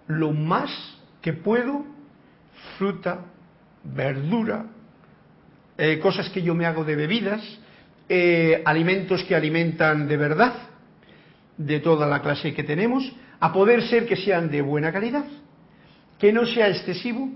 lo 0.08 0.32
más 0.32 0.70
que 1.22 1.32
puedo, 1.32 1.86
fruta, 2.76 3.24
verdura, 3.82 4.66
eh, 5.78 5.98
cosas 6.00 6.28
que 6.28 6.42
yo 6.42 6.54
me 6.54 6.66
hago 6.66 6.84
de 6.84 6.96
bebidas, 6.96 7.60
eh, 8.09 8.62
alimentos 8.64 9.24
que 9.24 9.34
alimentan 9.34 10.09
de 10.09 10.16
verdad, 10.16 10.54
de 11.56 11.80
toda 11.80 12.06
la 12.06 12.22
clase 12.22 12.54
que 12.54 12.64
tenemos, 12.64 13.12
a 13.40 13.52
poder 13.52 13.82
ser 13.82 14.06
que 14.06 14.16
sean 14.16 14.50
de 14.50 14.62
buena 14.62 14.92
calidad, 14.92 15.24
que 16.18 16.32
no 16.32 16.46
sea 16.46 16.68
excesivo, 16.68 17.28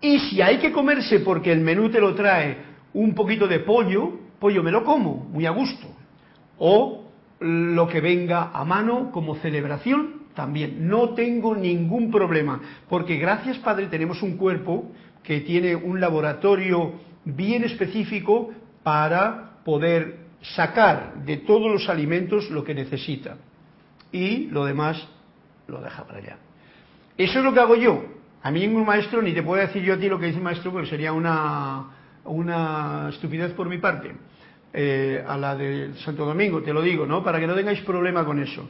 y 0.00 0.18
si 0.18 0.42
hay 0.42 0.58
que 0.58 0.72
comerse 0.72 1.20
porque 1.20 1.50
el 1.50 1.60
menú 1.60 1.88
te 1.88 2.00
lo 2.00 2.14
trae 2.14 2.58
un 2.92 3.14
poquito 3.14 3.48
de 3.48 3.60
pollo, 3.60 4.12
pollo 4.38 4.62
me 4.62 4.70
lo 4.70 4.84
como, 4.84 5.14
muy 5.32 5.46
a 5.46 5.50
gusto. 5.50 5.86
O 6.58 7.04
lo 7.40 7.88
que 7.88 8.00
venga 8.00 8.50
a 8.52 8.64
mano 8.64 9.10
como 9.10 9.36
celebración, 9.36 10.24
también. 10.34 10.88
No 10.88 11.10
tengo 11.10 11.54
ningún 11.56 12.10
problema, 12.10 12.60
porque 12.88 13.16
gracias 13.16 13.58
Padre 13.58 13.86
tenemos 13.86 14.22
un 14.22 14.36
cuerpo 14.36 14.92
que 15.22 15.40
tiene 15.40 15.74
un 15.74 16.00
laboratorio 16.00 16.92
bien 17.24 17.64
específico 17.64 18.50
para 18.82 19.53
poder 19.64 20.24
sacar 20.54 21.14
de 21.24 21.38
todos 21.38 21.70
los 21.70 21.88
alimentos 21.88 22.50
lo 22.50 22.64
que 22.64 22.74
necesita. 22.74 23.36
Y 24.12 24.46
lo 24.46 24.64
demás 24.64 25.02
lo 25.66 25.80
deja 25.80 26.04
para 26.04 26.18
allá. 26.18 26.36
Eso 27.16 27.38
es 27.38 27.44
lo 27.44 27.52
que 27.52 27.60
hago 27.60 27.76
yo. 27.76 28.04
A 28.42 28.50
mí 28.50 28.60
ningún 28.60 28.84
maestro, 28.84 29.22
ni 29.22 29.32
te 29.32 29.42
puedo 29.42 29.60
decir 29.60 29.82
yo 29.82 29.94
a 29.94 29.96
ti 29.96 30.08
lo 30.08 30.18
que 30.18 30.26
dice 30.26 30.38
el 30.38 30.44
maestro, 30.44 30.70
porque 30.70 30.88
sería 30.88 31.12
una, 31.12 31.86
una 32.24 33.08
estupidez 33.08 33.52
por 33.52 33.68
mi 33.68 33.78
parte. 33.78 34.12
Eh, 34.72 35.24
a 35.26 35.36
la 35.38 35.54
de 35.54 35.94
Santo 36.04 36.26
Domingo, 36.26 36.60
te 36.62 36.72
lo 36.72 36.82
digo, 36.82 37.06
¿no? 37.06 37.22
Para 37.22 37.38
que 37.38 37.46
no 37.46 37.54
tengáis 37.54 37.80
problema 37.82 38.24
con 38.24 38.40
eso. 38.40 38.68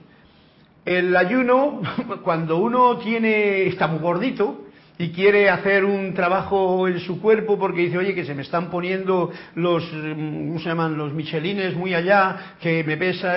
El 0.85 1.17
ayuno, 1.17 1.81
cuando 2.23 2.59
uno 2.59 2.99
tiene, 2.99 3.67
está 3.67 3.87
muy 3.87 4.01
gordito 4.01 4.64
y 4.97 5.11
quiere 5.11 5.51
hacer 5.51 5.85
un 5.85 6.15
trabajo 6.15 6.87
en 6.87 7.01
su 7.01 7.21
cuerpo 7.21 7.59
porque 7.59 7.83
dice, 7.83 7.99
oye, 7.99 8.15
que 8.15 8.25
se 8.25 8.35
me 8.35 8.43
están 8.43 8.71
poniendo 8.71 9.33
los, 9.57 9.83
mm, 9.93 10.49
¿cómo 10.49 10.59
se 10.61 10.67
llaman? 10.67 10.97
Los 10.97 11.13
michelines 11.13 11.75
muy 11.75 11.95
allá, 11.95 12.55
que 12.61 12.85
me 12.85 12.97
pesa. 12.97 13.37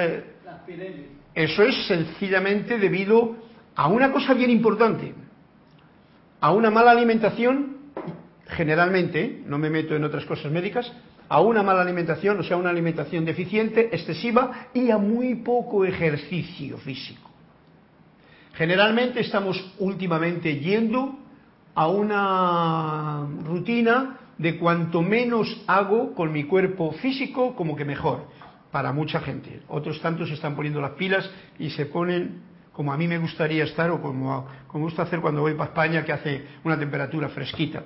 Eso 1.34 1.64
es 1.64 1.88
sencillamente 1.88 2.78
debido 2.78 3.36
a 3.76 3.88
una 3.88 4.12
cosa 4.12 4.34
bien 4.34 4.52
importante, 4.52 5.14
a 6.42 6.52
una 6.52 6.70
mala 6.70 6.92
alimentación, 6.92 7.78
generalmente, 8.48 9.42
no 9.46 9.58
me 9.58 9.70
meto 9.70 9.96
en 9.96 10.04
otras 10.04 10.26
cosas 10.26 10.52
médicas, 10.52 10.92
a 11.30 11.42
una 11.42 11.64
mala 11.64 11.82
alimentación, 11.82 12.40
o 12.40 12.44
sea, 12.44 12.58
una 12.58 12.70
alimentación 12.70 13.26
deficiente, 13.26 13.90
excesiva 13.92 14.70
y 14.74 14.92
a 14.92 14.98
muy 14.98 15.36
poco 15.36 15.86
ejercicio 15.86 16.78
físico. 16.78 17.30
Generalmente 18.54 19.20
estamos 19.20 19.74
últimamente 19.80 20.60
yendo 20.60 21.27
a 21.78 21.88
una 21.90 23.28
rutina 23.46 24.18
de 24.40 24.58
cuanto 24.58 25.04
menos 25.04 25.64
hago 25.68 26.16
con 26.16 26.32
mi 26.32 26.46
cuerpo 26.46 26.92
físico, 26.94 27.56
como 27.56 27.76
que 27.76 27.86
mejor, 27.86 28.26
para 28.72 28.92
mucha 28.92 29.20
gente. 29.20 29.62
Otros 29.68 30.02
tantos 30.02 30.32
están 30.32 30.56
poniendo 30.56 30.82
las 30.82 30.94
pilas 30.94 31.30
y 31.60 31.70
se 31.70 31.86
ponen 31.86 32.42
como 32.74 32.92
a 32.92 32.98
mí 32.98 33.08
me 33.08 33.20
gustaría 33.20 33.64
estar 33.64 33.92
o 33.92 34.02
como, 34.02 34.48
como 34.66 34.86
gusta 34.86 35.04
hacer 35.04 35.22
cuando 35.22 35.42
voy 35.42 35.54
para 35.54 35.70
España, 35.70 36.04
que 36.04 36.14
hace 36.14 36.48
una 36.64 36.80
temperatura 36.80 37.30
fresquita. 37.30 37.84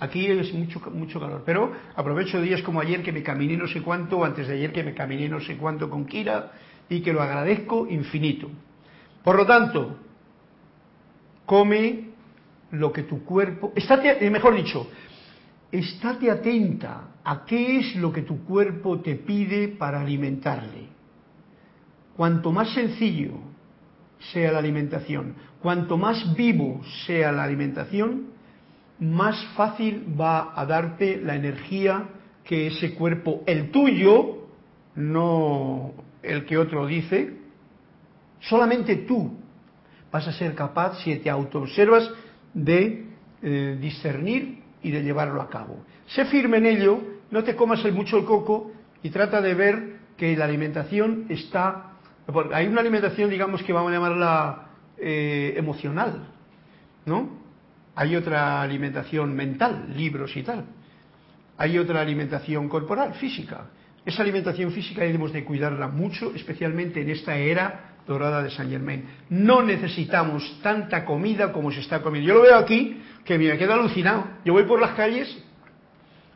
Aquí 0.00 0.26
es 0.26 0.52
mucho, 0.52 0.82
mucho 0.90 1.18
calor, 1.18 1.44
pero 1.46 1.72
aprovecho 1.96 2.42
días 2.42 2.60
como 2.60 2.82
ayer 2.82 3.02
que 3.02 3.12
me 3.12 3.22
caminé 3.22 3.56
no 3.56 3.68
sé 3.68 3.80
cuánto, 3.80 4.22
antes 4.22 4.48
de 4.48 4.54
ayer 4.54 4.70
que 4.70 4.82
me 4.82 4.92
caminé 4.92 5.30
no 5.30 5.40
sé 5.40 5.56
cuánto 5.56 5.88
con 5.88 6.04
Kira, 6.04 6.52
y 6.90 7.00
que 7.00 7.14
lo 7.14 7.22
agradezco 7.22 7.86
infinito. 7.88 8.50
Por 9.22 9.36
lo 9.36 9.46
tanto, 9.46 9.96
come 11.46 12.13
lo 12.74 12.92
que 12.92 13.04
tu 13.04 13.24
cuerpo, 13.24 13.72
estate, 13.74 14.24
eh, 14.24 14.30
mejor 14.30 14.54
dicho, 14.54 14.88
estate 15.70 16.30
atenta 16.30 17.14
a 17.24 17.44
qué 17.44 17.78
es 17.78 17.96
lo 17.96 18.12
que 18.12 18.22
tu 18.22 18.44
cuerpo 18.44 19.00
te 19.00 19.16
pide 19.16 19.68
para 19.68 20.00
alimentarle. 20.00 20.88
Cuanto 22.16 22.52
más 22.52 22.72
sencillo 22.72 23.32
sea 24.32 24.52
la 24.52 24.58
alimentación, 24.58 25.34
cuanto 25.60 25.96
más 25.96 26.34
vivo 26.36 26.80
sea 27.06 27.32
la 27.32 27.44
alimentación, 27.44 28.34
más 29.00 29.44
fácil 29.56 30.06
va 30.18 30.52
a 30.54 30.64
darte 30.64 31.20
la 31.20 31.34
energía 31.34 32.08
que 32.44 32.68
ese 32.68 32.94
cuerpo, 32.94 33.42
el 33.46 33.70
tuyo, 33.70 34.46
no 34.94 35.92
el 36.22 36.44
que 36.44 36.56
otro 36.56 36.86
dice, 36.86 37.36
solamente 38.40 38.96
tú 38.96 39.36
vas 40.12 40.28
a 40.28 40.32
ser 40.32 40.54
capaz, 40.54 41.02
si 41.02 41.16
te 41.16 41.28
autoobservas, 41.28 42.08
de 42.54 43.06
eh, 43.42 43.78
discernir 43.80 44.62
y 44.82 44.90
de 44.90 45.02
llevarlo 45.02 45.42
a 45.42 45.50
cabo. 45.50 45.84
Sé 46.06 46.24
firme 46.26 46.58
en 46.58 46.66
ello, 46.66 47.00
no 47.30 47.42
te 47.44 47.56
comas 47.56 47.84
el 47.84 47.92
mucho 47.92 48.16
el 48.16 48.24
coco 48.24 48.72
y 49.02 49.10
trata 49.10 49.40
de 49.40 49.54
ver 49.54 49.96
que 50.16 50.36
la 50.36 50.44
alimentación 50.44 51.26
está... 51.28 51.90
Hay 52.52 52.66
una 52.66 52.80
alimentación, 52.80 53.28
digamos, 53.28 53.62
que 53.62 53.72
vamos 53.72 53.90
a 53.90 53.94
llamarla 53.94 54.66
eh, 54.96 55.54
emocional, 55.56 56.28
¿no? 57.04 57.42
Hay 57.96 58.16
otra 58.16 58.62
alimentación 58.62 59.34
mental, 59.34 59.92
libros 59.94 60.36
y 60.36 60.42
tal. 60.42 60.64
Hay 61.58 61.78
otra 61.78 62.00
alimentación 62.00 62.68
corporal, 62.68 63.14
física. 63.14 63.66
Esa 64.04 64.22
alimentación 64.22 64.70
física 64.72 65.02
debemos 65.02 65.32
de 65.32 65.44
cuidarla 65.44 65.88
mucho, 65.88 66.34
especialmente 66.34 67.00
en 67.00 67.10
esta 67.10 67.36
era 67.36 67.93
dorada 68.06 68.42
de 68.42 68.50
Saint 68.50 68.70
Germain. 68.70 69.04
No 69.30 69.62
necesitamos 69.62 70.60
tanta 70.62 71.04
comida 71.04 71.52
como 71.52 71.70
se 71.70 71.80
está 71.80 72.02
comiendo. 72.02 72.28
Yo 72.28 72.34
lo 72.34 72.42
veo 72.42 72.56
aquí, 72.56 73.00
que 73.24 73.38
me 73.38 73.56
quedo 73.56 73.74
alucinado. 73.74 74.24
Yo 74.44 74.52
voy 74.52 74.64
por 74.64 74.80
las 74.80 74.92
calles, 74.92 75.36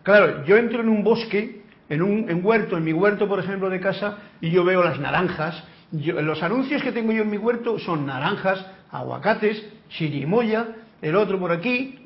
claro, 0.02 0.44
yo 0.44 0.56
entro 0.56 0.80
en 0.80 0.88
un 0.88 1.04
bosque, 1.04 1.62
en 1.88 2.02
un 2.02 2.40
huerto, 2.42 2.76
en 2.76 2.84
mi 2.84 2.92
huerto, 2.92 3.28
por 3.28 3.40
ejemplo, 3.40 3.70
de 3.70 3.80
casa, 3.80 4.18
y 4.40 4.50
yo 4.50 4.64
veo 4.64 4.82
las 4.82 4.98
naranjas. 4.98 5.62
los 5.90 6.42
anuncios 6.42 6.82
que 6.82 6.92
tengo 6.92 7.12
yo 7.12 7.22
en 7.22 7.30
mi 7.30 7.38
huerto 7.38 7.78
son 7.78 8.06
naranjas, 8.06 8.64
aguacates, 8.90 9.64
chirimoya, 9.88 10.66
el 11.00 11.16
otro 11.16 11.38
por 11.38 11.52
aquí. 11.52 12.00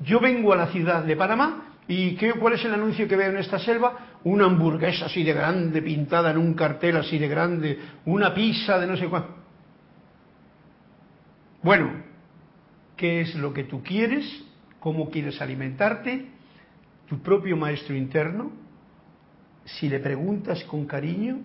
yo 0.00 0.20
vengo 0.20 0.52
a 0.52 0.56
la 0.56 0.66
ciudad 0.68 1.02
de 1.04 1.16
Panamá 1.16 1.67
¿Y 1.88 2.16
qué, 2.16 2.34
cuál 2.34 2.52
es 2.52 2.64
el 2.66 2.74
anuncio 2.74 3.08
que 3.08 3.16
veo 3.16 3.30
en 3.30 3.38
esta 3.38 3.58
selva? 3.58 4.18
Una 4.24 4.44
hamburguesa 4.44 5.06
así 5.06 5.24
de 5.24 5.32
grande, 5.32 5.80
pintada 5.80 6.30
en 6.30 6.36
un 6.36 6.52
cartel 6.52 6.98
así 6.98 7.18
de 7.18 7.28
grande, 7.28 7.78
una 8.04 8.34
pizza 8.34 8.78
de 8.78 8.86
no 8.86 8.96
sé 8.96 9.08
cuánto. 9.08 9.34
Bueno, 11.62 11.90
¿qué 12.94 13.22
es 13.22 13.34
lo 13.34 13.54
que 13.54 13.64
tú 13.64 13.82
quieres? 13.82 14.44
¿Cómo 14.80 15.10
quieres 15.10 15.40
alimentarte? 15.40 16.26
Tu 17.08 17.20
propio 17.20 17.56
maestro 17.56 17.96
interno, 17.96 18.52
si 19.64 19.88
le 19.88 19.98
preguntas 19.98 20.62
con 20.64 20.84
cariño, 20.84 21.38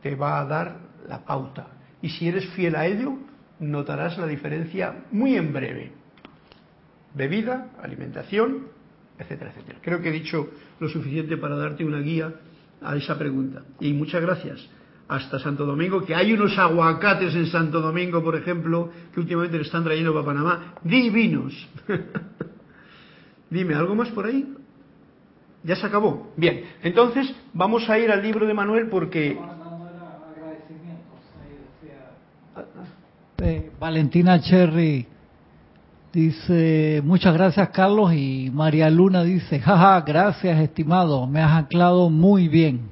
te 0.00 0.14
va 0.14 0.40
a 0.40 0.44
dar 0.44 0.76
la 1.08 1.24
pauta. 1.24 1.66
Y 2.00 2.10
si 2.10 2.28
eres 2.28 2.48
fiel 2.50 2.76
a 2.76 2.86
ello, 2.86 3.18
notarás 3.58 4.16
la 4.16 4.28
diferencia 4.28 5.06
muy 5.10 5.36
en 5.36 5.52
breve. 5.52 5.92
Bebida, 7.14 7.72
alimentación, 7.82 8.68
etcétera, 9.20 9.50
etcétera. 9.50 9.78
Creo 9.82 10.00
que 10.00 10.08
he 10.08 10.12
dicho 10.12 10.48
lo 10.78 10.88
suficiente 10.88 11.36
para 11.36 11.56
darte 11.56 11.84
una 11.84 12.00
guía 12.00 12.32
a 12.82 12.96
esa 12.96 13.18
pregunta. 13.18 13.62
Y 13.78 13.92
muchas 13.92 14.22
gracias. 14.22 14.66
Hasta 15.08 15.38
Santo 15.38 15.66
Domingo, 15.66 16.04
que 16.04 16.14
hay 16.14 16.32
unos 16.32 16.56
aguacates 16.56 17.34
en 17.34 17.46
Santo 17.46 17.80
Domingo, 17.80 18.22
por 18.22 18.36
ejemplo, 18.36 18.90
que 19.12 19.20
últimamente 19.20 19.56
le 19.56 19.64
están 19.64 19.84
trayendo 19.84 20.12
para 20.14 20.26
Panamá, 20.26 20.74
divinos. 20.82 21.68
Dime, 23.50 23.74
¿algo 23.74 23.94
más 23.96 24.08
por 24.10 24.26
ahí? 24.26 24.54
Ya 25.64 25.76
se 25.76 25.86
acabó. 25.86 26.32
Bien, 26.36 26.64
entonces 26.82 27.34
vamos 27.52 27.90
a 27.90 27.98
ir 27.98 28.10
al 28.10 28.22
libro 28.22 28.46
de 28.46 28.54
Manuel 28.54 28.88
porque... 28.88 29.36
Eh, 33.42 33.70
Valentina 33.80 34.40
Cherry 34.40 35.06
Dice, 36.12 37.02
muchas 37.04 37.34
gracias 37.34 37.68
Carlos 37.68 38.12
y 38.12 38.50
María 38.52 38.90
Luna 38.90 39.22
dice, 39.22 39.60
jaja, 39.60 40.00
gracias 40.00 40.60
estimado, 40.60 41.24
me 41.28 41.40
has 41.40 41.52
anclado 41.52 42.10
muy 42.10 42.48
bien. 42.48 42.90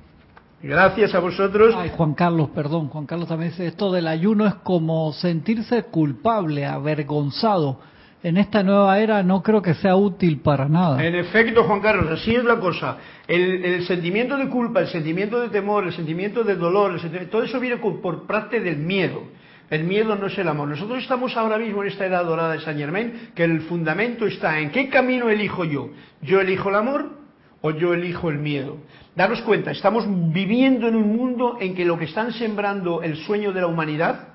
Gracias 0.63 1.13
a 1.17 1.19
vosotros. 1.19 1.75
Ay, 1.77 1.91
Juan 1.97 2.15
Carlos, 2.15 2.51
perdón, 2.55 2.89
Juan 2.89 3.07
Carlos 3.07 3.27
también 3.27 3.51
dice, 3.51 3.67
esto 3.67 3.91
del 3.91 4.07
ayuno 4.07 4.47
es 4.47 4.55
como 4.55 5.13
sentirse 5.13 5.83
culpable, 5.85 6.65
avergonzado. 6.65 7.81
En 8.23 8.37
esta 8.37 8.63
nueva 8.63 9.01
era 9.01 9.25
no 9.25 9.43
creo 9.43 9.63
que 9.63 9.75
sea 9.75 9.97
útil 9.97 10.41
para 10.41 10.69
nada. 10.69 11.05
En 11.05 11.17
efecto, 11.17 11.65
Juan 11.65 11.81
Carlos, 11.81 12.21
así 12.21 12.37
es 12.37 12.45
la 12.45 12.61
cosa. 12.61 12.99
El, 13.27 13.85
sentimiento 13.85 14.37
de 14.37 14.49
culpa, 14.49 14.81
el 14.81 14.89
sentimiento 14.89 15.41
de 15.41 15.49
temor, 15.49 15.85
el 15.85 15.93
sentimiento 15.93 16.45
de 16.45 16.55
dolor, 16.55 17.01
todo 17.31 17.43
eso 17.43 17.59
viene 17.59 17.79
por 17.79 18.27
parte 18.29 18.61
del 18.61 18.77
miedo. 18.77 19.23
El 19.71 19.85
miedo 19.85 20.17
no 20.17 20.27
es 20.27 20.39
el 20.39 20.49
amor. 20.49 20.69
Nosotros 20.69 21.03
estamos 21.03 21.37
ahora 21.37 21.59
mismo 21.59 21.83
en 21.83 21.89
esta 21.89 22.07
edad 22.07 22.25
dorada 22.25 22.53
de 22.53 22.61
Saint 22.61 22.81
Germain, 22.81 23.31
que 23.35 23.45
el 23.45 23.61
fundamento 23.63 24.27
está 24.27 24.59
en 24.61 24.71
qué 24.71 24.89
camino 24.89 25.29
elijo 25.29 25.65
yo. 25.65 25.91
¿Yo 26.23 26.41
elijo 26.41 26.71
el 26.71 26.77
amor 26.77 27.19
o 27.61 27.71
yo 27.73 27.93
elijo 27.93 28.31
el 28.31 28.39
miedo? 28.39 28.79
Daros 29.15 29.43
cuenta, 29.43 29.71
estamos 29.71 30.07
viviendo 30.33 30.89
en 30.89 30.97
un 30.97 31.15
mundo 31.15 31.59
en 31.61 31.75
que 31.75 31.85
lo 31.85 31.99
que 31.99 32.07
están 32.07 32.33
sembrando 32.33 33.03
el 33.03 33.17
sueño 33.17 33.53
de 33.53 33.61
la 33.61 33.67
humanidad 33.67 34.29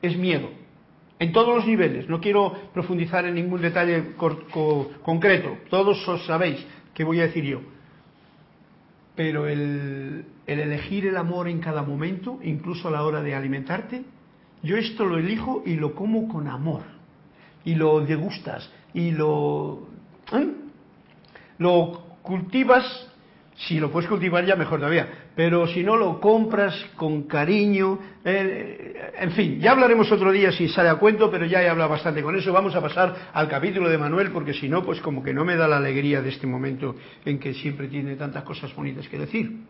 es 0.00 0.16
miedo. 0.16 0.50
En 1.18 1.32
todos 1.32 1.56
los 1.56 1.66
niveles. 1.66 2.08
No 2.08 2.20
quiero 2.20 2.52
profundizar 2.72 3.24
en 3.24 3.34
ningún 3.34 3.60
detalle 3.60 4.14
concreto. 5.02 5.58
Todos 5.70 6.06
os 6.08 6.24
sabéis 6.26 6.64
qué 6.94 7.02
voy 7.02 7.18
a 7.20 7.24
decir 7.24 7.44
yo. 7.44 7.60
Pero 9.16 9.48
el 9.48 10.24
elegir 10.46 11.06
el 11.06 11.16
amor 11.16 11.48
en 11.48 11.60
cada 11.60 11.82
momento, 11.82 12.38
incluso 12.42 12.88
a 12.88 12.90
la 12.92 13.02
hora 13.02 13.22
de 13.22 13.34
alimentarte, 13.34 14.02
yo 14.62 14.76
esto 14.76 15.04
lo 15.04 15.18
elijo 15.18 15.62
y 15.66 15.74
lo 15.74 15.94
como 15.94 16.28
con 16.28 16.48
amor. 16.48 16.82
Y 17.64 17.74
lo 17.74 18.00
degustas. 18.00 18.70
Y 18.94 19.10
lo... 19.10 19.88
¿eh? 20.32 20.48
Lo 21.58 22.02
cultivas, 22.22 22.84
si 23.54 23.78
lo 23.78 23.90
puedes 23.90 24.08
cultivar 24.08 24.44
ya 24.44 24.56
mejor 24.56 24.78
todavía, 24.78 25.08
pero 25.34 25.66
si 25.66 25.82
no 25.82 25.96
lo 25.96 26.20
compras 26.20 26.74
con 26.96 27.24
cariño, 27.24 27.98
eh, 28.24 29.12
en 29.18 29.32
fin, 29.32 29.60
ya 29.60 29.72
hablaremos 29.72 30.10
otro 30.10 30.30
día 30.30 30.52
si 30.52 30.68
sale 30.68 30.88
a 30.88 30.96
cuento, 30.96 31.30
pero 31.30 31.46
ya 31.46 31.62
he 31.62 31.68
hablado 31.68 31.90
bastante 31.90 32.22
con 32.22 32.36
eso. 32.36 32.52
Vamos 32.52 32.74
a 32.74 32.80
pasar 32.80 33.30
al 33.32 33.48
capítulo 33.48 33.88
de 33.88 33.98
Manuel, 33.98 34.30
porque 34.30 34.54
si 34.54 34.68
no, 34.68 34.84
pues 34.84 35.00
como 35.00 35.22
que 35.22 35.34
no 35.34 35.44
me 35.44 35.56
da 35.56 35.68
la 35.68 35.78
alegría 35.78 36.22
de 36.22 36.30
este 36.30 36.46
momento 36.46 36.96
en 37.24 37.38
que 37.38 37.54
siempre 37.54 37.88
tiene 37.88 38.16
tantas 38.16 38.44
cosas 38.44 38.74
bonitas 38.74 39.08
que 39.08 39.18
decir. 39.18 39.60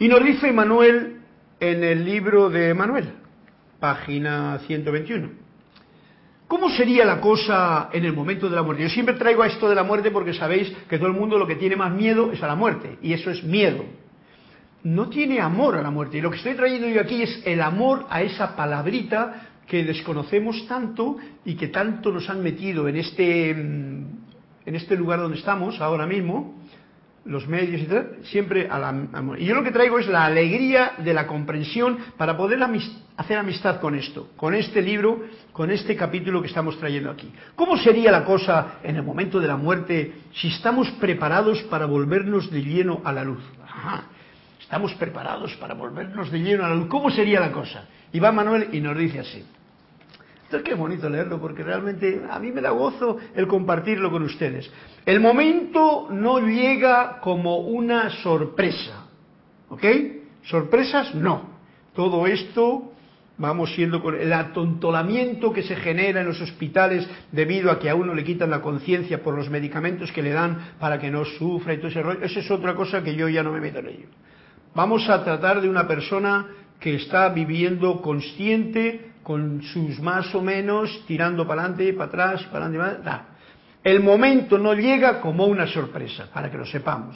Y 0.00 0.08
nos 0.08 0.22
dice 0.22 0.52
Manuel 0.52 1.17
en 1.60 1.82
el 1.82 2.04
libro 2.04 2.50
de 2.50 2.72
Manuel, 2.74 3.12
página 3.80 4.60
121. 4.66 5.30
¿Cómo 6.46 6.70
sería 6.70 7.04
la 7.04 7.20
cosa 7.20 7.90
en 7.92 8.04
el 8.04 8.12
momento 8.12 8.48
de 8.48 8.56
la 8.56 8.62
muerte? 8.62 8.84
Yo 8.84 8.88
siempre 8.88 9.16
traigo 9.16 9.42
a 9.42 9.48
esto 9.48 9.68
de 9.68 9.74
la 9.74 9.82
muerte 9.82 10.10
porque 10.10 10.32
sabéis 10.32 10.72
que 10.88 10.98
todo 10.98 11.08
el 11.08 11.14
mundo 11.14 11.36
lo 11.36 11.46
que 11.46 11.56
tiene 11.56 11.76
más 11.76 11.92
miedo 11.92 12.32
es 12.32 12.42
a 12.42 12.46
la 12.46 12.54
muerte, 12.54 12.98
y 13.02 13.12
eso 13.12 13.30
es 13.30 13.42
miedo. 13.44 13.84
No 14.82 15.08
tiene 15.08 15.40
amor 15.40 15.76
a 15.76 15.82
la 15.82 15.90
muerte. 15.90 16.18
Y 16.18 16.20
lo 16.20 16.30
que 16.30 16.36
estoy 16.36 16.54
trayendo 16.54 16.88
yo 16.88 17.00
aquí 17.00 17.22
es 17.22 17.42
el 17.44 17.60
amor 17.60 18.06
a 18.08 18.22
esa 18.22 18.56
palabrita 18.56 19.48
que 19.66 19.84
desconocemos 19.84 20.66
tanto 20.66 21.18
y 21.44 21.56
que 21.56 21.68
tanto 21.68 22.10
nos 22.10 22.30
han 22.30 22.42
metido 22.42 22.88
en 22.88 22.96
este, 22.96 23.52
mm, 23.52 24.04
en 24.64 24.74
este 24.74 24.96
lugar 24.96 25.18
donde 25.18 25.36
estamos 25.36 25.80
ahora 25.80 26.06
mismo, 26.06 26.54
los 27.28 27.46
medios 27.46 27.82
y 27.82 27.84
tal, 27.84 28.16
siempre 28.24 28.68
a 28.68 28.78
la, 28.78 28.94
Y 29.38 29.44
yo 29.44 29.54
lo 29.54 29.62
que 29.62 29.70
traigo 29.70 29.98
es 29.98 30.08
la 30.08 30.24
alegría 30.24 30.92
de 30.98 31.12
la 31.12 31.26
comprensión 31.26 31.98
para 32.16 32.36
poder 32.36 32.58
hacer 33.16 33.38
amistad 33.38 33.80
con 33.80 33.94
esto, 33.94 34.30
con 34.36 34.54
este 34.54 34.80
libro, 34.80 35.24
con 35.52 35.70
este 35.70 35.94
capítulo 35.94 36.40
que 36.40 36.48
estamos 36.48 36.78
trayendo 36.78 37.10
aquí. 37.10 37.30
¿Cómo 37.54 37.76
sería 37.76 38.10
la 38.10 38.24
cosa 38.24 38.78
en 38.82 38.96
el 38.96 39.02
momento 39.02 39.40
de 39.40 39.46
la 39.48 39.56
muerte 39.56 40.14
si 40.34 40.48
estamos 40.48 40.90
preparados 40.92 41.62
para 41.64 41.86
volvernos 41.86 42.50
de 42.50 42.62
lleno 42.62 43.00
a 43.04 43.12
la 43.12 43.24
luz? 43.24 43.42
estamos 44.60 44.92
preparados 44.94 45.54
para 45.56 45.74
volvernos 45.74 46.30
de 46.30 46.40
lleno 46.40 46.64
a 46.64 46.68
la 46.68 46.74
luz. 46.74 46.88
¿Cómo 46.88 47.10
sería 47.10 47.40
la 47.40 47.52
cosa? 47.52 47.84
Y 48.12 48.18
va 48.18 48.32
Manuel 48.32 48.68
y 48.72 48.80
nos 48.80 48.96
dice 48.96 49.20
así. 49.20 49.44
Esto 50.48 50.56
es 50.56 50.62
que 50.62 50.72
bonito 50.72 51.10
leerlo 51.10 51.38
porque 51.38 51.62
realmente 51.62 52.22
a 52.30 52.38
mí 52.38 52.50
me 52.52 52.62
da 52.62 52.70
gozo 52.70 53.18
el 53.34 53.46
compartirlo 53.46 54.10
con 54.10 54.22
ustedes. 54.22 54.72
El 55.04 55.20
momento 55.20 56.08
no 56.10 56.40
llega 56.40 57.20
como 57.20 57.58
una 57.58 58.08
sorpresa, 58.22 59.08
¿ok? 59.68 59.84
Sorpresas 60.44 61.14
no. 61.14 61.50
Todo 61.94 62.26
esto 62.26 62.94
vamos 63.36 63.74
siendo 63.74 64.02
con 64.02 64.18
el 64.18 64.32
atontolamiento 64.32 65.52
que 65.52 65.64
se 65.64 65.76
genera 65.76 66.22
en 66.22 66.28
los 66.28 66.40
hospitales 66.40 67.06
debido 67.30 67.70
a 67.70 67.78
que 67.78 67.90
a 67.90 67.94
uno 67.94 68.14
le 68.14 68.24
quitan 68.24 68.48
la 68.48 68.62
conciencia 68.62 69.22
por 69.22 69.34
los 69.34 69.50
medicamentos 69.50 70.10
que 70.12 70.22
le 70.22 70.30
dan 70.30 70.76
para 70.80 70.98
que 70.98 71.10
no 71.10 71.26
sufra 71.26 71.74
y 71.74 71.76
todo 71.76 71.88
ese 71.88 72.00
rollo. 72.00 72.22
Esa 72.22 72.40
es 72.40 72.50
otra 72.50 72.74
cosa 72.74 73.04
que 73.04 73.14
yo 73.14 73.28
ya 73.28 73.42
no 73.42 73.52
me 73.52 73.60
meto 73.60 73.80
en 73.80 73.88
ello. 73.88 74.06
Vamos 74.74 75.10
a 75.10 75.22
tratar 75.22 75.60
de 75.60 75.68
una 75.68 75.86
persona 75.86 76.46
que 76.80 76.94
está 76.94 77.28
viviendo 77.28 78.00
consciente 78.00 79.07
con 79.28 79.60
sus 79.60 80.00
más 80.00 80.34
o 80.34 80.40
menos 80.40 81.04
tirando 81.06 81.46
para 81.46 81.60
adelante, 81.60 81.92
para 81.92 82.08
atrás, 82.08 82.44
para 82.44 82.64
adelante, 82.64 82.78
para 82.78 83.16
atrás. 83.18 83.38
El 83.84 84.00
momento 84.00 84.56
no 84.56 84.72
llega 84.72 85.20
como 85.20 85.44
una 85.44 85.66
sorpresa, 85.66 86.30
para 86.32 86.50
que 86.50 86.56
lo 86.56 86.64
sepamos. 86.64 87.14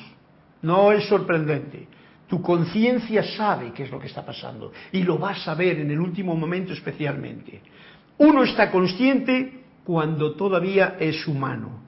No 0.60 0.92
es 0.92 1.08
sorprendente. 1.08 1.88
Tu 2.28 2.42
conciencia 2.42 3.22
sabe 3.22 3.72
qué 3.72 3.84
es 3.84 3.90
lo 3.90 3.98
que 3.98 4.08
está 4.08 4.26
pasando 4.26 4.72
y 4.92 5.02
lo 5.04 5.16
vas 5.16 5.48
a 5.48 5.54
ver 5.54 5.80
en 5.80 5.90
el 5.90 5.98
último 5.98 6.36
momento 6.36 6.74
especialmente. 6.74 7.62
Uno 8.18 8.42
está 8.42 8.70
consciente 8.70 9.62
cuando 9.82 10.34
todavía 10.34 10.96
es 11.00 11.26
humano, 11.26 11.82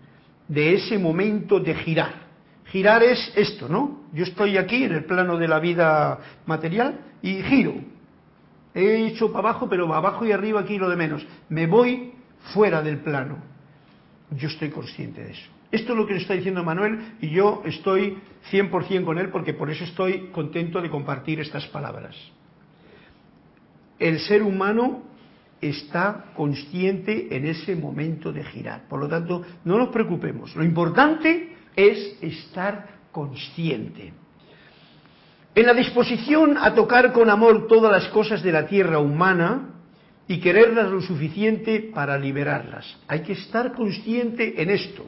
de 0.48 0.72
ese 0.72 0.98
momento 0.98 1.60
de 1.60 1.74
girar. 1.74 2.14
Girar 2.64 3.02
es 3.02 3.30
esto, 3.36 3.68
¿no? 3.68 4.04
Yo 4.14 4.24
estoy 4.24 4.56
aquí 4.56 4.84
en 4.84 4.92
el 4.92 5.04
plano 5.04 5.36
de 5.36 5.48
la 5.48 5.60
vida 5.60 6.18
material 6.46 6.98
y 7.20 7.42
giro 7.42 7.93
he 8.74 9.06
hecho 9.06 9.32
para 9.32 9.50
abajo, 9.50 9.68
pero 9.68 9.92
abajo 9.94 10.26
y 10.26 10.32
arriba 10.32 10.60
aquí 10.60 10.78
lo 10.78 10.90
de 10.90 10.96
menos. 10.96 11.26
Me 11.48 11.66
voy 11.66 12.12
fuera 12.52 12.82
del 12.82 12.98
plano. 12.98 13.38
Yo 14.30 14.48
estoy 14.48 14.70
consciente 14.70 15.22
de 15.22 15.32
eso. 15.32 15.50
Esto 15.70 15.92
es 15.92 15.98
lo 15.98 16.06
que 16.06 16.14
le 16.14 16.20
está 16.20 16.34
diciendo 16.34 16.62
Manuel 16.62 17.16
y 17.20 17.30
yo 17.30 17.62
estoy 17.64 18.18
100% 18.50 19.04
con 19.04 19.18
él 19.18 19.30
porque 19.30 19.54
por 19.54 19.70
eso 19.70 19.84
estoy 19.84 20.28
contento 20.28 20.80
de 20.80 20.90
compartir 20.90 21.40
estas 21.40 21.66
palabras. 21.66 22.14
El 23.98 24.18
ser 24.20 24.42
humano 24.42 25.02
está 25.60 26.26
consciente 26.36 27.34
en 27.34 27.46
ese 27.46 27.74
momento 27.74 28.32
de 28.32 28.44
girar. 28.44 28.86
Por 28.88 29.00
lo 29.00 29.08
tanto, 29.08 29.42
no 29.64 29.78
nos 29.78 29.88
preocupemos. 29.88 30.54
Lo 30.54 30.64
importante 30.64 31.56
es 31.74 32.18
estar 32.20 32.88
consciente. 33.10 34.12
En 35.54 35.66
la 35.66 35.74
disposición 35.74 36.58
a 36.58 36.74
tocar 36.74 37.12
con 37.12 37.30
amor 37.30 37.68
todas 37.68 37.92
las 37.92 38.10
cosas 38.10 38.42
de 38.42 38.50
la 38.50 38.66
tierra 38.66 38.98
humana 38.98 39.70
y 40.26 40.40
quererlas 40.40 40.90
lo 40.90 41.00
suficiente 41.00 41.92
para 41.94 42.18
liberarlas. 42.18 42.96
Hay 43.06 43.20
que 43.20 43.34
estar 43.34 43.72
consciente 43.72 44.60
en 44.60 44.70
esto. 44.70 45.06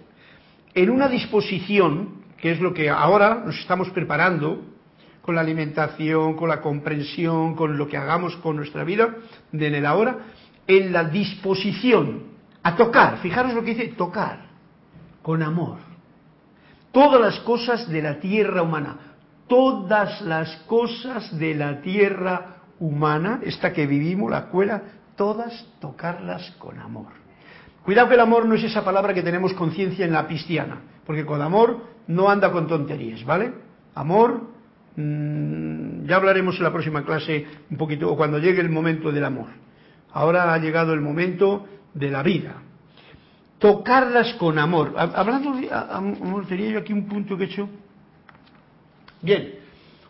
En 0.73 0.91
una 0.91 1.09
disposición, 1.09 2.23
que 2.39 2.53
es 2.53 2.61
lo 2.61 2.73
que 2.73 2.89
ahora 2.89 3.43
nos 3.45 3.59
estamos 3.59 3.91
preparando, 3.91 4.63
con 5.21 5.35
la 5.35 5.41
alimentación, 5.41 6.37
con 6.37 6.49
la 6.49 6.61
comprensión, 6.61 7.57
con 7.57 7.77
lo 7.77 7.89
que 7.89 7.97
hagamos 7.97 8.37
con 8.37 8.55
nuestra 8.55 8.85
vida, 8.85 9.17
de 9.51 9.67
en 9.67 9.75
el 9.75 9.87
ahora, 9.87 10.19
en 10.69 10.93
la 10.93 11.03
disposición 11.05 12.37
a 12.63 12.77
tocar, 12.77 13.19
fijaros 13.19 13.53
lo 13.53 13.65
que 13.65 13.75
dice, 13.75 13.89
tocar, 13.97 14.47
con 15.23 15.43
amor, 15.43 15.79
todas 16.93 17.21
las 17.21 17.41
cosas 17.41 17.89
de 17.89 18.03
la 18.03 18.21
tierra 18.21 18.63
humana, 18.63 19.16
todas 19.47 20.21
las 20.23 20.57
cosas 20.67 21.37
de 21.39 21.55
la 21.55 21.81
tierra 21.81 22.57
humana, 22.79 23.41
esta 23.43 23.73
que 23.73 23.87
vivimos, 23.87 24.31
la 24.31 24.39
escuela, 24.39 24.83
todas 25.17 25.67
tocarlas 25.81 26.51
con 26.59 26.79
amor. 26.79 27.07
Cuidado 27.85 28.09
que 28.09 28.15
el 28.15 28.21
amor 28.21 28.47
no 28.47 28.55
es 28.55 28.65
esa 28.65 28.85
palabra 28.85 29.15
que 29.15 29.23
tenemos 29.23 29.55
conciencia 29.55 30.05
en 30.05 30.13
la 30.13 30.27
cristiana, 30.27 30.81
porque 31.07 31.25
con 31.25 31.41
amor 31.41 31.85
no 32.09 32.29
anda 32.29 32.51
con 32.51 32.67
tonterías, 32.67 33.25
¿vale? 33.25 33.53
Amor, 33.95 34.43
mmm, 34.97 36.05
ya 36.05 36.17
hablaremos 36.17 36.57
en 36.57 36.65
la 36.65 36.73
próxima 36.73 37.05
clase 37.05 37.47
un 37.71 37.77
poquito, 37.77 38.11
o 38.11 38.17
cuando 38.17 38.39
llegue 38.39 38.61
el 38.61 38.71
momento 38.71 39.13
del 39.13 39.25
amor. 39.25 39.49
Ahora 40.13 40.53
ha 40.53 40.59
llegado 40.59 40.93
el 40.95 41.01
momento 41.01 41.67
de 41.95 42.11
la 42.11 42.23
vida. 42.23 42.55
Tocarlas 43.59 44.35
con 44.35 44.59
amor. 44.59 44.93
Hablando 44.97 45.53
de 45.53 45.69
amor, 45.73 46.47
tenía 46.47 46.71
yo 46.71 46.79
aquí 46.81 46.93
un 46.93 47.07
punto 47.07 47.37
que 47.37 47.45
he 47.45 47.47
hecho 47.47 47.69
Bien, 49.23 49.55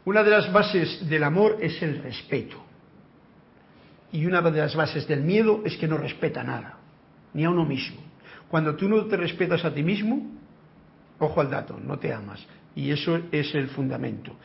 una 0.04 0.22
de 0.22 0.30
las 0.30 0.52
bases 0.52 1.08
del 1.08 1.24
amor 1.24 1.58
es 1.60 1.80
el 1.82 2.02
respeto. 2.02 2.62
Y 4.12 4.24
una 4.24 4.40
de 4.40 4.60
las 4.60 4.74
bases 4.74 5.06
del 5.08 5.22
miedo 5.22 5.62
es 5.64 5.76
que 5.76 5.88
no 5.88 5.98
respeta 5.98 6.42
nada, 6.42 6.78
ni 7.34 7.44
a 7.44 7.50
uno 7.50 7.64
mismo. 7.64 8.00
Cuando 8.48 8.76
tú 8.76 8.88
no 8.88 9.04
te 9.06 9.16
respetas 9.16 9.64
a 9.64 9.74
ti 9.74 9.82
mismo, 9.82 10.30
ojo 11.18 11.40
al 11.40 11.50
dato, 11.50 11.78
no 11.82 11.98
te 11.98 12.12
amas. 12.12 12.44
Y 12.74 12.90
eso 12.90 13.20
es 13.32 13.54
el 13.54 13.68
fundamento. 13.68 14.36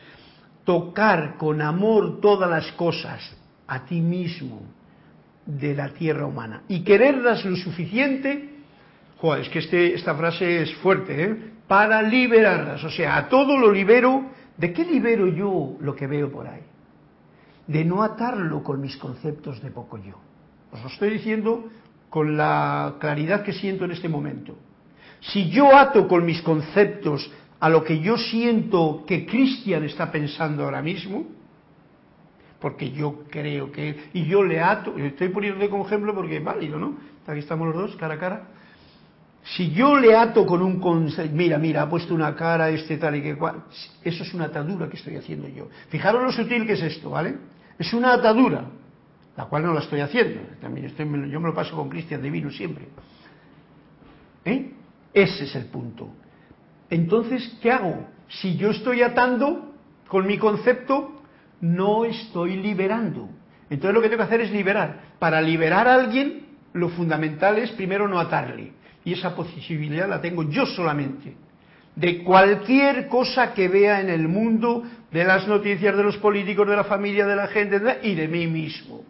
Tocar 0.64 1.36
con 1.36 1.62
amor 1.62 2.20
todas 2.20 2.50
las 2.50 2.72
cosas 2.72 3.36
a 3.66 3.84
ti 3.84 4.00
mismo 4.00 4.62
de 5.46 5.74
la 5.74 5.88
tierra 5.90 6.26
humana 6.26 6.62
y 6.68 6.80
quererlas 6.80 7.44
lo 7.44 7.56
suficiente, 7.56 8.50
joder, 9.18 9.42
es 9.42 9.48
que 9.48 9.58
este, 9.60 9.94
esta 9.94 10.14
frase 10.14 10.62
es 10.62 10.74
fuerte, 10.76 11.24
¿eh? 11.24 11.36
para 11.66 12.02
liberarlas. 12.02 12.82
O 12.84 12.90
sea, 12.90 13.16
a 13.16 13.28
todo 13.28 13.56
lo 13.56 13.72
libero 13.72 14.30
¿De 14.56 14.72
qué 14.72 14.84
libero 14.84 15.26
yo 15.26 15.76
lo 15.80 15.94
que 15.94 16.06
veo 16.06 16.30
por 16.30 16.46
ahí? 16.46 16.62
De 17.66 17.84
no 17.84 18.02
atarlo 18.02 18.62
con 18.62 18.80
mis 18.80 18.96
conceptos 18.96 19.62
de 19.62 19.70
poco 19.70 19.98
yo. 19.98 20.14
Os 20.72 20.82
lo 20.82 20.88
estoy 20.88 21.10
diciendo 21.10 21.68
con 22.10 22.36
la 22.36 22.96
claridad 22.98 23.42
que 23.42 23.52
siento 23.52 23.84
en 23.84 23.92
este 23.92 24.08
momento. 24.08 24.56
Si 25.20 25.48
yo 25.50 25.76
ato 25.76 26.08
con 26.08 26.26
mis 26.26 26.42
conceptos 26.42 27.30
a 27.60 27.68
lo 27.68 27.84
que 27.84 28.00
yo 28.00 28.16
siento 28.16 29.04
que 29.06 29.24
Cristian 29.24 29.84
está 29.84 30.10
pensando 30.10 30.64
ahora 30.64 30.82
mismo, 30.82 31.26
porque 32.60 32.90
yo 32.90 33.24
creo 33.30 33.72
que, 33.72 34.10
y 34.12 34.24
yo 34.24 34.42
le 34.42 34.60
ato, 34.60 34.96
estoy 34.98 35.28
poniendo 35.28 35.68
como 35.70 35.86
ejemplo 35.86 36.14
porque 36.14 36.36
es 36.38 36.44
válido, 36.44 36.78
¿no? 36.78 36.96
Aquí 37.26 37.38
estamos 37.38 37.68
los 37.68 37.76
dos, 37.76 37.96
cara 37.96 38.14
a 38.14 38.18
cara. 38.18 38.48
Si 39.44 39.72
yo 39.72 39.98
le 39.98 40.16
ato 40.16 40.46
con 40.46 40.62
un 40.62 40.78
concepto, 40.78 41.34
mira, 41.34 41.58
mira, 41.58 41.82
ha 41.82 41.88
puesto 41.88 42.14
una 42.14 42.34
cara 42.36 42.70
este 42.70 42.96
tal 42.96 43.16
y 43.16 43.22
que 43.22 43.36
cual, 43.36 43.64
eso 44.04 44.22
es 44.22 44.34
una 44.34 44.44
atadura 44.44 44.88
que 44.88 44.96
estoy 44.96 45.16
haciendo 45.16 45.48
yo. 45.48 45.68
Fijaros 45.88 46.22
lo 46.22 46.30
sutil 46.30 46.64
que 46.64 46.74
es 46.74 46.82
esto, 46.82 47.10
¿vale? 47.10 47.36
Es 47.78 47.92
una 47.92 48.12
atadura, 48.12 48.66
la 49.36 49.44
cual 49.46 49.64
no 49.64 49.74
la 49.74 49.80
estoy 49.80 50.00
haciendo. 50.00 50.40
También 50.60 50.86
estoy, 50.86 51.06
yo 51.28 51.40
me 51.40 51.48
lo 51.48 51.54
paso 51.54 51.74
con 51.74 51.88
Cristian 51.88 52.22
Divino 52.22 52.50
siempre. 52.50 52.86
¿Eh? 54.44 54.72
Ese 55.12 55.44
es 55.44 55.56
el 55.56 55.66
punto. 55.66 56.10
Entonces, 56.88 57.58
¿qué 57.60 57.72
hago? 57.72 58.06
Si 58.28 58.56
yo 58.56 58.70
estoy 58.70 59.02
atando 59.02 59.74
con 60.06 60.26
mi 60.26 60.38
concepto, 60.38 61.22
no 61.60 62.04
estoy 62.04 62.56
liberando. 62.56 63.28
Entonces 63.70 63.94
lo 63.94 64.02
que 64.02 64.08
tengo 64.08 64.18
que 64.18 64.26
hacer 64.26 64.40
es 64.42 64.52
liberar. 64.52 65.00
Para 65.18 65.40
liberar 65.40 65.88
a 65.88 65.94
alguien, 65.94 66.46
lo 66.74 66.90
fundamental 66.90 67.58
es 67.58 67.70
primero 67.72 68.06
no 68.06 68.20
atarle. 68.20 68.72
Y 69.04 69.14
esa 69.14 69.34
posibilidad 69.34 70.08
la 70.08 70.20
tengo 70.20 70.42
yo 70.48 70.66
solamente. 70.66 71.34
de 71.94 72.22
cualquier 72.22 73.06
cosa 73.08 73.52
que 73.52 73.68
vea 73.68 74.00
en 74.00 74.08
el 74.08 74.26
mundo, 74.28 74.82
de 75.10 75.24
las 75.24 75.46
noticias 75.46 75.96
de 75.96 76.02
los 76.02 76.16
políticos, 76.16 76.66
de 76.66 76.76
la 76.76 76.84
familia, 76.84 77.26
de 77.26 77.36
la 77.36 77.48
gente 77.48 77.80
y 78.02 78.14
de 78.14 78.28
mí 78.28 78.46
mismo. 78.46 79.04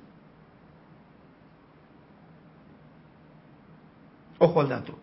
Ojo 4.39 4.61
al 4.61 4.69
dato. 4.69 4.99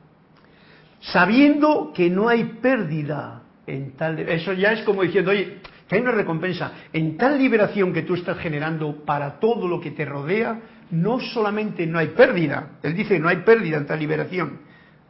Sabiendo 1.00 1.94
que 1.96 2.10
no 2.10 2.28
hay 2.28 2.44
pérdida 2.62 3.44
en 3.66 3.94
tal... 3.94 4.20
Eso 4.20 4.52
ya 4.52 4.74
es 4.74 4.84
como 4.84 5.04
diciendo, 5.04 5.32
oye, 5.32 5.60
que 5.88 5.96
hay 5.96 6.02
una 6.02 6.12
recompensa. 6.12 6.74
En 6.92 7.16
tal 7.16 7.38
liberación 7.38 7.94
que 7.94 8.02
tú 8.02 8.16
estás 8.16 8.38
generando 8.40 9.06
para 9.06 9.40
todo 9.40 9.66
lo 9.70 9.80
que 9.80 9.92
te 9.92 10.04
rodea, 10.04 10.60
no 10.92 11.22
solamente 11.22 11.88
no 11.88 11.98
hay 11.98 12.08
pérdida, 12.08 12.72
él 12.84 12.96
dice 12.96 13.18
no 13.20 13.30
hay 13.30 13.38
pérdida 13.38 13.78
en 13.78 13.86
tal 13.86 14.00
liberación, 14.00 14.60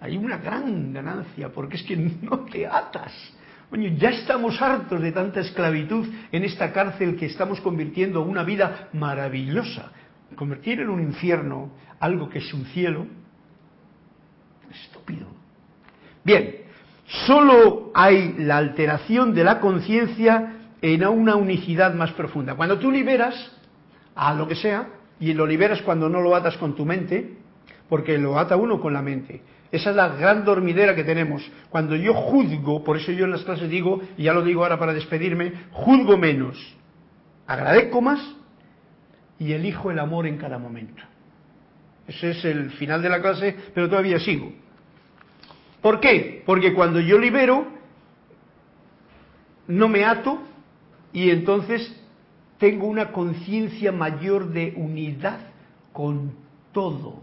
hay 0.01 0.17
una 0.17 0.37
gran 0.37 0.93
ganancia, 0.93 1.49
porque 1.49 1.77
es 1.77 1.83
que 1.83 1.95
no 1.95 2.39
te 2.45 2.65
atas. 2.67 3.13
Ya 3.71 4.09
estamos 4.09 4.59
hartos 4.61 4.99
de 5.01 5.11
tanta 5.11 5.41
esclavitud 5.41 6.07
en 6.31 6.43
esta 6.43 6.73
cárcel 6.73 7.15
que 7.15 7.27
estamos 7.27 7.61
convirtiendo 7.61 8.21
una 8.23 8.43
vida 8.43 8.89
maravillosa. 8.93 9.91
Convertir 10.35 10.79
en 10.79 10.89
un 10.89 11.01
infierno 11.01 11.71
algo 11.99 12.29
que 12.29 12.39
es 12.39 12.53
un 12.53 12.65
cielo, 12.65 13.05
estúpido. 14.71 15.27
Bien, 16.23 16.55
solo 17.27 17.91
hay 17.93 18.35
la 18.39 18.57
alteración 18.57 19.33
de 19.35 19.43
la 19.43 19.59
conciencia 19.59 20.55
en 20.81 21.05
una 21.05 21.35
unicidad 21.35 21.93
más 21.93 22.11
profunda. 22.13 22.55
Cuando 22.55 22.79
tú 22.79 22.91
liberas 22.91 23.51
a 24.15 24.33
lo 24.33 24.47
que 24.47 24.55
sea, 24.55 24.87
y 25.19 25.33
lo 25.33 25.45
liberas 25.45 25.81
cuando 25.81 26.09
no 26.09 26.21
lo 26.21 26.35
atas 26.35 26.57
con 26.57 26.75
tu 26.75 26.85
mente, 26.85 27.37
porque 27.89 28.17
lo 28.17 28.39
ata 28.39 28.55
uno 28.55 28.79
con 28.79 28.93
la 28.93 29.01
mente. 29.01 29.41
Esa 29.71 29.91
es 29.91 29.95
la 29.95 30.09
gran 30.09 30.43
dormidera 30.45 30.95
que 30.95 31.03
tenemos. 31.03 31.49
Cuando 31.69 31.95
yo 31.95 32.13
juzgo, 32.13 32.83
por 32.83 32.97
eso 32.97 33.11
yo 33.11 33.25
en 33.25 33.31
las 33.31 33.43
clases 33.43 33.69
digo, 33.69 34.01
y 34.17 34.23
ya 34.23 34.33
lo 34.33 34.43
digo 34.43 34.63
ahora 34.63 34.79
para 34.79 34.93
despedirme, 34.93 35.53
juzgo 35.71 36.17
menos, 36.17 36.57
agradezco 37.45 38.01
más 38.01 38.19
y 39.37 39.53
elijo 39.53 39.91
el 39.91 39.99
amor 39.99 40.25
en 40.25 40.37
cada 40.37 40.57
momento. 40.57 41.03
Ese 42.07 42.31
es 42.31 42.45
el 42.45 42.71
final 42.71 43.01
de 43.03 43.09
la 43.09 43.21
clase, 43.21 43.55
pero 43.73 43.87
todavía 43.87 44.19
sigo. 44.19 44.51
¿Por 45.81 45.99
qué? 45.99 46.41
Porque 46.45 46.73
cuando 46.73 46.99
yo 46.99 47.19
libero, 47.19 47.67
no 49.67 49.87
me 49.87 50.03
ato 50.03 50.41
y 51.13 51.29
entonces 51.29 51.95
tengo 52.57 52.87
una 52.87 53.11
conciencia 53.11 53.91
mayor 53.91 54.49
de 54.49 54.73
unidad 54.75 55.39
con 55.93 56.33
todo, 56.73 57.21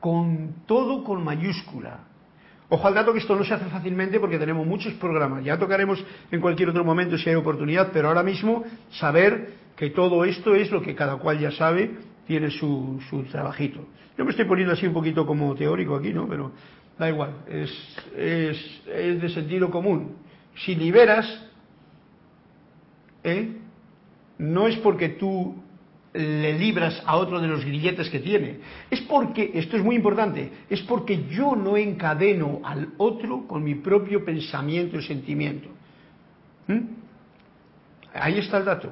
con 0.00 0.54
todo 0.66 1.04
con 1.04 1.24
mayúscula. 1.24 2.00
Ojo 2.68 2.88
al 2.88 2.94
dato 2.94 3.12
que 3.12 3.20
esto 3.20 3.36
no 3.36 3.44
se 3.44 3.54
hace 3.54 3.66
fácilmente 3.66 4.18
porque 4.18 4.38
tenemos 4.38 4.66
muchos 4.66 4.92
programas. 4.94 5.44
Ya 5.44 5.58
tocaremos 5.58 6.04
en 6.30 6.40
cualquier 6.40 6.70
otro 6.70 6.84
momento 6.84 7.16
si 7.16 7.28
hay 7.30 7.36
oportunidad, 7.36 7.90
pero 7.92 8.08
ahora 8.08 8.24
mismo 8.24 8.64
saber 8.90 9.54
que 9.76 9.90
todo 9.90 10.24
esto 10.24 10.54
es 10.54 10.70
lo 10.70 10.82
que 10.82 10.94
cada 10.94 11.16
cual 11.16 11.38
ya 11.38 11.52
sabe, 11.52 11.92
tiene 12.26 12.50
su, 12.50 13.00
su 13.08 13.22
trabajito. 13.24 13.86
Yo 14.18 14.24
me 14.24 14.30
estoy 14.30 14.46
poniendo 14.46 14.72
así 14.72 14.86
un 14.86 14.94
poquito 14.94 15.26
como 15.26 15.54
teórico 15.54 15.94
aquí, 15.94 16.12
¿no? 16.12 16.26
Pero 16.26 16.50
da 16.98 17.08
igual, 17.08 17.34
es, 17.48 17.70
es, 18.16 18.82
es 18.88 19.22
de 19.22 19.28
sentido 19.28 19.70
común. 19.70 20.16
Si 20.56 20.74
liberas, 20.74 21.26
¿eh? 23.22 23.58
no 24.38 24.66
es 24.66 24.76
porque 24.78 25.10
tú 25.10 25.62
le 26.16 26.58
libras 26.58 27.02
a 27.04 27.16
otro 27.16 27.40
de 27.40 27.48
los 27.48 27.64
grilletes 27.64 28.08
que 28.08 28.20
tiene, 28.20 28.58
es 28.90 29.00
porque, 29.02 29.50
esto 29.54 29.76
es 29.76 29.82
muy 29.82 29.96
importante, 29.96 30.50
es 30.70 30.80
porque 30.82 31.26
yo 31.28 31.54
no 31.54 31.76
encadeno 31.76 32.60
al 32.64 32.88
otro 32.96 33.46
con 33.46 33.62
mi 33.62 33.74
propio 33.74 34.24
pensamiento 34.24 34.98
y 34.98 35.02
sentimiento. 35.02 35.68
¿Mm? 36.66 36.80
Ahí 38.14 38.38
está 38.38 38.58
el 38.58 38.64
dato. 38.64 38.90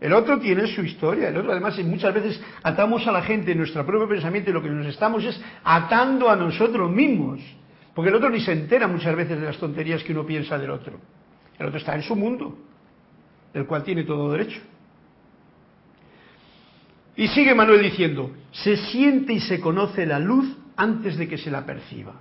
El 0.00 0.14
otro 0.14 0.38
tiene 0.38 0.66
su 0.68 0.82
historia, 0.82 1.28
el 1.28 1.36
otro 1.36 1.52
además 1.52 1.78
muchas 1.84 2.14
veces 2.14 2.40
atamos 2.62 3.06
a 3.06 3.12
la 3.12 3.20
gente 3.20 3.52
en 3.52 3.58
nuestro 3.58 3.84
propio 3.84 4.08
pensamiento 4.08 4.50
y 4.50 4.52
lo 4.52 4.62
que 4.62 4.70
nos 4.70 4.86
estamos 4.86 5.24
es 5.24 5.38
atando 5.62 6.30
a 6.30 6.36
nosotros 6.36 6.90
mismos, 6.90 7.40
porque 7.94 8.08
el 8.08 8.14
otro 8.14 8.30
ni 8.30 8.40
se 8.40 8.52
entera 8.52 8.88
muchas 8.88 9.14
veces 9.14 9.38
de 9.38 9.46
las 9.46 9.58
tonterías 9.58 10.02
que 10.02 10.12
uno 10.12 10.24
piensa 10.24 10.56
del 10.56 10.70
otro. 10.70 10.98
El 11.58 11.66
otro 11.66 11.78
está 11.78 11.94
en 11.94 12.02
su 12.02 12.16
mundo, 12.16 12.56
del 13.52 13.66
cual 13.66 13.82
tiene 13.82 14.04
todo 14.04 14.32
derecho. 14.32 14.60
Y 17.20 17.28
sigue 17.28 17.54
Manuel 17.54 17.82
diciendo, 17.82 18.30
se 18.50 18.78
siente 18.78 19.34
y 19.34 19.40
se 19.40 19.60
conoce 19.60 20.06
la 20.06 20.18
luz 20.18 20.56
antes 20.74 21.18
de 21.18 21.28
que 21.28 21.36
se 21.36 21.50
la 21.50 21.66
perciba. 21.66 22.14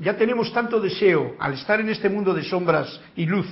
Ya 0.00 0.16
tenemos 0.16 0.52
tanto 0.52 0.78
deseo, 0.78 1.34
al 1.40 1.54
estar 1.54 1.80
en 1.80 1.88
este 1.88 2.08
mundo 2.08 2.32
de 2.32 2.44
sombras 2.44 3.00
y 3.16 3.26
luz, 3.26 3.48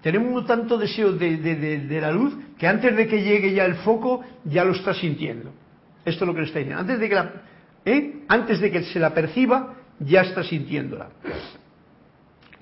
tenemos 0.00 0.46
tanto 0.46 0.78
deseo 0.78 1.12
de, 1.12 1.98
la 2.00 2.10
luz 2.10 2.34
que 2.58 2.66
antes 2.66 2.96
de 2.96 3.06
que 3.06 3.22
llegue 3.22 3.52
ya 3.52 3.66
el 3.66 3.74
foco 3.74 4.22
ya 4.46 4.64
lo 4.64 4.72
está 4.72 4.94
sintiendo. 4.94 5.52
Esto 6.06 6.24
es 6.24 6.26
lo 6.26 6.32
que 6.32 6.40
le 6.40 6.46
está 6.46 6.60
diciendo. 6.60 6.80
Antes 6.80 6.98
de 6.98 7.08
que, 7.10 7.22
¿eh? 7.84 8.24
antes 8.28 8.60
de 8.60 8.70
que 8.70 8.84
se 8.84 8.98
la 8.98 9.12
perciba, 9.12 9.74
ya 10.00 10.22
está 10.22 10.42
sintiéndola. 10.42 11.10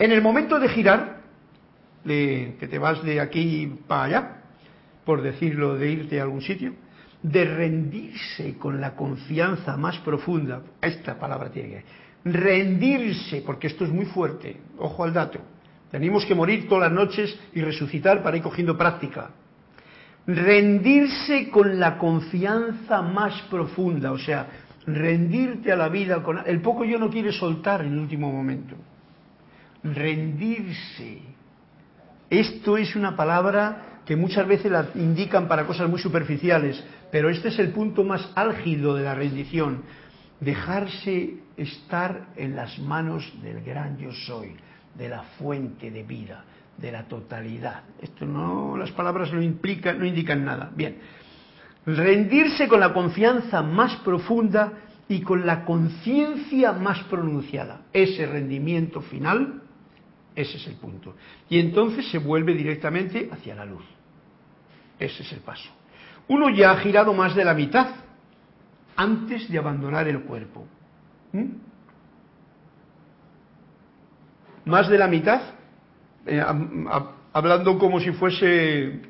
En 0.00 0.10
el 0.10 0.20
momento 0.20 0.58
de 0.58 0.68
girar, 0.68 1.20
de, 2.02 2.56
que 2.58 2.66
te 2.66 2.80
vas 2.80 3.04
de 3.04 3.20
aquí 3.20 3.72
para 3.86 4.02
allá, 4.02 4.42
por 5.04 5.22
decirlo, 5.22 5.76
de 5.76 5.92
irte 5.92 6.18
a 6.18 6.24
algún 6.24 6.42
sitio, 6.42 6.74
de 7.22 7.44
rendirse 7.44 8.56
con 8.56 8.80
la 8.80 8.94
confianza 8.94 9.76
más 9.76 9.98
profunda, 9.98 10.62
esta 10.80 11.18
palabra 11.18 11.50
tiene 11.50 11.68
que 11.68 11.84
rendirse, 12.24 13.42
porque 13.44 13.66
esto 13.68 13.84
es 13.84 13.90
muy 13.90 14.06
fuerte, 14.06 14.56
ojo 14.78 15.04
al 15.04 15.12
dato, 15.12 15.40
tenemos 15.90 16.24
que 16.24 16.34
morir 16.34 16.68
todas 16.68 16.90
las 16.90 16.92
noches 16.92 17.38
y 17.54 17.62
resucitar 17.62 18.22
para 18.22 18.36
ir 18.36 18.42
cogiendo 18.42 18.76
práctica. 18.76 19.30
Rendirse 20.26 21.50
con 21.50 21.80
la 21.80 21.98
confianza 21.98 23.02
más 23.02 23.40
profunda, 23.50 24.12
o 24.12 24.18
sea, 24.18 24.46
rendirte 24.86 25.72
a 25.72 25.76
la 25.76 25.88
vida 25.88 26.22
con... 26.22 26.38
El 26.46 26.60
poco 26.60 26.84
yo 26.84 26.98
no 26.98 27.10
quiere 27.10 27.32
soltar 27.32 27.80
en 27.80 27.94
el 27.94 27.98
último 27.98 28.30
momento. 28.30 28.76
Rendirse. 29.82 31.22
Esto 32.28 32.76
es 32.76 32.94
una 32.94 33.16
palabra 33.16 34.02
que 34.04 34.14
muchas 34.14 34.46
veces 34.46 34.70
la 34.70 34.86
indican 34.94 35.48
para 35.48 35.66
cosas 35.66 35.88
muy 35.88 35.98
superficiales, 35.98 36.84
pero 37.10 37.28
este 37.28 37.48
es 37.48 37.58
el 37.58 37.70
punto 37.70 38.04
más 38.04 38.30
álgido 38.34 38.94
de 38.94 39.04
la 39.04 39.14
rendición, 39.14 39.82
dejarse 40.40 41.34
estar 41.56 42.28
en 42.36 42.56
las 42.56 42.78
manos 42.78 43.30
del 43.42 43.62
gran 43.62 43.98
yo 43.98 44.12
soy, 44.12 44.54
de 44.94 45.08
la 45.08 45.22
fuente 45.38 45.90
de 45.90 46.02
vida, 46.02 46.44
de 46.76 46.92
la 46.92 47.04
totalidad. 47.04 47.82
Esto 48.00 48.24
no, 48.24 48.76
las 48.76 48.90
palabras 48.92 49.32
no 49.32 49.42
implican, 49.42 49.98
no 49.98 50.06
indican 50.06 50.44
nada. 50.44 50.70
Bien, 50.74 50.98
rendirse 51.84 52.68
con 52.68 52.80
la 52.80 52.92
confianza 52.92 53.62
más 53.62 53.96
profunda 53.96 54.72
y 55.08 55.20
con 55.22 55.44
la 55.44 55.64
conciencia 55.64 56.72
más 56.72 57.02
pronunciada. 57.04 57.82
Ese 57.92 58.26
rendimiento 58.26 59.00
final, 59.02 59.62
ese 60.34 60.56
es 60.56 60.66
el 60.68 60.76
punto. 60.76 61.16
Y 61.48 61.58
entonces 61.58 62.08
se 62.10 62.18
vuelve 62.18 62.54
directamente 62.54 63.28
hacia 63.32 63.54
la 63.54 63.64
luz. 63.64 63.84
Ese 64.98 65.22
es 65.22 65.32
el 65.32 65.40
paso 65.40 65.79
uno 66.30 66.48
ya 66.48 66.70
ha 66.70 66.76
girado 66.76 67.12
más 67.12 67.34
de 67.34 67.44
la 67.44 67.54
mitad 67.54 67.88
antes 68.94 69.50
de 69.50 69.58
abandonar 69.58 70.06
el 70.06 70.20
cuerpo. 70.20 70.64
¿Mm? 71.32 71.46
Más 74.66 74.88
de 74.88 74.96
la 74.96 75.08
mitad, 75.08 75.40
eh, 76.26 76.40
hablando 77.32 77.78
como 77.80 77.98
si 77.98 78.12
fuese 78.12 79.00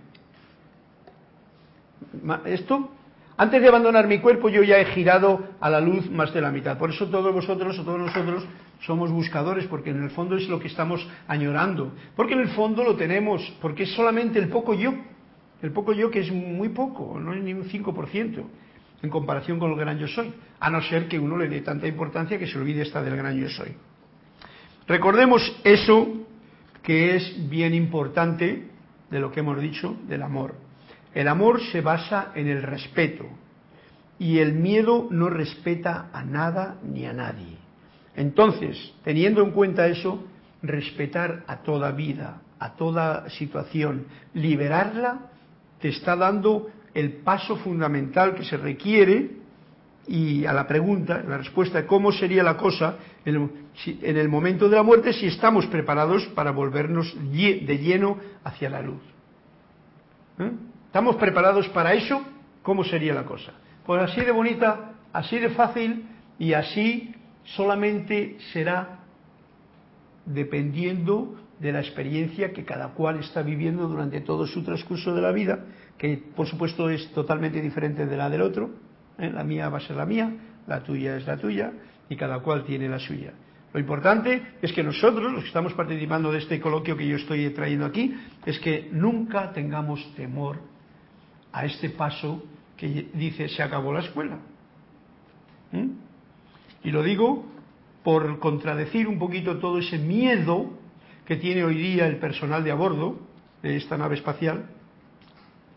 esto, 2.47 2.89
antes 3.37 3.61
de 3.61 3.69
abandonar 3.69 4.07
mi 4.07 4.21
cuerpo 4.21 4.49
yo 4.49 4.63
ya 4.63 4.79
he 4.79 4.87
girado 4.87 5.45
a 5.61 5.69
la 5.69 5.81
luz 5.81 6.11
más 6.11 6.33
de 6.33 6.41
la 6.41 6.51
mitad. 6.51 6.79
Por 6.79 6.89
eso 6.89 7.07
todos 7.11 7.35
vosotros 7.35 7.79
o 7.79 7.85
todos 7.85 7.99
nosotros 7.99 8.47
somos 8.81 9.11
buscadores, 9.11 9.67
porque 9.67 9.91
en 9.91 10.03
el 10.03 10.11
fondo 10.11 10.37
es 10.37 10.49
lo 10.49 10.59
que 10.59 10.69
estamos 10.69 11.07
añorando. 11.29 11.93
Porque 12.17 12.33
en 12.33 12.41
el 12.41 12.49
fondo 12.49 12.83
lo 12.83 12.97
tenemos, 12.97 13.43
porque 13.61 13.83
es 13.83 13.93
solamente 13.95 14.39
el 14.39 14.49
poco 14.49 14.73
yo 14.73 14.95
el 15.63 15.73
poco 15.73 15.93
yo 15.93 16.11
que 16.11 16.21
es 16.21 16.33
muy 16.33 16.71
poco, 16.71 17.19
no 17.21 17.35
es 17.35 17.43
ni 17.43 17.53
un 17.53 17.65
5% 17.65 18.45
en 19.03 19.11
comparación 19.11 19.59
con 19.59 19.71
el 19.71 19.79
gran 19.79 19.99
yo 19.99 20.09
soy, 20.09 20.33
a 20.59 20.71
no 20.71 20.83
ser 20.83 21.09
que 21.09 21.19
uno 21.19 21.37
le 21.37 21.49
dé 21.49 21.61
tanta 21.61 21.87
importancia 21.87 22.39
que 22.39 22.47
se 22.47 22.59
olvide 22.59 22.83
esta 22.83 23.03
del 23.03 23.17
gran 23.17 23.37
yo 23.39 23.49
soy. 23.49 23.75
Recordemos 24.87 25.59
eso 25.65 26.27
que 26.83 27.17
es 27.17 27.49
bien 27.49 27.75
importante 27.75 28.69
de 29.11 29.21
lo 29.21 29.31
que 29.31 29.41
hemos 29.41 29.61
dicho 29.61 29.97
del 30.07 30.23
amor. 30.23 30.55
El 31.15 31.29
amor 31.29 31.61
se 31.73 31.81
basa 31.81 32.33
en 32.35 32.49
el 32.49 32.63
respeto 32.63 33.27
y 34.19 34.39
el 34.39 34.53
miedo 34.53 35.09
no 35.11 35.31
respeta 35.31 36.11
a 36.13 36.25
nada 36.25 36.77
ni 36.85 37.07
a 37.07 37.13
nadie. 37.13 37.57
Entonces, 38.17 38.95
teniendo 39.03 39.43
en 39.43 39.53
cuenta 39.53 39.87
eso, 39.87 40.25
respetar 40.63 41.45
a 41.47 41.59
toda 41.63 41.93
vida, 41.93 42.43
a 42.59 42.75
toda 42.75 43.31
situación, 43.31 44.07
liberarla 44.35 45.30
te 45.81 45.89
está 45.89 46.17
dando 46.17 46.69
el 46.95 47.13
paso 47.19 47.57
fundamental 47.57 48.35
que 48.35 48.45
se 48.45 48.57
requiere 48.57 49.41
y 50.07 50.45
a 50.45 50.53
la 50.53 50.67
pregunta, 50.67 51.23
la 51.27 51.39
respuesta 51.39 51.87
cómo 51.87 52.11
sería 52.11 52.43
la 52.43 52.57
cosa 52.57 52.97
en 53.25 53.51
el, 54.03 54.29
momento 54.29 54.69
de 54.69 54.77
la 54.77 54.83
muerte 54.83 55.13
si 55.13 55.27
estamos 55.27 55.67
preparados 55.67 56.27
para 56.35 56.51
volvernos 56.51 57.15
de 57.33 57.79
lleno 57.79 58.19
hacia 58.43 58.71
la 58.71 58.83
luz. 58.83 59.03
¿Eh? 60.39 60.51
¿Estamos 60.87 61.17
preparados 61.17 61.69
para 61.69 61.95
eso? 61.95 62.23
¿Cómo 62.63 62.83
sería 62.83 63.15
la 63.15 63.25
cosa? 63.25 63.53
Pues 63.87 64.03
así 64.03 64.21
de 64.23 64.33
bonita, 64.33 64.95
así 65.13 65.39
de 65.39 65.51
fácil 65.51 66.07
y 66.39 66.55
así 66.55 67.15
solamente 67.45 68.39
será 68.53 69.01
dependiendo 70.27 71.37
de 71.61 71.73
la 71.73 71.81
experiencia 71.81 72.53
que 72.53 72.65
cada 72.65 72.89
cual 72.89 73.21
está 73.21 73.43
viviendo 73.43 73.87
durante 73.87 74.23
todo 74.23 74.47
su 74.47 74.63
transcurso 74.63 75.15
de 75.15 75.21
la 75.21 75.31
vida, 75.31 75.67
que 75.99 76.17
por 76.35 76.47
supuesto 76.47 76.89
es 76.89 77.13
totalmente 77.13 77.61
diferente 77.61 78.07
de 78.07 78.17
la 78.17 78.31
del 78.31 78.41
otro. 78.41 78.71
¿eh? 79.19 79.31
La 79.31 79.45
mía 79.45 79.69
va 79.69 79.79
a 79.79 79.81
ser 79.83 79.97
la 79.97 80.07
mía, 80.07 80.33
la 80.67 80.83
tuya 80.83 81.17
es 81.17 81.27
la 81.27 81.37
tuya 81.37 81.73
y 82.09 82.17
cada 82.17 82.41
cual 82.41 82.65
tiene 82.65 82.89
la 82.89 82.99
suya. 82.99 83.33
Lo 83.73 83.79
importante 83.79 84.43
es 84.63 84.73
que 84.73 84.83
nosotros, 84.83 85.33
los 85.33 85.43
que 85.43 85.49
estamos 85.49 85.75
participando 85.75 86.33
de 86.33 86.39
este 86.39 86.61
coloquio 86.61 86.97
que 86.97 87.07
yo 87.07 87.17
estoy 87.17 87.51
trayendo 87.51 87.85
aquí, 87.85 88.15
es 88.45 88.59
que 88.59 88.89
nunca 88.91 89.53
tengamos 89.53 90.13
temor 90.17 90.59
a 91.53 91.67
este 91.67 91.91
paso 91.91 92.43
que 92.77 93.09
dice 93.13 93.49
se 93.49 93.63
acabó 93.63 93.93
la 93.93 94.01
escuela. 94.01 94.39
¿Mm? 95.73 95.91
Y 96.85 96.91
lo 96.91 97.03
digo 97.03 97.45
por 98.03 98.39
contradecir 98.39 99.07
un 99.07 99.19
poquito 99.19 99.59
todo 99.59 99.79
ese 99.79 99.99
miedo 99.99 100.80
que 101.31 101.37
tiene 101.37 101.63
hoy 101.63 101.77
día 101.77 102.09
el 102.09 102.17
personal 102.17 102.65
de 102.65 102.73
a 102.73 102.75
bordo 102.75 103.21
de 103.63 103.77
esta 103.77 103.97
nave 103.97 104.17
espacial 104.17 104.65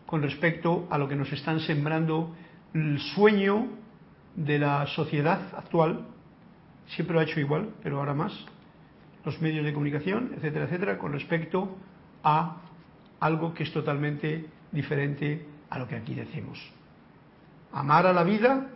con 0.04 0.20
respecto 0.20 0.88
a 0.90 0.98
lo 0.98 1.06
que 1.06 1.14
nos 1.14 1.32
están 1.32 1.60
sembrando 1.60 2.34
el 2.74 2.98
sueño 2.98 3.68
de 4.34 4.58
la 4.58 4.84
sociedad 4.88 5.54
actual. 5.56 6.08
Siempre 6.88 7.14
lo 7.14 7.20
ha 7.20 7.22
hecho 7.22 7.38
igual, 7.38 7.72
pero 7.84 8.00
ahora 8.00 8.14
más. 8.14 8.32
Los 9.24 9.40
medios 9.40 9.64
de 9.64 9.72
comunicación, 9.72 10.32
etcétera, 10.36 10.64
etcétera, 10.64 10.98
con 10.98 11.12
respecto 11.12 11.76
a 12.24 12.56
algo 13.20 13.54
que 13.54 13.62
es 13.62 13.72
totalmente 13.72 14.46
diferente 14.72 15.46
a 15.70 15.78
lo 15.78 15.86
que 15.86 15.94
aquí 15.94 16.16
decimos. 16.16 16.58
Amar 17.70 18.08
a 18.08 18.12
la 18.12 18.24
vida 18.24 18.70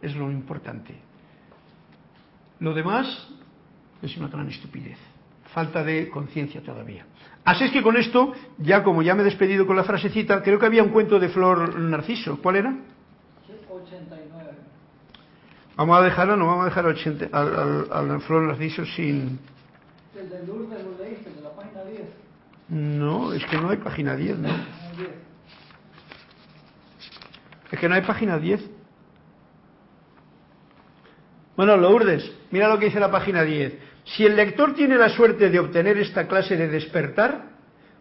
es 0.00 0.16
lo 0.16 0.30
importante. 0.30 0.94
Lo 2.58 2.72
demás 2.72 3.28
es 4.00 4.16
una 4.16 4.28
gran 4.28 4.48
estupidez. 4.48 5.09
Falta 5.54 5.82
de 5.82 6.08
conciencia 6.08 6.62
todavía. 6.62 7.06
Así 7.44 7.64
es 7.64 7.72
que 7.72 7.82
con 7.82 7.96
esto, 7.96 8.32
ya 8.58 8.84
como 8.84 9.02
ya 9.02 9.14
me 9.14 9.22
he 9.22 9.24
despedido 9.24 9.66
con 9.66 9.76
la 9.76 9.84
frasecita, 9.84 10.42
creo 10.42 10.58
que 10.58 10.66
había 10.66 10.82
un 10.82 10.90
cuento 10.90 11.18
de 11.18 11.28
Flor 11.28 11.78
Narciso. 11.78 12.40
¿Cuál 12.40 12.56
era? 12.56 12.74
89. 13.68 14.50
Vamos 15.76 15.98
a 15.98 16.02
dejarlo, 16.02 16.36
no 16.36 16.46
vamos 16.46 16.62
a 16.62 16.64
dejar 16.66 16.84
al, 16.86 17.88
al, 17.90 18.20
Flor 18.20 18.42
Narciso 18.42 18.84
sin... 18.84 19.38
El 20.14 20.28
de 20.28 20.46
Lourdes 20.46 20.84
lo 20.84 21.02
leíste, 21.02 21.30
de 21.30 21.40
la 21.40 21.50
página 21.50 21.84
10. 21.84 22.00
No, 22.68 23.32
es 23.32 23.44
que 23.46 23.56
no 23.56 23.70
hay 23.70 23.78
página 23.78 24.14
10, 24.14 24.38
¿no? 24.38 24.48
Es 27.70 27.78
que 27.78 27.88
no 27.88 27.94
hay 27.94 28.02
página 28.02 28.38
10. 28.38 28.60
Bueno, 31.56 31.76
Lourdes, 31.76 32.30
mira 32.50 32.68
lo 32.68 32.78
que 32.78 32.86
dice 32.86 33.00
la 33.00 33.10
página 33.10 33.42
10. 33.42 33.89
Si 34.16 34.26
el 34.26 34.34
lector 34.34 34.74
tiene 34.74 34.96
la 34.96 35.08
suerte 35.10 35.50
de 35.50 35.58
obtener 35.58 35.96
esta 35.98 36.26
clase 36.26 36.56
de 36.56 36.68
despertar, 36.68 37.50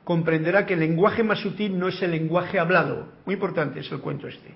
comprenderá 0.03 0.65
que 0.65 0.73
el 0.73 0.79
lenguaje 0.79 1.23
más 1.23 1.39
sutil 1.39 1.77
no 1.77 1.87
es 1.87 2.01
el 2.01 2.11
lenguaje 2.11 2.57
hablado. 2.57 3.13
Muy 3.25 3.35
importante 3.35 3.81
es 3.81 3.91
el 3.91 3.99
cuento 3.99 4.27
este. 4.27 4.55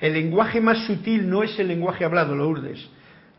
El 0.00 0.14
lenguaje 0.14 0.60
más 0.60 0.86
sutil 0.86 1.28
no 1.28 1.42
es 1.42 1.58
el 1.58 1.68
lenguaje 1.68 2.04
hablado, 2.04 2.34
Lourdes. 2.34 2.88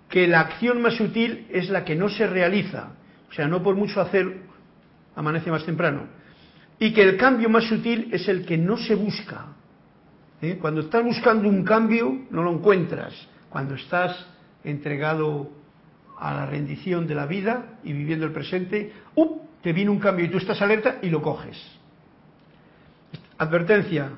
Que 0.08 0.28
la 0.28 0.42
acción 0.42 0.82
más 0.82 0.96
sutil 0.96 1.48
es 1.50 1.70
la 1.70 1.84
que 1.84 1.96
no 1.96 2.10
se 2.10 2.28
realiza. 2.28 2.92
O 3.30 3.34
sea, 3.34 3.48
no 3.48 3.64
por 3.64 3.76
mucho 3.76 4.02
hacer 4.02 4.38
amanece 5.16 5.50
más 5.50 5.66
temprano. 5.66 6.08
Y 6.78 6.94
que 6.94 7.02
el 7.02 7.18
cambio 7.18 7.50
más 7.50 7.64
sutil 7.64 8.10
es 8.12 8.28
el 8.28 8.46
que 8.46 8.58
no 8.58 8.78
se 8.78 8.94
busca. 8.94 9.48
¿eh? 10.44 10.60
Cuando 10.62 10.82
estás 10.82 11.04
buscando 11.04 11.50
un 11.50 11.64
cambio, 11.64 12.26
no 12.30 12.44
lo 12.44 12.54
encuentras. 12.54 13.14
Cuando 13.50 13.74
estás 13.74 14.28
entregado 14.64 15.50
a 16.20 16.34
la 16.34 16.46
rendición 16.46 17.08
de 17.08 17.16
la 17.16 17.26
vida 17.26 17.80
y 17.84 17.94
viviendo 17.94 18.26
el 18.26 18.32
presente, 18.32 18.92
¡up! 19.16 19.42
te 19.62 19.74
viene 19.74 19.92
un 19.92 20.00
cambio 20.00 20.26
y 20.26 20.30
tú 20.30 20.38
estás 20.38 20.62
alerta 20.62 20.98
y 21.02 21.10
lo 21.10 21.22
coges. 21.22 21.58
Advertencia. 23.38 24.12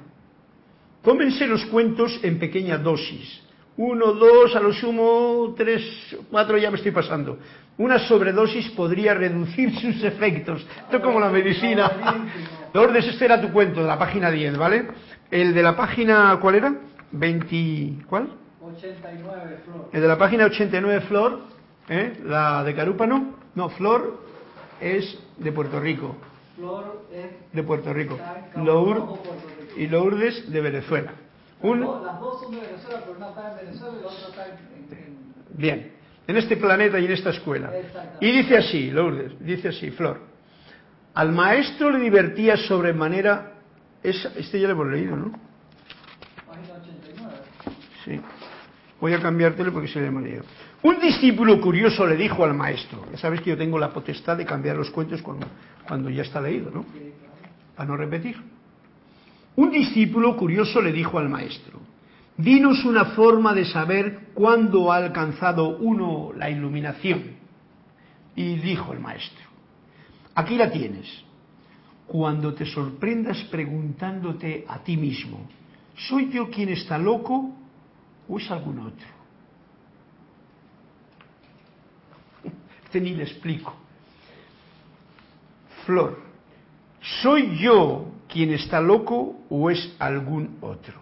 Cómense 1.03 1.47
los 1.47 1.65
cuentos 1.65 2.19
en 2.23 2.39
pequeña 2.39 2.77
dosis. 2.77 3.41
Uno, 3.77 4.13
dos, 4.13 4.55
a 4.55 4.59
lo 4.59 4.73
sumo 4.73 5.53
tres, 5.57 5.81
cuatro, 6.29 6.57
ya 6.57 6.69
me 6.69 6.77
estoy 6.77 6.91
pasando. 6.91 7.39
Una 7.77 7.97
sobredosis 7.97 8.69
podría 8.71 9.13
reducir 9.13 9.73
sus 9.79 10.03
efectos. 10.03 10.67
Esto 10.83 10.97
es 10.97 11.03
como 11.03 11.19
la 11.19 11.29
medicina. 11.29 11.89
Lourdes, 12.73 13.07
este 13.07 13.25
era 13.25 13.39
tu 13.39 13.51
cuento 13.53 13.81
de 13.81 13.87
la 13.87 13.97
página 13.97 14.29
10, 14.29 14.57
¿vale? 14.57 14.87
El 15.31 15.53
de 15.53 15.63
la 15.63 15.77
página, 15.77 16.37
¿cuál 16.41 16.55
era? 16.55 16.75
20, 17.11 18.05
¿cuál? 18.07 18.29
89, 18.61 19.59
Flor. 19.63 19.89
El 19.93 20.01
de 20.01 20.07
la 20.07 20.17
página 20.17 20.45
89, 20.45 21.01
Flor, 21.07 21.39
¿eh? 21.89 22.19
la 22.23 22.63
de 22.63 22.75
Carúpano. 22.75 23.35
No, 23.55 23.69
Flor 23.69 24.21
es 24.79 25.17
de 25.37 25.51
Puerto 25.51 25.79
Rico. 25.79 26.15
Flor 26.55 27.05
es 27.11 27.53
de 27.53 27.63
Puerto 27.63 27.93
Rico. 27.93 28.17
Lour, 28.55 29.19
y 29.75 29.87
Lourdes 29.87 30.51
de 30.51 30.61
Venezuela. 30.61 31.11
Un, 31.61 31.81
las 31.81 32.19
dos 32.19 32.41
son 32.41 32.51
de 32.51 32.61
Venezuela, 32.61 33.01
pero 33.05 33.17
una 33.17 33.29
está 33.29 33.51
en 33.51 33.65
Venezuela 33.65 33.97
y 33.97 34.01
la 34.01 34.07
otra 34.07 34.27
está 34.27 34.45
en, 34.45 35.19
Bien, 35.57 35.91
en 36.27 36.37
este 36.37 36.55
planeta 36.55 36.99
y 36.99 37.05
en 37.05 37.11
esta 37.11 37.31
escuela. 37.31 37.71
Y 38.21 38.31
dice 38.31 38.57
así, 38.57 38.91
Lourdes, 38.91 39.33
dice 39.39 39.69
así, 39.69 39.91
Flor. 39.91 40.21
Al 41.15 41.33
maestro 41.33 41.89
le 41.89 41.99
divertía 41.99 42.55
sobremanera 42.55 43.59
este 44.03 44.59
ya 44.59 44.67
lo 44.67 44.73
hemos 44.73 44.87
leído, 44.87 45.15
¿no? 45.15 45.31
Página 46.47 46.75
89. 46.81 47.35
Sí. 48.05 48.21
Voy 49.01 49.13
a 49.13 49.21
cambiártelo 49.21 49.73
porque 49.73 49.87
se 49.87 49.99
lo 49.99 50.05
hemos 50.05 50.23
leído. 50.23 50.43
Un 50.81 50.99
discípulo 50.99 51.59
curioso 51.59 52.05
le 52.07 52.15
dijo 52.15 52.45
al 52.45 52.53
maestro, 52.53 53.05
ya 53.11 53.17
sabes 53.17 53.41
que 53.41 53.49
yo 53.49 53.57
tengo 53.57 53.77
la 53.77 53.91
potestad 53.91 54.37
de 54.37 54.45
cambiar 54.45 54.77
los 54.77 54.89
cuentos 54.91 55.21
cuando, 55.21 56.09
ya 56.09 56.21
está 56.21 56.39
leído, 56.39 56.71
¿no? 56.71 56.85
Para 57.75 57.89
no 57.89 57.97
repetir. 57.97 58.37
Un 59.57 59.71
discípulo 59.71 60.37
curioso 60.37 60.81
le 60.81 60.93
dijo 60.93 61.19
al 61.19 61.27
maestro, 61.27 61.79
dinos 62.37 62.85
una 62.85 63.05
forma 63.05 63.53
de 63.53 63.65
saber 63.65 64.29
cuándo 64.33 64.91
ha 64.91 64.97
alcanzado 64.97 65.77
uno 65.79 66.31
la 66.33 66.49
iluminación. 66.49 67.37
Y 68.35 68.55
dijo 68.59 68.93
el 68.93 68.99
maestro, 68.99 69.45
aquí 70.33 70.55
la 70.55 70.71
tienes 70.71 71.25
cuando 72.07 72.53
te 72.53 72.65
sorprendas 72.65 73.37
preguntándote 73.51 74.63
a 74.65 74.79
ti 74.79 74.95
mismo, 74.95 75.45
¿soy 76.07 76.31
yo 76.31 76.49
quien 76.49 76.69
está 76.69 76.97
loco 76.97 77.53
o 78.29 78.39
es 78.39 78.49
algún 78.49 78.79
otro? 78.79 79.18
Este 82.89 83.01
ni 83.01 83.13
le 83.13 83.21
explico. 83.21 83.71
Flor, 85.85 86.17
¿soy 87.21 87.55
yo 87.59 88.07
quien 88.27 88.51
está 88.51 88.81
loco 88.81 89.41
o 89.47 89.69
es 89.69 89.95
algún 89.99 90.57
otro? 90.61 90.95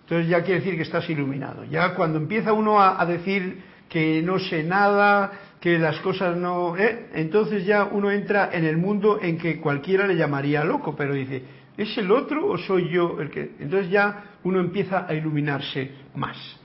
Entonces 0.00 0.28
ya 0.28 0.42
quiere 0.42 0.58
decir 0.58 0.74
que 0.74 0.82
estás 0.82 1.08
iluminado. 1.08 1.62
Ya 1.66 1.94
cuando 1.94 2.18
empieza 2.18 2.52
uno 2.52 2.80
a, 2.80 3.00
a 3.00 3.06
decir 3.06 3.62
que 3.88 4.20
no 4.20 4.40
sé 4.40 4.64
nada, 4.64 5.30
que 5.60 5.78
las 5.78 6.00
cosas 6.00 6.36
no... 6.36 6.76
¿eh? 6.76 7.10
Entonces 7.14 7.64
ya 7.64 7.84
uno 7.84 8.10
entra 8.10 8.50
en 8.52 8.64
el 8.64 8.78
mundo 8.78 9.20
en 9.22 9.38
que 9.38 9.60
cualquiera 9.60 10.08
le 10.08 10.16
llamaría 10.16 10.64
loco, 10.64 10.96
pero 10.96 11.14
dice, 11.14 11.40
¿es 11.76 11.96
el 11.98 12.10
otro 12.10 12.48
o 12.48 12.58
soy 12.58 12.88
yo 12.88 13.20
el 13.20 13.30
que...? 13.30 13.52
Entonces 13.60 13.90
ya 13.90 14.24
uno 14.42 14.58
empieza 14.58 15.06
a 15.06 15.14
iluminarse 15.14 15.92
más. 16.16 16.61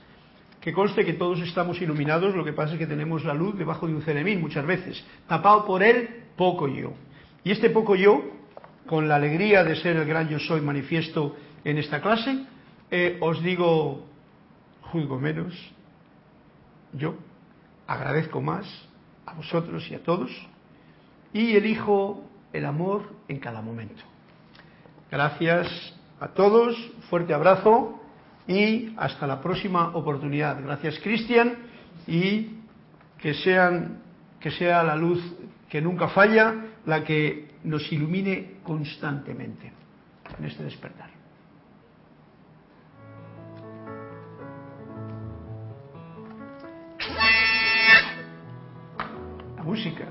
Que 0.60 0.72
conste 0.72 1.04
que 1.04 1.12
todos 1.12 1.40
estamos 1.40 1.80
iluminados, 1.80 2.34
lo 2.34 2.44
que 2.44 2.52
pasa 2.52 2.72
es 2.72 2.78
que 2.78 2.86
tenemos 2.86 3.24
la 3.24 3.34
luz 3.34 3.56
debajo 3.56 3.86
de 3.86 3.94
un 3.94 4.02
celemín 4.02 4.40
muchas 4.40 4.66
veces, 4.66 5.04
tapado 5.28 5.64
por 5.64 5.82
él 5.82 6.24
poco 6.36 6.68
yo. 6.68 6.92
Y 7.44 7.52
este 7.52 7.70
poco 7.70 7.94
yo, 7.94 8.22
con 8.86 9.08
la 9.08 9.16
alegría 9.16 9.62
de 9.64 9.76
ser 9.76 9.96
el 9.96 10.04
gran 10.04 10.28
yo 10.28 10.38
soy 10.38 10.60
manifiesto 10.60 11.36
en 11.64 11.78
esta 11.78 12.00
clase, 12.00 12.44
eh, 12.90 13.18
os 13.20 13.42
digo, 13.42 14.06
juzgo 14.90 15.18
menos, 15.18 15.54
yo 16.92 17.14
agradezco 17.86 18.40
más, 18.40 18.66
a 19.26 19.34
vosotros 19.34 19.88
y 19.90 19.94
a 19.94 20.02
todos, 20.02 20.30
y 21.32 21.54
elijo 21.54 22.24
el 22.52 22.64
amor 22.64 23.02
en 23.28 23.38
cada 23.38 23.60
momento. 23.60 24.02
Gracias 25.10 25.94
a 26.20 26.28
todos, 26.28 26.74
fuerte 27.08 27.32
abrazo 27.32 28.00
y 28.48 28.94
hasta 28.96 29.26
la 29.26 29.40
próxima 29.40 29.94
oportunidad. 29.94 30.60
Gracias, 30.62 30.98
Cristian, 31.00 31.58
y 32.06 32.48
que, 33.18 33.34
sea 33.34 34.82
la 34.82 34.96
luz 34.96 35.22
que 35.68 35.82
nunca 35.82 36.08
falla 36.08 36.54
la 36.86 37.04
que 37.04 37.48
nos 37.64 37.92
ilumine 37.92 38.56
constantemente 38.62 39.70
en 40.38 40.44
este 40.44 40.64
despertar. 40.64 41.10
La 49.56 49.62
música. 49.62 50.06